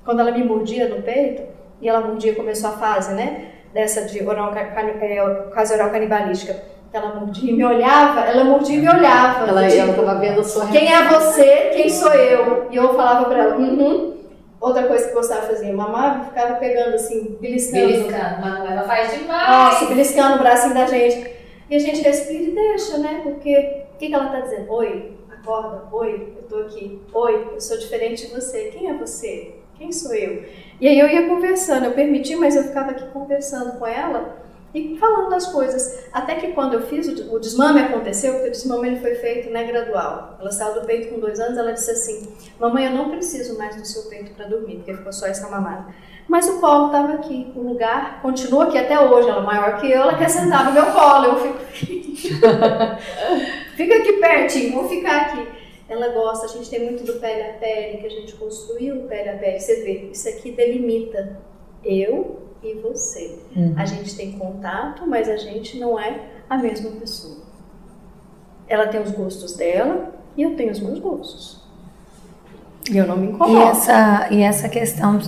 Quando 0.03 0.21
ela 0.21 0.31
me 0.31 0.43
mordia 0.43 0.89
no 0.89 1.03
peito, 1.03 1.43
e 1.83 1.89
ela 1.91 2.01
mordia, 2.01 2.35
começou 2.35 2.71
a 2.71 2.79
fase, 2.79 3.13
né? 3.13 3.51
Dessa 3.75 4.03
de 4.03 4.25
oral, 4.25 4.55
é, 4.55 4.65
quase 5.53 5.75
oral 5.75 5.91
canibalística. 5.91 6.57
Ela 6.93 7.17
mordia 7.17 7.51
e 7.51 7.57
me 7.57 7.65
olhava, 7.65 8.21
ela 8.21 8.45
mordia 8.45 8.77
e 8.77 8.81
me 8.81 8.89
olhava. 8.89 9.49
Ela 9.49 9.69
tipo, 9.69 9.91
estava 9.91 10.15
vendo 10.21 10.41
a 10.41 10.45
sua 10.45 10.69
Quem 10.69 10.93
é 10.93 11.09
você? 11.09 11.71
Quem 11.75 11.91
sou 11.91 12.13
eu? 12.13 12.69
E 12.71 12.77
eu 12.77 12.95
falava 12.95 13.25
para 13.25 13.43
ela, 13.43 13.57
uhum. 13.57 14.15
Outra 14.61 14.85
coisa 14.85 15.09
que 15.09 15.13
gostava 15.13 15.43
de 15.43 15.47
fazer, 15.49 15.73
mamava 15.73 16.23
e 16.23 16.25
ficava 16.27 16.55
pegando 16.55 16.95
assim, 16.95 17.37
beliscando. 17.41 17.87
Beliscando, 17.87 18.41
mas 18.41 18.71
ela 18.71 18.83
faz 18.85 19.13
demais. 19.13 19.49
Nossa, 19.51 19.87
beliscando 19.87 20.37
o 20.37 20.39
bracinho 20.39 20.73
da 20.73 20.87
gente. 20.87 21.31
E 21.69 21.77
a 21.77 21.79
gente 21.79 22.01
respira 22.01 22.45
e 22.45 22.55
deixa, 22.55 22.97
né? 22.99 23.21
Porque 23.23 23.85
o 23.95 23.99
que, 23.99 24.09
que 24.09 24.15
ela 24.15 24.27
está 24.27 24.41
dizendo? 24.41 24.73
Oi, 24.73 25.13
acorda. 25.45 25.85
Oi, 25.93 26.33
eu 26.37 26.43
tô 26.49 26.57
aqui. 26.65 27.01
Oi, 27.13 27.49
eu 27.55 27.61
sou 27.61 27.77
diferente 27.79 28.27
de 28.27 28.35
você. 28.35 28.71
Quem 28.73 28.89
é 28.89 28.95
você? 28.95 29.55
Quem 29.77 29.93
sou 29.93 30.15
eu? 30.15 30.45
E 30.81 30.89
aí 30.89 30.99
eu 30.99 31.07
ia 31.07 31.29
conversando, 31.29 31.85
eu 31.85 31.93
permiti, 31.93 32.35
mas 32.35 32.57
eu 32.57 32.65
ficava 32.65 32.93
aqui 32.93 33.07
conversando 33.09 33.79
com 33.79 33.87
ela 33.87 34.43
E 34.73 34.97
falando 34.99 35.33
as 35.35 35.47
coisas. 35.47 36.05
Até 36.13 36.37
que 36.37 36.53
quando 36.53 36.75
eu 36.75 36.83
fiz, 36.83 37.07
o 37.07 37.39
desmame 37.39 37.81
aconteceu, 37.81 38.33
porque 38.35 38.49
o 38.49 38.53
desmame 38.53 38.89
ele 38.89 39.01
foi 39.01 39.15
feito 39.15 39.51
né, 39.51 39.65
gradual. 39.65 40.37
Ela 40.41 40.51
saiu 40.51 40.81
do 40.81 40.87
peito 40.87 41.13
com 41.13 41.21
dois 41.21 41.39
anos, 41.39 41.59
ela 41.59 41.73
disse 41.73 41.91
assim: 41.91 42.35
Mamãe, 42.59 42.87
eu 42.87 42.93
não 42.93 43.11
preciso 43.11 43.57
mais 43.59 43.77
do 43.77 43.87
seu 43.87 44.05
peito 44.05 44.33
para 44.35 44.47
dormir, 44.47 44.77
porque 44.77 44.95
ficou 44.95 45.13
só 45.13 45.27
essa 45.27 45.49
mamada. 45.49 45.87
Mas 46.27 46.49
o 46.49 46.59
colo 46.59 46.87
estava 46.87 47.13
aqui, 47.15 47.53
o 47.55 47.61
lugar 47.61 48.23
continua 48.23 48.65
aqui 48.65 48.79
até 48.79 48.99
hoje. 48.99 49.29
Ela 49.29 49.43
é 49.43 49.47
maior 49.47 49.81
que 49.81 49.91
eu, 49.91 50.01
ela 50.01 50.17
quer 50.17 50.29
sentar 50.29 50.65
no 50.65 50.73
meu 50.73 50.87
colo. 50.87 51.27
Eu 51.27 51.37
fico. 51.37 51.59
Fica 53.77 53.97
aqui 53.97 54.13
pertinho, 54.15 54.73
vou 54.73 54.89
ficar 54.89 55.23
aqui. 55.23 55.49
Ela 55.89 56.09
gosta, 56.09 56.47
a 56.47 56.49
gente 56.49 56.71
tem 56.71 56.85
muito 56.85 57.05
do 57.05 57.21
pele 57.21 57.43
a 57.43 57.53
pele, 57.55 57.99
que 57.99 58.07
a 58.07 58.11
gente 58.11 58.35
construiu 58.35 59.05
o 59.05 59.09
pele 59.09 59.29
a 59.29 59.37
pele. 59.37 59.61
Você 59.61 59.83
vê, 59.83 60.11
isso 60.11 60.29
aqui 60.29 60.51
delimita 60.51 61.41
eu 61.85 62.43
e 62.63 62.75
você. 62.75 63.39
Uhum. 63.55 63.75
A 63.77 63.85
gente 63.85 64.17
tem 64.17 64.33
contato, 64.33 65.07
mas 65.07 65.29
a 65.29 65.37
gente 65.37 65.79
não 65.79 65.99
é 65.99 66.21
a 66.49 66.57
mesma 66.57 66.91
pessoa. 66.93 67.45
Ela 68.67 68.87
tem 68.87 69.03
os 69.03 69.11
gostos 69.11 69.55
dela 69.57 70.15
e 70.37 70.43
eu 70.43 70.57
tenho 70.57 70.73
os 70.73 70.81
meus 70.81 70.99
gostos. 70.99 71.63
E 72.91 72.97
eu 72.97 73.07
não 73.07 73.17
me 73.17 73.29
incomodo. 73.29 73.59
E 73.59 73.63
essa, 73.63 74.29
e 74.31 74.43
essa 74.43 74.69
questão 74.69 75.21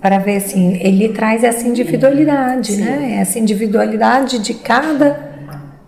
para 0.00 0.18
ver 0.18 0.36
assim, 0.36 0.76
ele 0.80 1.10
traz 1.10 1.44
essa 1.44 1.66
individualidade, 1.66 2.72
Sim. 2.72 2.84
né? 2.84 3.18
Essa 3.20 3.38
individualidade 3.38 4.38
de 4.38 4.54
cada 4.54 5.29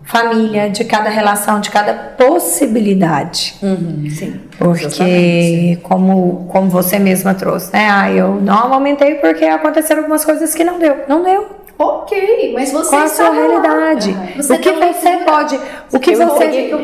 família, 0.03 0.69
de 0.69 0.83
cada 0.83 1.09
relação, 1.09 1.59
de 1.59 1.69
cada 1.69 1.93
possibilidade. 1.93 3.55
Uhum, 3.61 4.09
sim. 4.09 4.39
Porque, 4.57 5.79
como, 5.81 6.47
como 6.49 6.69
você 6.69 6.99
mesma 6.99 7.33
trouxe, 7.33 7.71
né? 7.73 7.87
Ah, 7.89 8.11
eu 8.11 8.35
não 8.41 8.73
aumentei 8.73 9.15
porque 9.15 9.45
aconteceram 9.45 10.01
algumas 10.01 10.25
coisas 10.25 10.53
que 10.53 10.63
não 10.63 10.79
deu. 10.79 10.97
Não 11.07 11.23
deu. 11.23 11.63
Ok, 11.77 12.53
mas 12.53 12.71
você 12.71 12.89
Qual 12.91 13.01
a 13.01 13.07
sua 13.07 13.31
realidade? 13.31 14.11
Uhum. 14.11 14.55
O 14.55 14.59
que 14.59 14.71
você 14.71 15.17
pode, 15.25 15.59
o 15.91 15.99
que 15.99 16.11
eu 16.11 16.17
você, 16.17 16.43
eu 16.45 16.77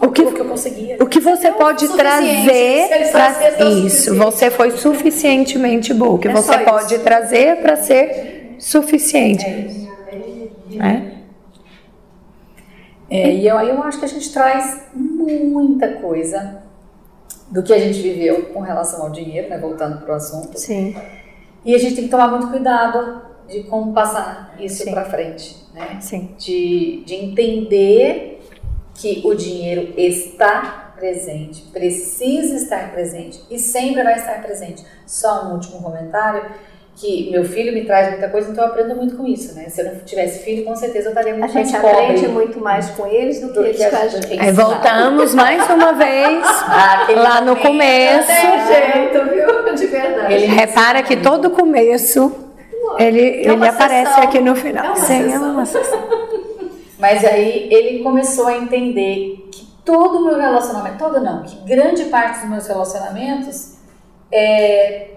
o 0.00 0.10
que, 0.10 0.22
o 0.22 0.32
que 0.32 0.40
eu 0.40 0.44
conseguia. 0.46 0.96
O 1.00 1.06
que 1.06 1.20
você 1.20 1.48
eu 1.48 1.52
pode 1.52 1.86
trazer 1.88 3.10
para 3.12 3.64
isso? 3.64 4.14
Você 4.16 4.50
foi 4.50 4.70
suficientemente 4.72 5.92
bom. 5.92 6.14
O 6.14 6.18
que 6.18 6.28
é 6.28 6.32
você 6.32 6.58
pode 6.58 6.98
trazer 7.00 7.56
para 7.56 7.76
ser 7.76 8.56
suficiente? 8.58 9.44
É 9.44 9.66
isso. 9.66 10.82
É? 10.82 11.21
É, 13.12 13.30
e 13.30 13.46
eu, 13.46 13.58
aí 13.58 13.68
eu 13.68 13.82
acho 13.82 13.98
que 13.98 14.06
a 14.06 14.08
gente 14.08 14.32
traz 14.32 14.84
muita 14.94 15.96
coisa 15.96 16.62
do 17.50 17.62
que 17.62 17.70
a 17.70 17.78
gente 17.78 18.00
viveu 18.00 18.46
com 18.46 18.60
relação 18.60 19.02
ao 19.02 19.10
dinheiro, 19.10 19.50
né, 19.50 19.58
voltando 19.58 20.00
para 20.00 20.14
o 20.14 20.16
assunto. 20.16 20.58
Sim. 20.58 20.96
E 21.62 21.74
a 21.74 21.78
gente 21.78 21.94
tem 21.94 22.04
que 22.04 22.10
tomar 22.10 22.28
muito 22.28 22.48
cuidado 22.48 23.20
de 23.46 23.64
como 23.64 23.92
passar 23.92 24.56
isso 24.58 24.90
para 24.90 25.04
frente, 25.04 25.62
né? 25.74 25.98
Sim. 26.00 26.34
De, 26.38 27.02
de 27.04 27.14
entender 27.14 28.40
que 28.94 29.20
o 29.26 29.34
dinheiro 29.34 29.92
está 29.94 30.94
presente, 30.96 31.64
precisa 31.70 32.54
estar 32.56 32.92
presente 32.92 33.42
e 33.50 33.58
sempre 33.58 34.02
vai 34.02 34.16
estar 34.16 34.40
presente. 34.40 34.82
Só 35.06 35.48
um 35.48 35.52
último 35.52 35.82
comentário 35.82 36.50
que 36.96 37.30
meu 37.30 37.44
filho 37.44 37.72
me 37.72 37.84
traz 37.84 38.10
muita 38.10 38.28
coisa, 38.28 38.50
então 38.50 38.64
eu 38.64 38.70
aprendo 38.70 38.94
muito 38.94 39.16
com 39.16 39.26
isso, 39.26 39.54
né? 39.54 39.68
Se 39.68 39.80
eu 39.80 39.86
não 39.86 40.00
tivesse 40.00 40.44
filho, 40.44 40.64
com 40.64 40.76
certeza 40.76 41.06
eu 41.06 41.10
estaria 41.10 41.34
muito 41.34 41.52
mais 41.52 41.72
pobre. 41.72 41.88
A 41.88 41.92
gente 41.92 42.04
aprende 42.04 42.28
muito 42.28 42.60
mais 42.60 42.90
com 42.90 43.06
eles 43.06 43.40
do 43.40 43.48
que 43.48 43.54
do 43.54 43.64
eles 43.64 43.84
com 43.84 43.96
a 43.96 44.08
gente. 44.08 44.40
Aí 44.40 44.52
voltamos 44.52 45.34
mais 45.34 45.68
uma 45.70 45.92
vez 45.92 46.44
ah, 46.46 47.06
lá 47.16 47.40
no 47.40 47.56
começo. 47.56 48.28
jeito, 48.28 49.30
viu? 49.30 49.74
De 49.74 49.86
verdade. 49.86 50.34
Ele 50.34 50.46
repara 50.46 51.02
que 51.02 51.16
todo 51.16 51.50
começo 51.50 52.50
ele, 52.98 53.20
é 53.20 53.48
ele 53.48 53.66
aparece 53.66 54.20
aqui 54.20 54.40
no 54.40 54.54
final. 54.54 54.92
É 54.92 54.96
Sim, 54.96 55.32
é 55.32 55.38
uma 55.38 55.64
Mas 56.98 57.24
aí 57.24 57.68
ele 57.70 58.02
começou 58.02 58.46
a 58.46 58.56
entender 58.56 59.48
que 59.50 59.66
todo 59.84 60.18
o 60.18 60.26
meu 60.26 60.38
relacionamento, 60.38 60.98
todo 60.98 61.20
não, 61.20 61.42
que 61.42 61.56
grande 61.66 62.04
parte 62.04 62.40
dos 62.40 62.50
meus 62.50 62.66
relacionamentos 62.66 63.76
é, 64.30 65.11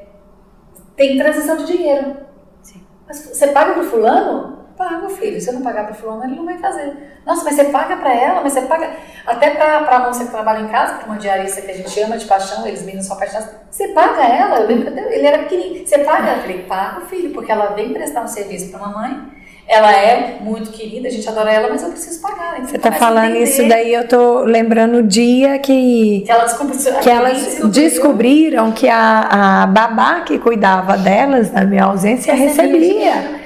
tem 0.96 1.18
transição 1.18 1.58
de 1.58 1.66
dinheiro. 1.66 2.18
Sim. 2.62 2.86
Mas 3.08 3.20
você 3.20 3.48
paga 3.48 3.74
pro 3.74 3.84
fulano? 3.84 4.56
Pago, 4.78 5.10
filho. 5.10 5.40
Se 5.40 5.50
eu 5.50 5.54
não 5.54 5.62
pagar 5.62 5.86
pro 5.86 5.96
fulano, 5.96 6.26
ele 6.26 6.36
não 6.36 6.46
vai 6.46 6.58
fazer. 6.58 6.94
Nossa, 7.26 7.46
mas 7.46 7.56
você 7.56 7.66
paga 7.66 7.96
para 7.96 8.14
ela, 8.14 8.42
mas 8.42 8.54
você 8.54 8.62
paga. 8.64 8.92
Até 9.26 9.52
pra, 9.52 9.84
pra 9.84 10.00
moça 10.00 10.26
que 10.26 10.32
trabalha 10.32 10.62
em 10.64 10.68
casa, 10.68 10.96
pra 10.96 11.06
uma 11.06 11.18
diarista 11.18 11.62
que 11.62 11.72
a 11.72 11.76
gente 11.76 12.00
ama 12.02 12.18
de 12.18 12.26
paixão, 12.26 12.68
eles 12.68 12.84
meninos 12.84 13.06
são 13.06 13.16
apaixonados. 13.16 13.56
Você 13.72 13.88
paga 13.90 14.24
ela? 14.24 14.60
Eu 14.60 14.68
lembro, 14.68 14.90
ele 14.90 15.26
era 15.26 15.40
pequenininho. 15.40 15.88
Você 15.88 16.00
paga? 16.00 16.34
Eu 16.34 16.42
falei, 16.42 16.64
pago, 16.64 17.02
filho, 17.06 17.34
porque 17.34 17.52
ela 17.52 17.68
vem 17.68 17.94
prestar 17.94 18.22
um 18.22 18.28
serviço 18.28 18.70
pra 18.70 18.80
mamãe 18.80 19.36
ela 19.68 19.92
é 19.92 20.38
muito 20.42 20.72
querida, 20.72 21.08
a 21.08 21.12
gente 21.12 21.28
adora 21.28 21.52
ela, 21.52 21.70
mas 21.70 21.82
eu 21.82 21.90
preciso 21.90 22.22
pagar. 22.22 22.58
Então 22.58 22.68
Você 22.68 22.78
tá 22.78 22.92
falando 22.92 23.36
isso 23.36 23.68
daí, 23.68 23.94
eu 23.94 24.08
tô 24.08 24.42
lembrando 24.42 24.98
o 24.98 25.04
dia 25.04 25.58
que, 25.58 26.22
que 26.22 26.32
elas, 26.32 26.58
que 27.02 27.10
elas 27.10 27.60
descobriram 27.72 28.72
que 28.72 28.88
a, 28.88 29.64
a 29.64 29.68
babá 29.68 30.22
que 30.22 30.38
cuidava 30.38 30.98
delas 30.98 31.52
na 31.52 31.64
minha 31.64 31.86
ausência 31.86 32.34
recebia. 32.34 33.14
recebia. 33.14 33.46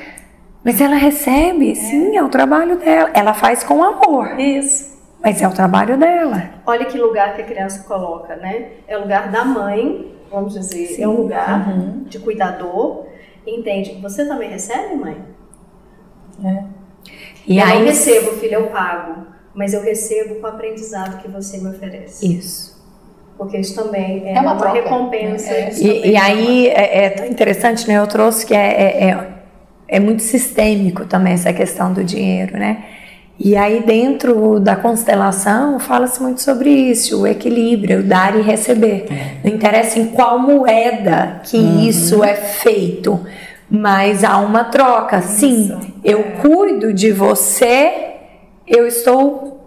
Mas 0.62 0.82
ela 0.82 0.96
recebe, 0.96 1.72
é. 1.72 1.76
sim, 1.76 2.18
é 2.18 2.22
o 2.22 2.28
trabalho 2.28 2.76
dela. 2.78 3.10
Ela 3.14 3.34
faz 3.34 3.64
com 3.64 3.82
amor. 3.82 4.38
Isso. 4.38 5.00
Mas 5.24 5.42
é 5.42 5.48
o 5.48 5.52
trabalho 5.52 5.98
dela. 5.98 6.50
Olha 6.66 6.86
que 6.86 6.98
lugar 6.98 7.34
que 7.36 7.42
a 7.42 7.46
criança 7.46 7.84
coloca, 7.88 8.36
né? 8.36 8.68
É 8.88 8.98
o 8.98 9.02
lugar 9.02 9.32
da 9.32 9.46
mãe, 9.46 10.14
vamos 10.30 10.54
dizer, 10.54 10.88
sim. 10.88 11.04
é 11.04 11.08
um 11.08 11.16
lugar 11.16 11.70
uhum. 11.70 12.04
de 12.04 12.20
cuidador. 12.20 13.06
Entende? 13.48 13.98
Você 14.02 14.26
também 14.26 14.50
recebe, 14.50 14.96
mãe? 14.96 15.18
É. 16.44 16.64
E 17.48 17.58
eu 17.58 17.66
aí, 17.66 17.80
não 17.80 17.86
recebo, 17.86 18.32
filho, 18.34 18.56
eu 18.56 18.68
pago. 18.68 19.28
Mas 19.54 19.74
eu 19.74 19.82
recebo 19.82 20.36
com 20.36 20.48
o 20.48 20.50
aprendizado 20.50 21.22
que 21.22 21.28
você 21.28 21.58
me 21.58 21.70
oferece. 21.70 22.26
Isso. 22.26 22.80
Porque 23.38 23.58
isso 23.58 23.74
também 23.74 24.28
é, 24.28 24.36
é 24.36 24.42
uma, 24.42 24.54
uma 24.54 24.74
recompensa. 24.74 25.52
É. 25.52 25.72
E, 25.74 26.12
e 26.12 26.16
é 26.16 26.20
aí 26.20 26.68
é, 26.68 27.06
é, 27.06 27.10
tão 27.10 27.26
interessante, 27.26 27.88
né? 27.88 27.98
Eu 27.98 28.08
trouxe 28.08 28.46
que 28.46 28.54
é, 28.54 28.68
é, 28.68 29.10
é, 29.10 29.28
é 29.88 30.00
muito 30.00 30.22
sistêmico 30.22 31.06
também 31.06 31.34
essa 31.34 31.52
questão 31.54 31.94
do 31.94 32.04
dinheiro, 32.04 32.58
né? 32.58 32.84
E 33.40 33.56
aí, 33.56 33.82
dentro 33.82 34.60
da 34.60 34.76
constelação, 34.76 35.80
fala-se 35.80 36.22
muito 36.22 36.42
sobre 36.42 36.70
isso, 36.70 37.22
o 37.22 37.28
equilíbrio, 37.28 38.02
o 38.02 38.04
dar 38.04 38.38
e 38.38 38.42
receber. 38.42 39.08
Não 39.42 39.50
interessa 39.50 39.98
em 39.98 40.08
qual 40.08 40.38
moeda 40.38 41.40
que 41.46 41.56
uhum. 41.56 41.80
isso 41.80 42.22
é 42.22 42.36
feito, 42.36 43.18
mas 43.70 44.24
há 44.24 44.38
uma 44.38 44.64
troca. 44.64 45.22
Sim, 45.22 45.94
eu 46.04 46.24
cuido 46.42 46.94
de 46.94 47.12
você, 47.12 48.16
eu 48.68 48.88
estou 48.88 49.60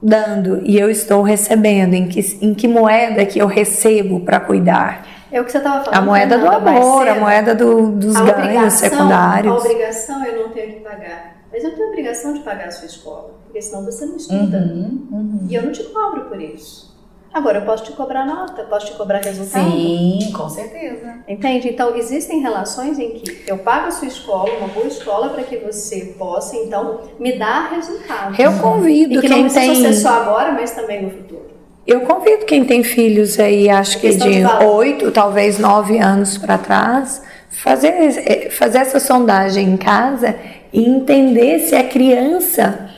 dando 0.00 0.60
e 0.64 0.78
eu 0.78 0.90
estou 0.90 1.22
recebendo. 1.22 1.94
Em 1.94 2.08
que, 2.08 2.20
em 2.40 2.54
que 2.54 2.68
moeda 2.68 3.24
que 3.26 3.38
eu 3.38 3.46
recebo 3.46 4.20
para 4.20 4.40
cuidar? 4.40 5.06
É 5.30 5.40
o 5.40 5.44
que 5.44 5.52
você 5.52 5.58
estava 5.58 5.84
falando. 5.84 6.02
A 6.02 6.04
moeda 6.04 6.38
do 6.38 6.48
amor, 6.48 7.08
a 7.08 7.14
moeda 7.14 7.54
do, 7.54 7.90
dos 7.90 8.16
a 8.16 8.24
ganhos 8.24 8.74
secundários. 8.74 9.52
A 9.52 9.58
obrigação 9.58 10.24
eu 10.24 10.42
não 10.42 10.48
tenho 10.50 10.74
que 10.74 10.80
pagar. 10.80 11.38
Mas 11.52 11.64
eu 11.64 11.74
tenho 11.74 11.86
a 11.86 11.88
obrigação 11.90 12.34
de 12.34 12.40
pagar 12.40 12.68
a 12.68 12.70
sua 12.70 12.86
escola, 12.86 13.34
porque 13.44 13.60
senão 13.60 13.84
você 13.84 14.04
não 14.06 14.16
estuda. 14.16 14.58
Uhum, 14.58 15.08
uhum. 15.10 15.46
E 15.48 15.54
eu 15.54 15.62
não 15.62 15.72
te 15.72 15.82
cobro 15.84 16.26
por 16.26 16.40
isso. 16.40 16.87
Agora, 17.32 17.58
eu 17.58 17.62
posso 17.62 17.84
te 17.84 17.92
cobrar 17.92 18.24
nota, 18.24 18.62
posso 18.64 18.86
te 18.86 18.92
cobrar 18.92 19.18
resultado. 19.18 19.70
Sim, 19.70 20.32
com 20.34 20.48
certeza. 20.48 21.18
Entende? 21.28 21.68
Então, 21.68 21.94
existem 21.94 22.40
relações 22.40 22.98
em 22.98 23.10
que 23.10 23.42
eu 23.46 23.58
pago 23.58 23.88
a 23.88 23.90
sua 23.90 24.08
escola, 24.08 24.50
uma 24.58 24.68
boa 24.68 24.86
escola, 24.86 25.28
para 25.28 25.42
que 25.44 25.56
você 25.58 26.14
possa, 26.18 26.56
então, 26.56 27.00
me 27.18 27.38
dar 27.38 27.70
resultado. 27.74 28.40
Eu 28.40 28.52
convido 28.54 29.14
e 29.14 29.20
que 29.20 29.28
quem 29.28 29.44
não 29.44 29.50
tem... 29.50 29.74
ser 29.74 29.92
só 29.94 30.08
agora, 30.08 30.52
mas 30.52 30.70
também 30.70 31.02
no 31.02 31.10
futuro. 31.10 31.48
Eu 31.86 32.02
convido 32.02 32.44
quem 32.44 32.64
tem 32.64 32.82
filhos 32.82 33.38
aí, 33.38 33.68
acho 33.68 33.98
que 33.98 34.10
de 34.10 34.44
oito, 34.66 35.10
talvez 35.10 35.58
nove 35.58 35.98
anos 35.98 36.36
para 36.36 36.58
trás, 36.58 37.22
fazer, 37.48 37.88
eh, 37.88 38.50
fazer 38.50 38.78
essa 38.78 39.00
sondagem 39.00 39.70
em 39.70 39.76
casa 39.76 40.36
e 40.70 40.86
entender 40.86 41.60
se 41.60 41.74
a 41.74 41.84
criança 41.84 42.90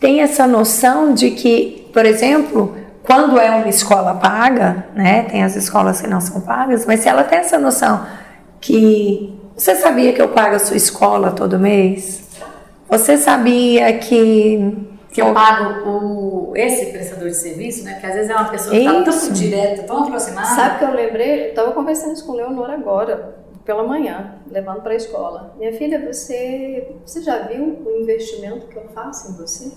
tem 0.00 0.20
essa 0.20 0.46
noção 0.46 1.14
de 1.14 1.30
que, 1.30 1.86
por 1.92 2.04
exemplo, 2.04 2.76
quando 3.04 3.38
é 3.38 3.50
uma 3.50 3.68
escola 3.68 4.14
paga, 4.14 4.86
né, 4.94 5.24
tem 5.24 5.44
as 5.44 5.54
escolas 5.56 6.00
que 6.00 6.06
não 6.06 6.20
são 6.20 6.40
pagas, 6.40 6.86
mas 6.86 7.00
se 7.00 7.08
ela 7.08 7.22
tem 7.22 7.38
essa 7.38 7.58
noção 7.58 8.04
que 8.60 9.38
você 9.54 9.76
sabia 9.76 10.12
que 10.12 10.20
eu 10.20 10.30
pago 10.30 10.56
a 10.56 10.58
sua 10.58 10.76
escola 10.76 11.30
todo 11.30 11.58
mês? 11.58 12.24
Você 12.88 13.16
sabia 13.16 13.98
que 13.98 14.90
que 15.12 15.22
eu 15.22 15.32
pago 15.32 15.88
o, 15.88 16.56
esse 16.56 16.86
prestador 16.86 17.28
de 17.28 17.36
serviço, 17.36 17.84
né? 17.84 17.92
Porque 17.92 18.06
às 18.06 18.14
vezes 18.14 18.30
é 18.30 18.34
uma 18.34 18.48
pessoa 18.48 18.74
que 18.74 18.80
está 18.80 19.02
tão 19.04 19.32
direta, 19.32 19.82
tão 19.84 20.02
aproximada. 20.02 20.48
Sabe 20.48 20.78
que 20.78 20.84
eu 20.84 20.92
lembrei? 20.92 21.44
Eu 21.44 21.48
estava 21.50 21.70
conversando 21.70 22.14
isso 22.14 22.26
com 22.26 22.32
o 22.32 22.34
Leonor 22.34 22.68
agora, 22.68 23.36
pela 23.64 23.84
manhã, 23.84 24.34
levando 24.50 24.82
para 24.82 24.92
a 24.92 24.96
escola. 24.96 25.54
Minha 25.56 25.72
filha, 25.72 26.04
você, 26.04 26.96
você 27.06 27.22
já 27.22 27.42
viu 27.42 27.80
o 27.86 28.02
investimento 28.02 28.66
que 28.66 28.76
eu 28.76 28.88
faço 28.92 29.30
em 29.30 29.36
você? 29.36 29.70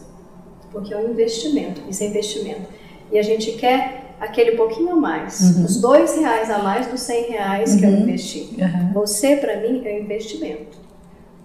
Porque 0.72 0.92
é 0.92 0.98
um 0.98 1.12
investimento, 1.12 1.84
isso 1.88 2.04
é 2.04 2.08
investimento 2.08 2.68
e 3.12 3.18
a 3.18 3.24
gente 3.24 3.54
quer 3.54 4.16
aquele 4.20 4.52
pouquinho 4.54 4.94
a 4.94 4.96
mais, 4.96 5.40
uhum. 5.42 5.66
os 5.66 5.80
dois 5.80 6.16
reais 6.16 6.50
a 6.50 6.60
mais 6.60 6.88
dos 6.88 7.02
cem 7.02 7.30
reais 7.30 7.74
uhum. 7.74 7.80
que 7.80 7.86
eu 7.86 7.90
uhum. 7.90 8.00
investi. 8.00 8.58
Uhum. 8.58 8.94
Você, 8.94 9.36
para 9.38 9.58
mim, 9.58 9.82
é 9.86 9.94
um 9.94 10.00
investimento. 10.00 10.78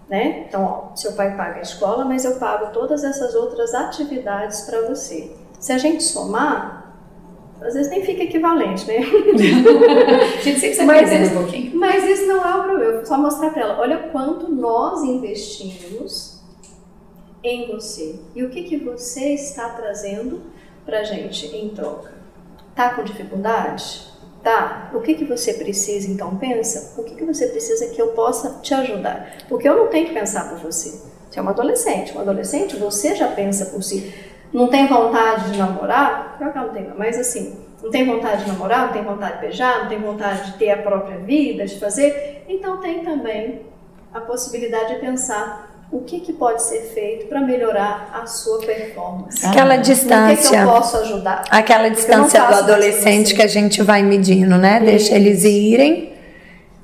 né? 0.08 0.46
Então, 0.48 0.64
ó, 0.64 0.96
seu 0.96 1.12
pai 1.12 1.36
paga 1.36 1.58
a 1.58 1.62
escola, 1.62 2.04
mas 2.04 2.24
eu 2.24 2.36
pago 2.36 2.72
todas 2.72 3.04
essas 3.04 3.34
outras 3.34 3.74
atividades 3.74 4.62
para 4.62 4.88
você. 4.88 5.30
Se 5.58 5.72
a 5.72 5.78
gente 5.78 6.02
somar, 6.02 6.82
às 7.60 7.74
vezes 7.74 7.90
nem 7.90 8.04
fica 8.04 8.24
equivalente, 8.24 8.86
né? 8.86 8.98
a 8.98 10.40
gente 10.42 10.58
sempre 10.58 10.84
mas, 10.84 11.12
isso, 11.12 11.32
um 11.32 11.36
pouquinho. 11.36 11.76
mas 11.76 12.04
isso 12.04 12.26
não 12.26 12.44
é 12.44 12.56
o 12.56 12.64
problema. 12.64 13.04
Só 13.04 13.18
mostrar 13.18 13.50
para 13.50 13.62
ela, 13.62 13.80
olha 13.80 13.98
quanto 14.10 14.50
nós 14.50 15.02
investimos 15.02 16.40
em 17.44 17.70
você 17.72 18.20
e 18.34 18.44
o 18.44 18.50
que 18.50 18.64
que 18.64 18.76
você 18.76 19.34
está 19.34 19.68
trazendo 19.70 20.42
para 20.85 21.05
gente 21.05 21.47
em 21.55 21.68
troca. 21.70 22.12
Tá 22.74 22.95
com 22.95 23.05
dificuldade? 23.05 24.11
Tá, 24.43 24.91
o 24.93 25.01
que, 25.01 25.14
que 25.14 25.24
você 25.24 25.55
precisa 25.55 26.11
então? 26.11 26.37
Pensa, 26.37 27.01
o 27.01 27.05
que, 27.05 27.14
que 27.14 27.24
você 27.24 27.47
precisa 27.47 27.87
que 27.89 28.03
eu 28.03 28.09
possa 28.09 28.59
te 28.61 28.74
ajudar? 28.74 29.37
Porque 29.49 29.68
eu 29.68 29.76
não 29.76 29.87
tenho 29.87 30.09
que 30.09 30.14
pensar 30.14 30.49
por 30.49 30.59
você. 30.59 31.01
Você 31.30 31.39
é 31.39 31.43
uma 31.43 31.53
adolescente, 31.53 32.16
um 32.16 32.20
adolescente 32.20 32.76
você 32.76 33.14
já 33.14 33.28
pensa 33.28 33.66
por 33.66 33.83
si. 33.83 34.12
Não 34.53 34.68
tem 34.68 34.87
vontade 34.87 35.53
de 35.53 35.59
namorar? 35.59 36.37
Pior 36.37 36.53
que 36.53 36.59
eu 36.59 36.89
não 36.89 36.97
mas 36.97 37.18
assim, 37.18 37.57
não 37.83 37.91
tem 37.91 38.05
vontade 38.05 38.45
de 38.45 38.51
namorar, 38.51 38.87
não 38.87 38.93
tem 38.93 39.03
vontade 39.03 39.35
de 39.35 39.41
beijar, 39.41 39.83
não 39.83 39.89
tem 39.89 39.99
vontade 39.99 40.53
de 40.53 40.59
ter 40.59 40.70
a 40.70 40.83
própria 40.83 41.18
vida, 41.18 41.64
de 41.64 41.78
fazer? 41.78 42.45
Então 42.49 42.80
tem 42.80 43.05
também 43.05 43.62
a 44.12 44.20
possibilidade 44.20 44.95
de 44.95 45.01
pensar 45.01 45.71
o 45.93 46.01
que, 46.01 46.20
que 46.20 46.32
pode 46.32 46.62
ser 46.62 46.80
feito 46.95 47.26
para 47.26 47.40
melhorar 47.43 48.11
a 48.14 48.24
sua 48.24 48.59
performance. 48.61 49.45
Aquela 49.45 49.76
distância. 49.76 50.32
O 50.32 50.36
que, 50.36 50.49
que 50.49 50.57
eu 50.57 50.66
posso 50.66 50.97
ajudar? 50.97 51.45
Aquela 51.51 51.88
distância 51.90 52.40
do 52.47 52.55
adolescente 52.55 53.34
que 53.34 53.43
a 53.43 53.47
gente 53.47 53.82
vai 53.82 54.03
medindo, 54.03 54.57
né? 54.57 54.76
Isso. 54.76 54.86
Deixa 54.86 55.14
eles 55.14 55.45
irem 55.45 56.12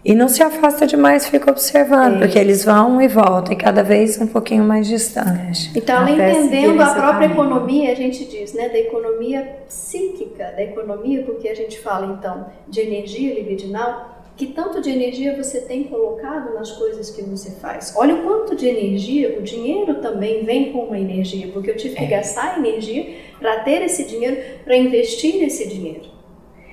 e 0.05 0.15
não 0.15 0.29
se 0.29 0.43
afasta 0.43 0.87
demais, 0.87 1.27
fica 1.27 1.51
observando, 1.51 2.13
Isso. 2.13 2.21
porque 2.21 2.39
eles 2.39 2.65
vão 2.65 3.01
e 3.01 3.09
voltam, 3.09 3.53
e 3.53 3.57
cada 3.57 3.83
vez 3.83 4.21
um 4.21 4.27
pouquinho 4.27 4.63
mais 4.63 4.87
distante. 4.87 5.71
Então, 5.75 6.07
ela 6.07 6.11
entendendo 6.11 6.81
a 6.81 6.95
própria 6.95 7.27
economia, 7.27 7.93
a 7.93 7.95
gente 7.95 8.25
diz, 8.27 8.53
né, 8.53 8.69
da 8.69 8.79
economia 8.79 9.57
psíquica, 9.67 10.53
da 10.53 10.63
economia, 10.63 11.23
porque 11.25 11.49
a 11.49 11.55
gente 11.55 11.81
fala 11.81 12.15
então 12.19 12.47
de 12.69 12.81
energia 12.81 13.35
libidinal, 13.35 14.18
que 14.39 14.47
tanto 14.47 14.81
de 14.81 14.89
energia 14.89 15.37
você 15.37 15.61
tem 15.61 15.83
colocado 15.83 16.55
nas 16.55 16.71
coisas 16.71 17.11
que 17.11 17.23
você 17.23 17.51
faz. 17.51 17.93
Olha 17.97 18.15
o 18.15 18.23
quanto 18.23 18.55
de 18.55 18.69
energia, 18.69 19.37
o 19.37 19.43
dinheiro 19.43 19.97
também 19.97 20.45
vem 20.45 20.73
com 20.73 20.85
uma 20.85 20.99
energia, 20.99 21.49
porque 21.53 21.73
eu 21.73 21.77
tive 21.77 21.97
que 21.97 22.05
é. 22.05 22.07
gastar 22.07 22.57
energia 22.57 23.17
para 23.41 23.65
ter 23.65 23.83
esse 23.83 24.05
dinheiro, 24.05 24.37
para 24.65 24.77
investir 24.77 25.39
nesse 25.39 25.69
dinheiro. 25.69 26.03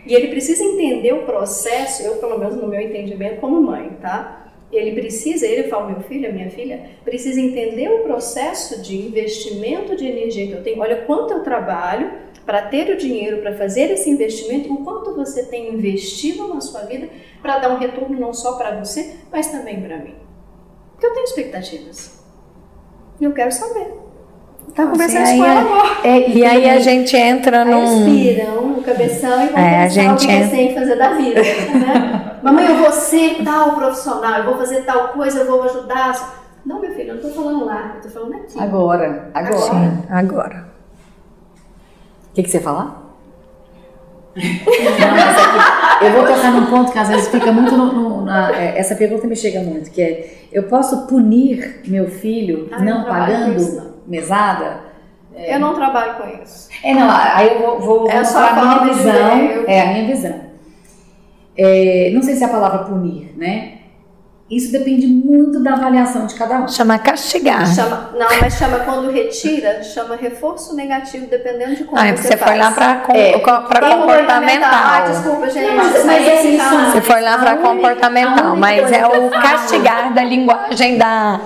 E 0.06 0.14
ele 0.14 0.28
precisa 0.28 0.64
entender 0.64 1.12
o 1.14 1.24
processo, 1.24 2.04
eu 2.04 2.18
pelo 2.18 2.38
menos 2.38 2.56
no 2.56 2.68
meu 2.68 2.80
entendimento 2.80 3.42
como 3.42 3.60
mãe, 3.60 3.98
tá? 4.00 4.54
Ele 4.72 4.92
precisa, 4.92 5.48
ele 5.48 5.64
fala, 5.64 5.90
meu 5.90 6.02
filho, 6.02 6.30
a 6.30 6.32
minha 6.32 6.52
filha, 6.52 6.82
precisa 7.04 7.42
entender 7.42 7.90
o 7.90 8.04
processo 8.04 8.80
de 8.84 8.96
investimento 8.96 9.96
de 9.96 10.06
energia 10.06 10.46
que 10.46 10.54
eu 10.54 10.64
tenho. 10.64 10.80
Olha 10.82 10.98
quanto 10.98 11.34
eu 11.34 11.40
trabalho, 11.42 12.12
para 12.46 12.62
ter 12.62 12.90
o 12.92 12.98
dinheiro 12.98 13.42
para 13.42 13.54
fazer 13.54 13.92
esse 13.92 14.10
investimento, 14.10 14.72
o 14.72 14.84
quanto 14.84 15.16
você 15.16 15.44
tem 15.46 15.74
investido 15.74 16.48
na 16.48 16.62
sua 16.62 16.82
vida 16.82 17.10
para 17.46 17.60
dar 17.60 17.70
um 17.70 17.78
retorno 17.78 18.20
não 18.20 18.34
só 18.34 18.54
para 18.54 18.84
você, 18.84 19.18
mas 19.32 19.52
também 19.52 19.80
para 19.80 19.98
mim. 19.98 20.16
Porque 20.92 21.06
eu 21.06 21.14
tenho 21.14 21.26
expectativas. 21.26 22.20
E 23.22 23.24
eu 23.24 23.34
quero 23.34 23.52
saber. 23.52 24.02
Tá 24.74 24.88
conversando 24.88 25.22
assim, 25.22 25.38
com 25.38 25.46
ela 25.46 25.62
agora. 25.62 26.08
É, 26.08 26.30
e 26.30 26.44
aí 26.44 26.68
a 26.68 26.80
gente 26.80 27.16
entra 27.16 27.64
no. 27.64 27.82
Respiram 27.82 28.62
no 28.70 28.82
cabeção 28.82 29.46
e 29.46 29.50
vão 29.50 29.60
é, 29.60 29.84
a 29.84 29.88
gente 29.88 30.26
o 30.26 30.28
que 30.28 30.34
entra... 30.34 30.50
tem 30.50 30.74
fazer 30.74 30.96
da 30.96 31.14
vida. 31.14 31.42
Né? 31.42 32.40
Mamãe, 32.42 32.66
eu 32.66 32.78
vou 32.78 32.92
ser 32.92 33.44
tal 33.44 33.76
profissional, 33.76 34.40
eu 34.40 34.46
vou 34.46 34.58
fazer 34.58 34.82
tal 34.82 35.10
coisa, 35.10 35.42
eu 35.42 35.46
vou 35.46 35.62
ajudar. 35.64 36.44
Não, 36.66 36.82
meu 36.82 36.92
filho, 36.96 37.10
eu 37.10 37.16
não 37.16 37.22
tô 37.22 37.30
falando 37.30 37.64
lá, 37.64 37.94
eu 37.96 38.02
tô 38.02 38.10
falando 38.10 38.34
aqui. 38.34 38.60
Agora, 38.60 39.30
agora. 39.36 39.58
Sim, 39.60 40.04
agora. 40.10 40.66
O 42.32 42.34
que, 42.34 42.42
que 42.42 42.50
você 42.50 42.60
falar? 42.60 43.05
Não, 44.36 46.08
eu 46.08 46.12
vou 46.12 46.26
tocar 46.26 46.52
num 46.52 46.66
ponto 46.66 46.92
que 46.92 47.00
às 47.00 47.08
vezes 47.08 47.30
fica 47.30 47.52
muito 47.52 47.76
no, 47.76 47.94
no, 47.94 48.22
na, 48.26 48.52
é, 48.52 48.78
essa 48.78 48.96
pergunta 48.96 49.26
me 49.28 49.36
chega 49.36 49.62
muito, 49.62 49.90
que 49.92 50.02
é 50.02 50.48
eu 50.52 50.64
posso 50.64 51.08
punir 51.08 51.82
meu 51.88 52.10
filho 52.10 52.68
ah, 52.72 52.80
não 52.82 53.06
pagando 53.06 53.94
mesada? 54.06 54.86
É, 55.36 55.56
eu 55.56 55.60
não 55.60 55.74
trabalho 55.74 56.16
com 56.16 56.44
isso. 56.44 56.70
É, 56.82 56.94
não, 56.94 57.10
aí 57.10 57.48
eu 57.48 57.60
vou, 57.60 57.80
vou, 57.80 58.10
é 58.10 58.20
mostrar 58.20 58.58
a 58.58 58.66
minha 58.66 58.94
visão. 58.94 59.66
É, 59.68 59.82
a 59.82 59.94
minha 59.94 60.06
visão. 60.06 60.46
É, 61.58 62.10
não 62.14 62.22
sei 62.22 62.36
se 62.36 62.44
é 62.44 62.48
a 62.48 62.50
palavra 62.50 62.80
punir, 62.86 63.34
né? 63.38 63.75
Isso 64.50 64.72
depende 64.72 65.08
muito 65.08 65.60
da 65.64 65.74
avaliação 65.74 66.28
de 66.28 66.36
cada 66.36 66.60
um. 66.60 66.68
Chama 66.68 67.00
castigar. 67.00 67.66
Chama, 67.66 68.12
não, 68.14 68.28
mas 68.40 68.54
chama 68.54 68.80
quando 68.80 69.10
retira, 69.10 69.82
chama 69.82 70.16
reforço 70.16 70.76
negativo, 70.76 71.26
dependendo 71.26 71.76
de 71.76 71.84
como 71.84 72.00
ah, 72.00 72.16
você, 72.16 72.28
você 72.28 72.38
foi 72.38 72.56
lá 72.56 72.72
para 72.72 72.96
com, 72.98 73.14
é, 73.14 73.40
comportamental. 73.40 74.70
Ah, 74.72 75.06
desculpa, 75.08 75.50
gente. 75.50 75.68
Não, 75.68 75.76
mas, 75.78 76.06
mas 76.06 76.28
é 76.28 76.44
isso. 76.44 76.92
Você 76.92 77.02
foi 77.02 77.22
lá 77.22 77.40
para 77.40 77.58
comportamental, 77.58 78.56
mas 78.56 78.92
é 78.92 79.08
o 79.08 79.32
castigar 79.32 80.14
da 80.14 80.24
linguagem 80.24 80.98
da 81.00 81.42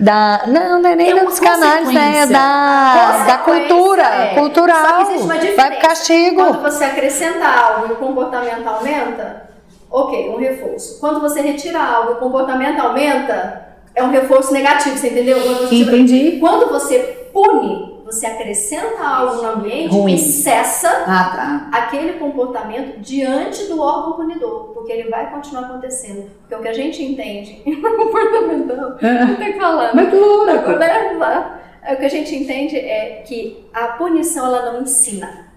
da 0.00 0.42
não, 0.46 0.80
não 0.80 0.90
é 0.90 0.94
nem 0.94 1.24
dos 1.24 1.40
canais, 1.40 1.92
né? 1.92 2.20
É 2.20 2.26
da, 2.26 3.24
da 3.26 3.38
cultura, 3.38 4.04
é. 4.04 4.34
cultural. 4.36 4.86
Só 4.86 4.94
que 4.94 5.02
existe 5.02 5.24
uma 5.24 5.34
diferença. 5.34 5.62
Vai 5.62 5.70
pro 5.72 5.88
castigo. 5.88 6.44
Quando 6.44 6.62
você 6.62 6.84
acrescenta 6.84 7.44
algo 7.44 7.88
e 7.88 7.92
o 7.94 7.96
comportamento 7.96 8.64
aumenta, 8.68 9.47
Ok, 9.90 10.30
um 10.30 10.36
reforço. 10.36 11.00
Quando 11.00 11.20
você 11.20 11.40
retira 11.40 11.82
algo 11.82 12.12
o 12.12 12.16
comportamento 12.16 12.78
aumenta, 12.78 13.68
é 13.94 14.02
um 14.02 14.10
reforço 14.10 14.52
negativo, 14.52 14.96
você 14.96 15.08
entendeu? 15.08 15.40
Quando 15.40 15.68
você, 15.68 15.74
Entendi. 15.76 16.36
Quando 16.38 16.68
você 16.68 16.98
pune, 17.32 17.98
você 18.04 18.26
acrescenta 18.26 19.02
algo 19.02 19.42
no 19.42 19.48
ambiente 19.50 19.94
Ruim. 19.94 20.14
e 20.14 20.18
cessa 20.18 20.88
ah, 21.06 21.68
tá. 21.70 21.78
aquele 21.78 22.14
comportamento 22.14 23.00
diante 23.00 23.64
do 23.64 23.80
órgão 23.80 24.14
punidor, 24.14 24.72
porque 24.72 24.92
ele 24.92 25.10
vai 25.10 25.30
continuar 25.30 25.64
acontecendo. 25.64 26.30
Porque 26.40 26.54
o 26.54 26.60
que 26.60 26.68
a 26.68 26.72
gente 26.72 27.02
entende 27.02 27.62
comportamental, 27.66 28.96
não 29.00 29.36
tem 29.36 29.52
que 29.52 29.58
falar. 29.58 29.94
Mas 29.94 30.08
claro, 30.10 31.44
é, 31.82 31.94
o 31.94 31.96
que 31.98 32.04
a 32.04 32.10
gente 32.10 32.34
entende 32.34 32.76
é 32.76 33.22
que 33.26 33.66
a 33.74 33.88
punição 33.88 34.46
ela 34.46 34.72
não 34.72 34.82
ensina. 34.82 35.47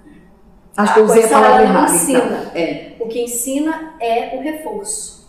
Acho 0.78 0.94
que 0.94 1.00
eu 1.00 1.06
usei 1.06 1.26
a 1.26 1.28
palavra 1.28 1.64
errada. 1.64 1.94
ensina. 1.94 2.20
Então. 2.20 2.52
É. 2.56 2.92
O 3.00 3.08
que 3.08 3.22
ensina 3.22 3.94
é 4.00 4.38
o 4.38 4.42
reforço. 4.42 5.22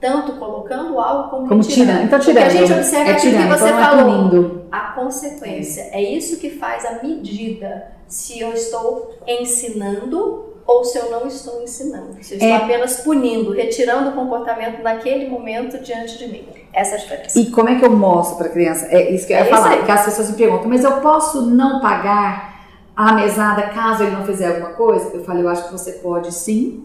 Tanto 0.00 0.32
colocando 0.32 0.98
algo 0.98 1.30
como, 1.30 1.48
como 1.48 1.62
tirando. 1.62 2.04
Então, 2.04 2.18
tirando. 2.18 2.46
O 2.46 2.50
que 2.50 2.58
a 2.58 2.60
gente 2.60 2.72
observa 2.72 3.10
é, 3.10 3.14
tirando, 3.14 3.42
que 3.42 3.58
você 3.58 3.68
então 3.68 3.80
falou. 3.80 4.66
É 4.72 4.76
a 4.76 4.80
consequência. 4.92 5.82
É. 5.92 6.02
é 6.02 6.02
isso 6.02 6.38
que 6.38 6.50
faz 6.50 6.84
a 6.84 7.02
medida 7.02 7.92
se 8.08 8.40
eu 8.40 8.52
estou 8.52 9.14
ensinando 9.26 10.52
ou 10.66 10.84
se 10.84 10.98
eu 10.98 11.10
não 11.10 11.26
estou 11.26 11.62
ensinando. 11.62 12.16
Se 12.20 12.34
eu 12.34 12.38
estou 12.38 12.48
é. 12.48 12.56
apenas 12.56 12.96
punindo, 13.00 13.52
retirando 13.52 14.10
o 14.10 14.12
comportamento 14.12 14.82
naquele 14.82 15.28
momento 15.28 15.78
diante 15.78 16.18
de 16.18 16.28
mim. 16.28 16.48
Essa 16.72 16.92
é 16.92 16.98
a 16.98 17.00
diferença. 17.00 17.38
E 17.38 17.50
como 17.50 17.68
é 17.68 17.78
que 17.78 17.84
eu 17.84 17.90
mostro 17.90 18.36
para 18.36 18.46
a 18.46 18.50
criança? 18.50 18.86
É 18.86 19.12
isso 19.12 19.26
que 19.26 19.32
eu 19.32 19.38
ia 19.38 19.44
é 19.44 19.46
falar, 19.46 19.76
porque 19.76 19.90
as 19.90 20.04
pessoas 20.04 20.30
me 20.30 20.36
perguntam, 20.36 20.68
mas 20.68 20.84
eu 20.84 21.00
posso 21.00 21.42
não 21.46 21.80
pagar 21.80 22.51
a 22.94 23.12
mesada 23.14 23.62
caso 23.68 24.02
ele 24.02 24.16
não 24.16 24.24
fizer 24.24 24.48
alguma 24.48 24.70
coisa? 24.70 25.10
Eu 25.14 25.24
falei, 25.24 25.42
eu 25.42 25.48
acho 25.48 25.64
que 25.64 25.72
você 25.72 25.92
pode 25.92 26.32
sim. 26.32 26.84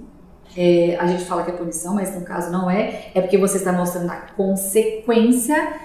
É, 0.55 0.97
a 0.99 1.05
gente 1.05 1.25
fala 1.25 1.43
que 1.43 1.51
é 1.51 1.53
punição, 1.53 1.93
mas 1.93 2.15
no 2.15 2.25
caso 2.25 2.51
não 2.51 2.69
é. 2.69 3.11
É 3.13 3.21
porque 3.21 3.37
você 3.37 3.57
está 3.57 3.71
mostrando 3.71 4.09
a 4.09 4.15
consequência 4.35 5.75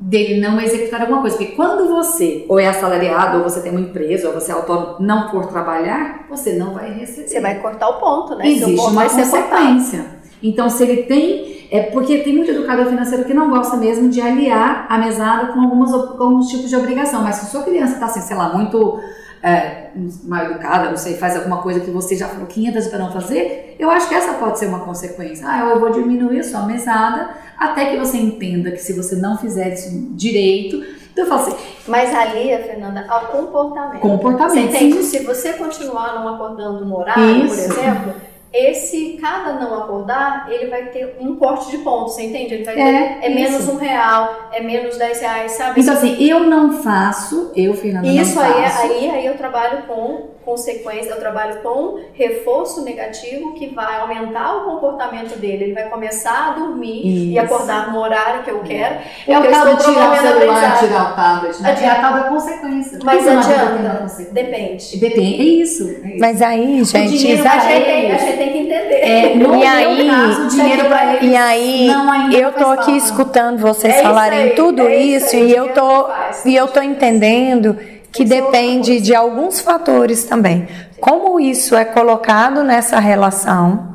dele 0.00 0.40
não 0.40 0.60
executar 0.60 1.00
alguma 1.00 1.20
coisa. 1.20 1.36
Porque 1.36 1.52
quando 1.52 1.88
você 1.88 2.44
ou 2.48 2.58
é 2.58 2.66
assalariado, 2.66 3.38
ou 3.38 3.44
você 3.44 3.60
tem 3.60 3.70
uma 3.70 3.80
empresa, 3.80 4.28
ou 4.28 4.34
você 4.34 4.52
é 4.52 4.54
autônomo, 4.54 4.96
não 5.00 5.30
for 5.30 5.46
trabalhar, 5.46 6.26
você 6.28 6.54
não 6.54 6.74
vai 6.74 6.92
receber. 6.92 7.28
Você 7.28 7.40
vai 7.40 7.60
cortar 7.60 7.88
o 7.88 8.00
ponto, 8.00 8.34
né? 8.36 8.48
Existe 8.48 8.80
uma 8.86 9.04
consequência. 9.04 10.04
Então, 10.42 10.68
se 10.68 10.82
ele 10.82 11.02
tem. 11.04 11.58
É 11.70 11.82
porque 11.82 12.18
tem 12.18 12.34
muito 12.34 12.50
educador 12.50 12.86
financeiro 12.86 13.26
que 13.26 13.34
não 13.34 13.50
gosta 13.50 13.76
mesmo 13.76 14.08
de 14.08 14.22
aliar 14.22 14.86
a 14.88 14.96
mesada 14.96 15.52
com, 15.52 15.60
algumas, 15.60 15.90
com 15.90 16.22
alguns 16.22 16.48
tipos 16.48 16.70
de 16.70 16.76
obrigação. 16.76 17.22
Mas 17.22 17.36
se 17.36 17.50
sua 17.50 17.62
criança 17.62 17.94
está 17.94 18.06
assim, 18.06 18.22
sei 18.22 18.34
lá, 18.34 18.56
muito 18.56 18.98
é, 19.42 19.90
mal 20.24 20.44
educada, 20.46 20.90
não 20.90 20.96
sei, 20.96 21.16
faz 21.16 21.36
alguma 21.36 21.62
coisa 21.62 21.80
que 21.80 21.90
você 21.90 22.16
já 22.16 22.28
falou 22.28 22.46
500 22.46 22.74
vezes 22.74 22.90
para 22.90 22.98
não 22.98 23.12
fazer, 23.12 23.76
eu 23.78 23.90
acho 23.90 24.08
que 24.08 24.14
essa 24.14 24.34
pode 24.34 24.58
ser 24.58 24.66
uma 24.66 24.80
consequência. 24.80 25.46
Ah, 25.48 25.60
eu 25.60 25.80
vou 25.80 25.90
diminuir 25.90 26.40
a 26.40 26.44
sua 26.44 26.66
mesada 26.66 27.30
até 27.56 27.86
que 27.86 27.96
você 27.96 28.16
entenda 28.16 28.70
que 28.70 28.78
se 28.78 28.92
você 28.92 29.16
não 29.16 29.36
fizer 29.36 29.72
isso 29.72 29.90
direito, 30.12 30.82
então 31.12 31.24
eu 31.24 31.28
falo 31.28 31.42
assim. 31.42 31.56
Mas 31.86 32.14
ali, 32.14 32.56
Fernanda, 32.58 33.04
ao 33.08 33.26
comportamento. 33.26 34.00
Comportamento. 34.00 34.70
Você 34.70 34.84
entende? 34.84 35.02
Se 35.02 35.18
você 35.20 35.54
continuar 35.54 36.14
não 36.14 36.34
acordando 36.34 36.84
no 36.84 36.96
horário, 36.96 37.44
isso. 37.44 37.54
por 37.54 37.58
exemplo 37.58 38.27
esse, 38.52 39.18
cada 39.20 39.54
não 39.54 39.74
acordar, 39.74 40.48
ele 40.50 40.70
vai 40.70 40.86
ter 40.86 41.16
um 41.20 41.36
corte 41.36 41.70
de 41.70 41.78
pontos, 41.78 42.14
você 42.14 42.24
entende? 42.24 42.54
Ele 42.54 42.64
vai 42.64 42.74
ter, 42.74 42.80
é, 42.80 43.18
é 43.22 43.28
menos 43.28 43.68
um 43.68 43.76
real, 43.76 44.48
é 44.52 44.60
menos 44.62 44.96
dez 44.96 45.20
reais, 45.20 45.52
sabe? 45.52 45.80
Então 45.80 45.94
assim, 45.94 46.16
eu 46.22 46.40
não 46.40 46.82
faço, 46.82 47.52
eu, 47.54 47.74
Fernanda, 47.74 48.06
Isso 48.06 48.36
não 48.36 48.42
aí, 48.42 48.62
faço. 48.64 48.82
aí, 48.82 49.10
aí 49.10 49.26
eu 49.26 49.36
trabalho 49.36 49.82
com, 49.86 50.28
consequência, 50.48 51.10
eu 51.10 51.20
trabalho 51.20 51.60
com 51.60 52.00
reforço 52.14 52.82
negativo 52.82 53.52
que 53.52 53.66
vai 53.66 54.00
aumentar 54.00 54.56
o 54.56 54.64
comportamento 54.64 55.38
dele. 55.38 55.64
Ele 55.64 55.74
vai 55.74 55.90
começar 55.90 56.48
a 56.48 56.50
dormir 56.58 57.06
Isso. 57.06 57.32
e 57.32 57.38
acordar 57.38 57.92
no 57.92 58.00
horário 58.00 58.42
que 58.44 58.50
eu 58.50 58.60
quero. 58.60 58.96
É 59.26 59.38
o 59.38 59.42
tal 59.42 59.76
de 59.76 59.84
tirar 59.84 60.12
o 60.12 60.16
celular, 60.16 60.78
tirar 60.78 61.12
o 61.12 61.14
tablet, 61.14 61.62
né? 61.62 61.78
É 61.78 61.86
a 61.86 61.94
tal 61.96 62.12
da 62.14 62.22
consequência. 62.30 62.98
Mas 63.04 63.28
adianta, 63.28 64.32
depende. 64.32 64.96
Depende, 64.96 65.20
é 65.20 65.44
isso. 65.44 65.84
É 66.02 66.08
isso. 66.08 66.18
Mas 66.18 66.40
aí, 66.40 66.82
gente, 66.84 67.18
dinheiro, 67.18 67.46
a, 67.46 67.58
gente 67.58 67.84
tem, 67.84 68.12
a 68.12 68.18
gente 68.18 68.36
tem 68.38 68.52
que 68.52 68.58
entender. 68.58 68.94
É, 68.94 69.34
no 69.34 69.54
e 69.54 69.66
aí, 69.66 70.08
caso, 70.08 70.42
o 70.42 70.48
dinheiro 70.48 70.84
para 70.86 71.14
eles 71.14 71.30
E 71.30 71.36
aí, 71.36 71.86
não, 71.88 72.32
eu 72.32 72.52
tô 72.52 72.68
aqui 72.68 72.96
escutando 72.96 73.58
vocês 73.58 73.94
é 73.96 74.02
falarem 74.02 74.38
aí, 74.38 74.50
tudo 74.50 74.82
é 74.82 74.96
isso, 74.96 75.36
isso 75.36 75.36
e 75.36 75.54
eu 75.54 75.74
tô 75.74 76.08
e 76.46 76.56
eu 76.56 76.68
tô 76.68 76.80
entendendo 76.80 77.76
que 78.18 78.24
depende 78.24 79.00
de 79.00 79.14
alguns 79.14 79.60
fatores 79.60 80.24
também. 80.24 80.66
Como 81.00 81.38
isso 81.38 81.76
é 81.76 81.84
colocado 81.84 82.64
nessa 82.64 82.98
relação, 82.98 83.94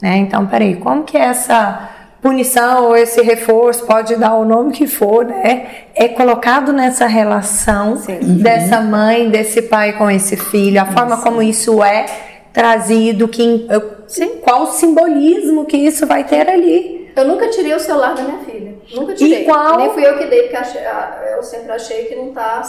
né? 0.00 0.18
Então, 0.18 0.46
peraí, 0.46 0.76
como 0.76 1.02
que 1.02 1.16
essa 1.16 1.90
punição 2.22 2.84
ou 2.84 2.96
esse 2.96 3.20
reforço, 3.22 3.84
pode 3.84 4.14
dar 4.14 4.34
o 4.34 4.44
nome 4.44 4.70
que 4.70 4.86
for, 4.86 5.24
né? 5.24 5.66
É 5.96 6.06
colocado 6.06 6.72
nessa 6.72 7.08
relação 7.08 7.96
Sim. 7.96 8.38
dessa 8.38 8.80
mãe, 8.80 9.30
desse 9.30 9.62
pai 9.62 9.94
com 9.94 10.08
esse 10.08 10.36
filho, 10.36 10.80
a 10.80 10.86
forma 10.86 11.16
como 11.16 11.42
isso 11.42 11.82
é 11.82 12.06
trazido, 12.52 13.26
que, 13.26 13.66
Sim. 14.06 14.36
qual 14.42 14.62
o 14.62 14.66
simbolismo 14.68 15.64
que 15.64 15.76
isso 15.76 16.06
vai 16.06 16.22
ter 16.22 16.48
ali. 16.48 17.05
Eu 17.16 17.24
nunca 17.24 17.48
tirei 17.48 17.74
o 17.74 17.80
celular 17.80 18.14
da 18.14 18.22
minha 18.22 18.38
filha. 18.40 18.74
Nunca 18.94 19.14
tirei. 19.14 19.42
E 19.42 19.44
qual... 19.46 19.78
Nem 19.78 19.90
fui 19.90 20.06
eu 20.06 20.18
que 20.18 20.26
dei, 20.26 20.42
porque 20.42 20.56
achei, 20.56 20.84
ah, 20.84 21.18
eu 21.34 21.42
sempre 21.42 21.72
achei 21.72 22.04
que 22.04 22.14
não 22.14 22.30
tá, 22.30 22.62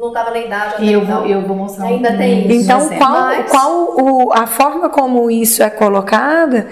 não 0.00 0.10
tava 0.10 0.30
na 0.30 0.38
idade. 0.38 0.82
E 0.82 0.90
eu 0.90 1.04
vou, 1.04 1.26
eu 1.26 1.42
vou 1.42 1.54
mostrar 1.54 1.86
Ainda 1.86 2.10
um 2.10 2.16
tem 2.16 2.50
isso. 2.50 2.64
Então, 2.64 2.88
qual, 2.96 3.12
Mas... 3.12 3.50
qual 3.50 4.00
o, 4.00 4.32
a 4.32 4.46
forma 4.46 4.88
como 4.88 5.30
isso 5.30 5.62
é 5.62 5.68
colocada 5.68 6.68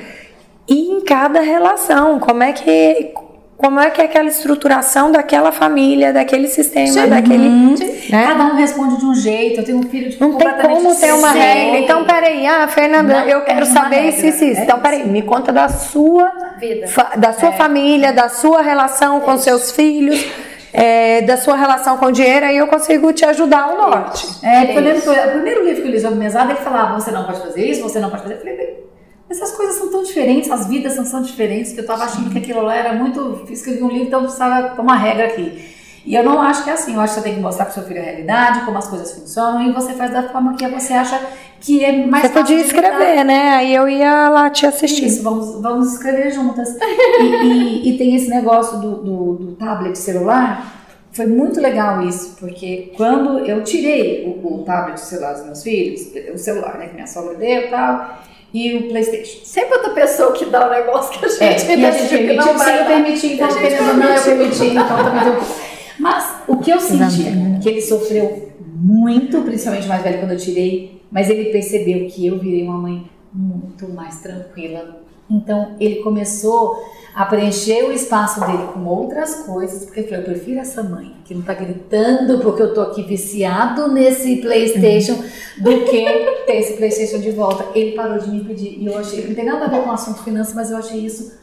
e 0.66 0.92
em 0.92 1.02
cada 1.02 1.40
relação? 1.40 2.18
Como 2.18 2.42
é 2.42 2.54
que 2.54 3.12
como 3.60 3.78
é 3.78 3.90
que 3.90 4.00
é 4.00 4.06
aquela 4.06 4.26
estruturação 4.26 5.12
daquela 5.12 5.52
família, 5.52 6.14
daquele 6.14 6.48
sistema, 6.48 6.86
Sim. 6.86 7.08
daquele. 7.10 7.46
Uhum. 7.46 7.74
Né? 8.08 8.26
Cada 8.26 8.44
um 8.46 8.56
responde 8.56 8.96
de 8.96 9.04
um 9.04 9.14
jeito. 9.14 9.60
Eu 9.60 9.64
tenho 9.64 9.78
um 9.78 9.82
filho 9.82 10.08
de 10.08 10.18
Não 10.18 10.38
tem 10.38 10.48
como 10.62 10.96
ter 10.98 11.12
uma 11.12 11.30
regra. 11.32 11.78
Então, 11.78 12.06
peraí, 12.06 12.46
ah, 12.46 12.66
Fernanda, 12.66 13.20
não, 13.20 13.28
eu 13.28 13.42
quero 13.42 13.66
saber 13.66 14.08
isso, 14.08 14.24
isso, 14.24 14.42
isso. 14.42 14.60
É 14.60 14.64
então, 14.64 14.80
peraí, 14.80 15.06
me 15.06 15.20
conta 15.20 15.52
da 15.52 15.68
sua 15.68 16.32
vida, 16.60 16.86
da 17.16 17.32
sua 17.32 17.48
é. 17.48 17.52
família, 17.52 18.12
da 18.12 18.28
sua 18.28 18.62
relação 18.62 19.20
com 19.20 19.36
seus 19.38 19.72
filhos. 19.72 20.24
É, 20.72 21.22
da 21.22 21.36
sua 21.36 21.56
relação 21.56 21.96
com 21.96 22.06
o 22.06 22.12
dinheiro, 22.12 22.46
aí 22.46 22.56
eu 22.56 22.68
consigo 22.68 23.12
te 23.12 23.24
ajudar 23.24 23.62
ao 23.62 23.76
norte. 23.76 24.24
É, 24.40 24.76
eu 24.76 24.80
lembro 24.80 25.02
que 25.02 25.08
o 25.08 25.30
primeiro 25.32 25.64
livro 25.64 25.82
que 25.82 25.88
eu 25.88 25.90
li 25.90 25.98
sobre 26.00 26.16
mesada, 26.16 26.52
ele 26.52 26.60
falava: 26.60 26.94
você 26.94 27.10
não 27.10 27.24
pode 27.24 27.40
fazer 27.40 27.68
isso, 27.68 27.82
você 27.82 27.98
não 27.98 28.08
pode 28.08 28.22
fazer. 28.22 28.34
Eu 28.34 28.38
falei, 28.38 28.84
essas 29.28 29.50
coisas 29.50 29.74
são 29.74 29.90
tão 29.90 30.04
diferentes, 30.04 30.48
as 30.48 30.68
vidas 30.68 30.92
são 30.92 31.04
tão 31.04 31.22
diferentes, 31.22 31.72
que 31.72 31.80
eu 31.80 31.82
estava 31.82 32.04
achando 32.04 32.30
que 32.30 32.38
aquilo 32.38 32.62
lá 32.62 32.76
era 32.76 32.92
muito. 32.92 33.44
Escrevi 33.50 33.82
um 33.82 33.88
livro, 33.88 34.06
então 34.06 34.22
precisava 34.22 34.70
tomar 34.76 34.94
regra 34.94 35.26
aqui. 35.26 35.74
E 36.04 36.14
eu 36.14 36.24
não 36.24 36.40
acho 36.40 36.64
que 36.64 36.70
é 36.70 36.72
assim, 36.72 36.94
eu 36.94 37.00
acho 37.00 37.14
que 37.14 37.20
você 37.20 37.24
tem 37.24 37.34
que 37.34 37.40
mostrar 37.40 37.66
para 37.66 37.72
o 37.72 37.74
seu 37.74 37.82
filho 37.82 38.00
a 38.00 38.04
realidade, 38.04 38.64
como 38.64 38.78
as 38.78 38.88
coisas 38.88 39.12
funcionam, 39.12 39.62
e 39.62 39.72
você 39.72 39.92
faz 39.92 40.12
da 40.12 40.28
forma 40.28 40.54
que 40.54 40.66
você 40.66 40.94
acha 40.94 41.20
que 41.60 41.84
é 41.84 42.06
mais 42.06 42.24
Você 42.24 42.30
podia 42.30 42.60
escrever, 42.60 43.24
né? 43.24 43.50
Aí 43.50 43.74
eu 43.74 43.86
ia 43.88 44.28
lá 44.30 44.48
te 44.48 44.66
assistir. 44.66 45.06
Isso, 45.06 45.22
vamos, 45.22 45.60
vamos 45.60 45.92
escrever 45.92 46.30
juntas. 46.32 46.74
e, 47.20 47.24
e, 47.24 47.90
e, 47.90 47.98
tem 47.98 48.16
esse 48.16 48.30
negócio 48.30 48.78
do, 48.78 48.96
do, 48.96 49.34
do, 49.34 49.52
tablet 49.56 49.96
celular, 49.96 50.86
foi 51.12 51.26
muito 51.26 51.60
legal 51.60 52.02
isso, 52.02 52.36
porque 52.40 52.92
quando 52.96 53.40
eu 53.40 53.62
tirei 53.62 54.24
o, 54.24 54.60
o 54.60 54.64
tablet 54.64 54.98
celular 54.98 55.34
dos 55.34 55.44
meus 55.44 55.62
filhos, 55.62 56.00
o 56.32 56.38
celular, 56.38 56.78
né, 56.78 56.86
que 56.86 56.94
minha 56.94 57.06
sogra 57.06 57.34
deu 57.34 57.62
e 57.62 57.68
tal 57.68 58.20
e 58.52 58.76
o 58.76 58.88
PlayStation. 58.88 59.44
Sempre 59.44 59.76
outra 59.76 59.90
pessoa 59.90 60.32
que 60.32 60.44
dá 60.46 60.66
o 60.66 60.68
um 60.68 60.70
negócio 60.70 61.18
que 61.18 61.24
a 61.24 61.28
gente, 61.28 61.70
é, 61.70 61.76
e 61.76 61.86
a 61.86 61.90
gente 61.92 62.08
permitiu, 62.08 62.46
não 62.46 62.58
vai 62.58 62.84
permitir, 62.84 63.32
então 63.34 63.48
querendo 63.48 63.96
não, 63.96 64.08
eu 64.08 64.22
permiti, 64.22 64.66
então 64.66 65.04
também 65.04 65.24
deu. 65.24 65.69
Mas 66.00 66.42
o 66.48 66.56
que 66.56 66.70
eu 66.70 66.80
senti, 66.80 67.24
que 67.62 67.68
ele 67.68 67.82
sofreu 67.82 68.50
muito, 68.74 69.42
principalmente 69.42 69.86
mais 69.86 70.02
velho 70.02 70.18
quando 70.18 70.32
eu 70.32 70.38
tirei, 70.38 71.02
mas 71.10 71.28
ele 71.28 71.50
percebeu 71.50 72.08
que 72.08 72.26
eu 72.26 72.38
virei 72.38 72.62
uma 72.62 72.78
mãe 72.78 73.04
muito 73.32 73.86
mais 73.90 74.20
tranquila. 74.20 75.02
Então 75.30 75.76
ele 75.78 75.96
começou 75.96 76.82
a 77.14 77.26
preencher 77.26 77.84
o 77.84 77.92
espaço 77.92 78.40
dele 78.40 78.68
com 78.72 78.84
outras 78.86 79.42
coisas, 79.44 79.84
porque 79.84 80.00
ele 80.00 80.08
falou, 80.08 80.24
eu 80.24 80.30
prefiro 80.32 80.60
essa 80.60 80.82
mãe 80.82 81.14
que 81.24 81.34
não 81.34 81.42
tá 81.42 81.54
gritando 81.54 82.38
porque 82.40 82.62
eu 82.62 82.72
tô 82.72 82.80
aqui 82.80 83.02
viciado 83.02 83.88
nesse 83.88 84.36
Playstation 84.36 85.22
do 85.58 85.84
que 85.84 86.04
ter 86.46 86.56
esse 86.56 86.74
Playstation 86.74 87.18
de 87.18 87.32
volta. 87.32 87.66
Ele 87.74 87.92
parou 87.92 88.18
de 88.18 88.30
me 88.30 88.42
pedir 88.44 88.78
e 88.80 88.86
eu 88.86 88.96
achei, 88.96 89.26
não 89.26 89.34
tem 89.34 89.44
nada 89.44 89.66
a 89.66 89.68
ver 89.68 89.82
com 89.82 89.90
o 89.90 89.92
assunto 89.92 90.22
finanças, 90.22 90.54
mas 90.54 90.70
eu 90.70 90.78
achei 90.78 91.00
isso 91.00 91.38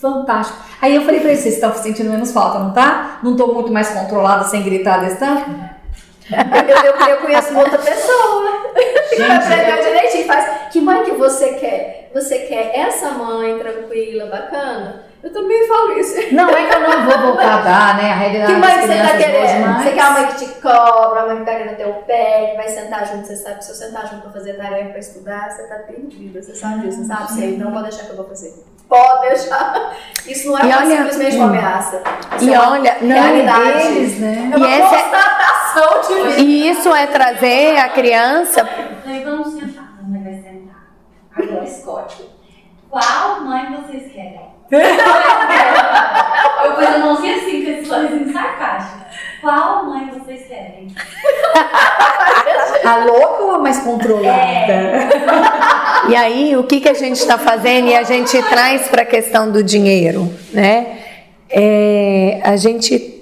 fantástico. 0.00 0.58
Aí 0.80 0.94
eu 0.94 1.02
falei 1.02 1.20
pra 1.20 1.30
ele, 1.30 1.40
vocês 1.40 1.54
estão 1.54 1.74
sentindo 1.74 2.10
menos 2.10 2.32
falta, 2.32 2.58
não 2.58 2.72
tá? 2.72 3.18
Não 3.22 3.36
tô 3.36 3.48
muito 3.48 3.72
mais 3.72 3.88
controlada 3.90 4.44
sem 4.44 4.62
gritar 4.62 4.98
desse 4.98 5.16
tanto? 5.16 5.50
Eu, 6.30 6.76
eu, 6.84 7.08
eu, 7.08 7.16
conheço 7.18 7.50
uma 7.52 7.60
outra 7.60 7.78
pessoa 7.78 8.72
que 9.08 9.16
vai 9.16 9.82
direitinho 9.82 10.26
faz. 10.26 10.68
Que 10.70 10.80
mãe 10.80 11.02
que 11.04 11.12
você 11.12 11.54
quer? 11.54 12.10
Você 12.12 12.40
quer 12.40 12.72
essa 12.74 13.10
mãe 13.12 13.58
tranquila, 13.58 14.26
bacana? 14.26 15.04
Eu 15.22 15.32
também 15.32 15.66
falo 15.66 15.98
isso. 15.98 16.14
Não, 16.32 16.48
é 16.48 16.66
que 16.66 16.74
eu 16.74 16.80
não 16.80 17.04
vou 17.06 17.18
voltar 17.18 17.58
a 17.58 17.62
dar, 17.62 17.96
né? 17.96 18.12
A 18.12 18.14
realidade 18.14 18.54
Que 18.54 18.60
mãe 18.60 18.78
que 18.78 18.86
você 18.86 18.98
tá 18.98 19.16
querendo? 19.16 19.66
Mas... 19.66 19.82
Você 19.82 19.90
quer 19.90 20.00
a 20.00 20.10
mãe 20.10 20.26
que 20.26 20.36
te 20.36 20.46
cobra, 20.60 21.20
a 21.20 21.26
mãe 21.26 21.38
que 21.38 21.44
tá 21.44 21.56
querendo 21.56 21.76
ter 21.76 21.88
o 21.88 21.94
pé, 22.04 22.50
que 22.50 22.56
vai 22.56 22.68
sentar 22.68 23.06
junto, 23.06 23.26
você 23.26 23.36
sabe 23.36 23.58
que 23.58 23.64
se 23.64 23.70
eu 23.70 23.74
sentar 23.74 24.06
junto 24.06 24.22
pra 24.22 24.30
fazer 24.30 24.52
tarefa, 24.54 24.90
pra 24.90 24.98
estudar, 24.98 25.50
você 25.50 25.62
tá 25.66 25.74
perdida, 25.76 26.40
você 26.40 26.54
sabe 26.54 26.86
disso, 26.86 27.04
sabe? 27.04 27.32
Você 27.32 27.46
não 27.46 27.72
pode 27.72 27.88
deixar 27.88 28.04
que 28.04 28.10
eu 28.10 28.16
vou 28.16 28.28
fazer. 28.28 28.54
Pode 28.88 29.28
deixar. 29.28 29.94
Isso 30.26 30.48
não 30.48 30.58
é 30.58 30.62
uma, 30.62 30.76
olha, 30.78 30.96
simplesmente 30.96 31.36
uma 31.36 31.46
ameaça. 31.46 32.02
Isso 32.36 32.48
e 32.48 32.54
é 32.54 32.60
olha, 32.60 32.96
não, 33.02 33.14
realidade. 33.14 33.88
Deles, 33.88 34.18
né? 34.18 34.50
É 34.52 34.56
uma 34.56 34.68
e 34.68 34.80
constatação 34.80 36.00
de 36.00 36.14
vida. 36.28 36.40
E 36.40 36.70
isso 36.70 36.94
é 36.94 37.06
trazer 37.06 37.76
a 37.76 37.88
criança... 37.90 38.66
Então 39.06 39.38
vamos 39.38 39.60
sentar, 39.60 39.94
a 39.98 40.02
mãe 40.02 40.22
vai 40.22 40.34
sentar. 40.34 40.86
Agora 41.36 41.64
escolhe. 41.64 42.30
Qual 42.90 43.40
mãe 43.42 43.76
vocês 43.76 44.10
querem? 44.12 44.48
eu 44.70 44.80
pus 46.74 46.86
a 46.86 46.98
mãozinha 46.98 47.36
assim, 47.36 47.64
com 47.64 47.70
esse 47.70 47.86
sorrisinho 47.86 48.30
sarcástico. 48.32 49.04
Qual 49.40 49.86
mãe 49.86 50.10
vocês 50.10 50.46
querem? 50.48 50.88
A 52.84 52.96
louca 53.04 53.44
ou 53.44 53.50
a 53.52 53.58
mais 53.58 53.78
controlada? 53.80 54.28
É. 54.28 55.08
E 56.08 56.16
aí, 56.16 56.56
o 56.56 56.64
que, 56.64 56.80
que 56.80 56.88
a 56.88 56.94
gente 56.94 57.16
está 57.16 57.36
fazendo 57.36 57.88
e 57.88 57.94
a 57.94 58.02
gente 58.02 58.40
traz 58.44 58.88
para 58.88 59.02
a 59.02 59.04
questão 59.04 59.50
do 59.50 59.62
dinheiro, 59.62 60.32
né? 60.52 60.98
É, 61.50 62.40
a 62.44 62.56
gente 62.56 63.17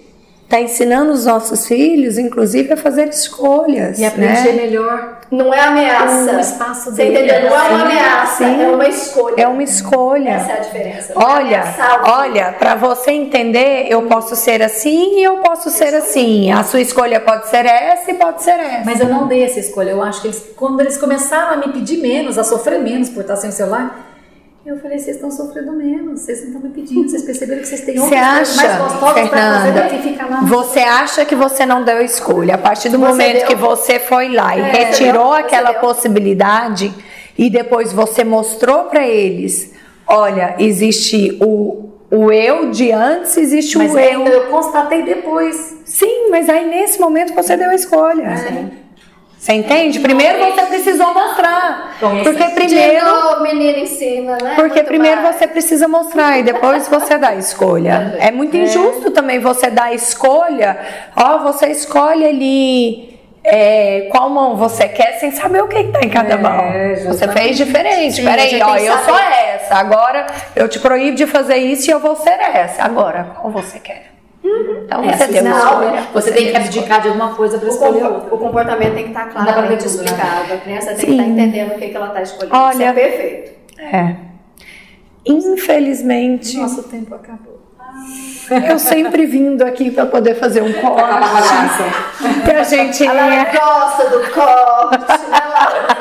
está 0.46 0.60
ensinando 0.60 1.12
os 1.12 1.26
nossos 1.26 1.66
filhos, 1.66 2.16
inclusive, 2.18 2.72
a 2.72 2.76
fazer 2.76 3.08
escolhas. 3.08 3.98
E 3.98 4.04
a 4.04 4.10
preencher 4.12 4.52
né? 4.52 4.62
melhor. 4.62 5.18
Não 5.28 5.52
é 5.52 5.60
ameaça. 5.60 6.36
O 6.36 6.40
espaço 6.40 6.90
Você 6.92 7.04
dele. 7.04 7.32
entendeu? 7.32 7.50
Não 7.50 7.58
é 7.58 7.68
uma 7.68 7.82
ameaça, 7.82 8.44
sim. 8.44 8.62
é 8.62 8.68
uma 8.68 8.88
escolha. 8.88 9.34
É 9.42 9.48
uma 9.48 9.62
escolha. 9.64 10.30
Essa 10.30 10.52
é 10.52 10.56
a 10.56 10.60
diferença. 10.60 11.12
Olha, 11.16 11.64
olha, 12.04 12.52
para 12.52 12.76
você 12.76 13.10
entender, 13.10 13.86
eu 13.90 14.02
posso 14.02 14.36
ser 14.36 14.62
assim 14.62 15.18
e 15.18 15.24
eu 15.24 15.38
posso 15.38 15.68
ser 15.68 15.92
assim. 15.94 16.52
A 16.52 16.62
sua 16.62 16.80
escolha 16.80 17.18
pode 17.18 17.48
ser 17.48 17.66
essa 17.66 18.08
e 18.12 18.14
pode 18.14 18.42
ser 18.44 18.60
essa. 18.60 18.84
Mas 18.84 19.00
eu 19.00 19.08
não 19.08 19.26
dei 19.26 19.42
essa 19.42 19.58
escolha. 19.58 19.90
Eu 19.90 20.02
acho 20.02 20.20
que 20.20 20.28
eles, 20.28 20.44
quando 20.54 20.80
eles 20.80 20.96
começaram 20.96 21.54
a 21.54 21.56
me 21.56 21.72
pedir 21.72 21.96
menos, 21.96 22.38
a 22.38 22.44
sofrer 22.44 22.78
menos 22.78 23.08
por 23.08 23.22
estar 23.22 23.34
sem 23.34 23.50
o 23.50 23.52
celular, 23.52 24.15
eu 24.66 24.76
falei, 24.78 24.98
vocês 24.98 25.16
estão 25.16 25.30
sofrendo 25.30 25.72
menos, 25.72 26.20
vocês 26.20 26.40
não 26.40 26.46
estão 26.48 26.62
me 26.62 26.70
pedindo, 26.70 27.08
vocês 27.08 27.22
perceberam 27.22 27.60
que 27.60 27.68
vocês 27.68 27.82
têm 27.82 28.00
outras 28.00 28.20
acha, 28.20 28.56
mais 28.56 28.78
gostosas 28.78 29.28
para 29.28 29.60
fazer 29.60 29.88
que 29.88 30.08
ficar 30.08 30.28
lá. 30.28 30.40
Você 30.42 30.80
acha 30.80 31.24
que 31.24 31.34
você 31.36 31.64
não 31.64 31.84
deu 31.84 32.00
escolha. 32.02 32.56
A 32.56 32.58
partir 32.58 32.88
do 32.88 32.98
você 32.98 33.06
momento 33.06 33.38
deu. 33.38 33.46
que 33.46 33.54
você 33.54 34.00
foi 34.00 34.28
lá 34.28 34.56
e 34.56 34.60
é, 34.60 34.64
retirou 34.64 35.32
aquela 35.32 35.70
deu. 35.70 35.80
possibilidade 35.80 36.92
e 37.38 37.48
depois 37.48 37.92
você 37.92 38.24
mostrou 38.24 38.84
para 38.84 39.06
eles, 39.06 39.72
olha, 40.06 40.56
existe 40.58 41.38
o, 41.40 41.90
o 42.10 42.32
eu 42.32 42.70
de 42.70 42.90
antes, 42.90 43.36
existe 43.36 43.78
mas 43.78 43.94
o 43.94 43.98
eu. 43.98 44.26
Eu 44.26 44.46
constatei 44.48 45.02
depois. 45.02 45.76
Sim, 45.84 46.28
mas 46.30 46.48
aí 46.48 46.68
nesse 46.68 47.00
momento 47.00 47.34
você 47.34 47.56
deu 47.56 47.70
a 47.70 47.74
escolha. 47.74 48.22
É. 48.22 48.85
Você 49.38 49.52
entende? 49.52 50.00
Primeiro 50.00 50.38
você 50.38 50.62
precisou 50.66 51.14
mostrar. 51.14 51.96
Porque 52.00 52.44
primeiro. 52.50 53.06
O 53.36 53.42
menino 53.42 53.78
ensina, 53.78 54.36
né? 54.42 54.54
Porque 54.56 54.82
primeiro 54.82 55.22
você 55.22 55.46
precisa 55.46 55.86
mostrar 55.86 56.38
e 56.38 56.42
depois 56.42 56.88
você 56.88 57.16
dá 57.16 57.28
a 57.28 57.36
escolha. 57.36 58.16
É 58.18 58.30
muito 58.30 58.56
injusto 58.56 59.10
também 59.10 59.38
você 59.38 59.70
dar 59.70 59.84
a 59.84 59.94
escolha. 59.94 60.78
Ó, 61.14 61.38
você 61.38 61.66
escolhe 61.68 62.24
ali. 62.24 63.16
É, 63.48 64.08
qual 64.10 64.28
mão 64.28 64.56
você 64.56 64.88
quer 64.88 65.20
sem 65.20 65.30
saber 65.30 65.62
o 65.62 65.68
que 65.68 65.78
está 65.78 66.00
em 66.00 66.08
cada 66.08 66.34
é, 66.34 66.36
mão. 66.36 66.64
Você 67.06 67.28
fez 67.28 67.56
diferente. 67.56 68.20
Peraí, 68.20 68.60
ó, 68.60 68.76
eu 68.76 68.98
sou 69.04 69.16
essa. 69.16 69.76
Agora 69.76 70.26
eu 70.56 70.68
te 70.68 70.80
proíbo 70.80 71.16
de 71.16 71.26
fazer 71.28 71.58
isso 71.58 71.88
e 71.88 71.92
eu 71.92 72.00
vou 72.00 72.16
ser 72.16 72.40
essa. 72.40 72.82
Agora, 72.82 73.36
qual 73.40 73.52
você 73.52 73.78
quer? 73.78 74.15
Então 74.84 75.04
É, 75.04 75.16
você 75.16 75.28
tem 75.28 75.42
uma 75.42 75.58
escolha. 75.58 76.02
Você 76.14 76.32
tem 76.32 76.50
que 76.50 76.56
abdicar 76.56 77.00
de 77.02 77.08
alguma 77.08 77.34
coisa 77.34 77.58
para 77.58 77.68
escolher 77.68 78.04
outra. 78.04 78.34
o 78.34 78.38
comportamento 78.38 78.94
tem 78.94 79.02
que 79.04 79.08
estar 79.10 79.28
pra 79.28 79.42
ver 79.42 79.52
claramente 79.52 79.80
né? 79.80 79.86
explicado. 79.86 80.52
A 80.52 80.56
criança 80.58 80.86
tem 80.88 80.96
que 80.96 81.00
Sim. 81.06 81.12
estar 81.12 81.24
entendendo 81.26 81.70
o 81.72 81.78
que, 81.78 81.88
que 81.88 81.96
ela 81.96 82.06
está 82.08 82.22
escolhendo. 82.22 82.56
Olha- 82.56 82.72
Isso 82.74 82.82
é 82.82 82.92
perfeito. 82.92 83.56
É. 83.78 84.16
Infelizmente, 85.26 86.56
Nosso 86.56 86.82
tempo 86.84 87.14
acabou. 87.14 87.60
eu 88.68 88.78
sempre 88.78 89.26
vindo 89.26 89.62
aqui 89.62 89.90
para 89.90 90.06
poder 90.06 90.34
fazer 90.36 90.62
um 90.62 90.72
corte. 90.72 91.04
que 92.44 92.50
a 92.52 92.62
gente 92.62 93.06
A 93.06 93.12
Lara 93.12 93.44
gosta 93.52 94.08
do 94.10 94.20
corte, 94.30 95.30
Lara? 95.30 95.95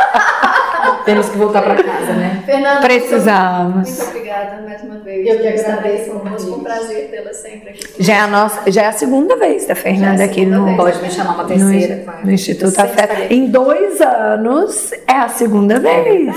Temos 1.06 1.30
que 1.30 1.38
voltar 1.38 1.62
para 1.62 1.76
casa, 1.84 2.14
né? 2.14 2.41
Fernanda, 2.45 2.82
precisamos. 2.82 3.89
Muito 3.89 4.10
obrigada 4.10 4.62
mais 4.62 4.82
uma 4.82 4.97
vez. 4.99 5.28
Eu 5.28 5.39
que 5.39 5.47
agradeço. 5.47 6.12
Foi 6.12 6.51
um 6.51 6.64
prazer 6.64 7.10
tê-la 7.12 7.34
sempre 7.34 7.70
aqui. 7.70 7.86
Já 7.99 8.14
é 8.16 8.20
a 8.20 8.28
nossa, 8.28 8.72
já 8.72 8.82
é 8.84 8.88
a 8.88 8.91
segunda 8.91 9.36
vez 9.38 9.68
da 9.68 9.76
Fernanda 9.76 10.24
é 10.24 10.26
aqui 10.26 10.45
no, 10.45 10.66
vez. 10.66 10.78
Pode 10.78 11.01
me 11.01 11.12
chamar 11.12 11.36
uma 11.36 11.43
no, 11.43 11.49
terceira, 11.49 12.03
quarta. 12.03 12.26
no 12.26 12.32
Instituto 12.32 12.80
Afeto. 12.80 13.01
estarei. 13.01 13.28
Em 13.38 13.47
dois 13.47 14.01
anos 14.01 14.91
é 15.08 15.14
a 15.14 15.30
segunda 15.30 15.80
vez. 15.80 16.36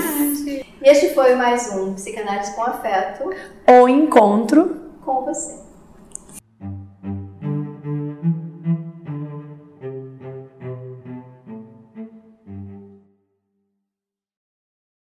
E 0.81 0.89
este 0.89 1.13
foi 1.13 1.35
mais 1.35 1.73
um 1.75 1.93
Psicanálise 1.93 2.55
com 2.55 2.61
Afeto 2.63 3.29
O 3.67 3.89
encontro 3.89 4.77
com 5.03 5.25
você. 5.25 5.68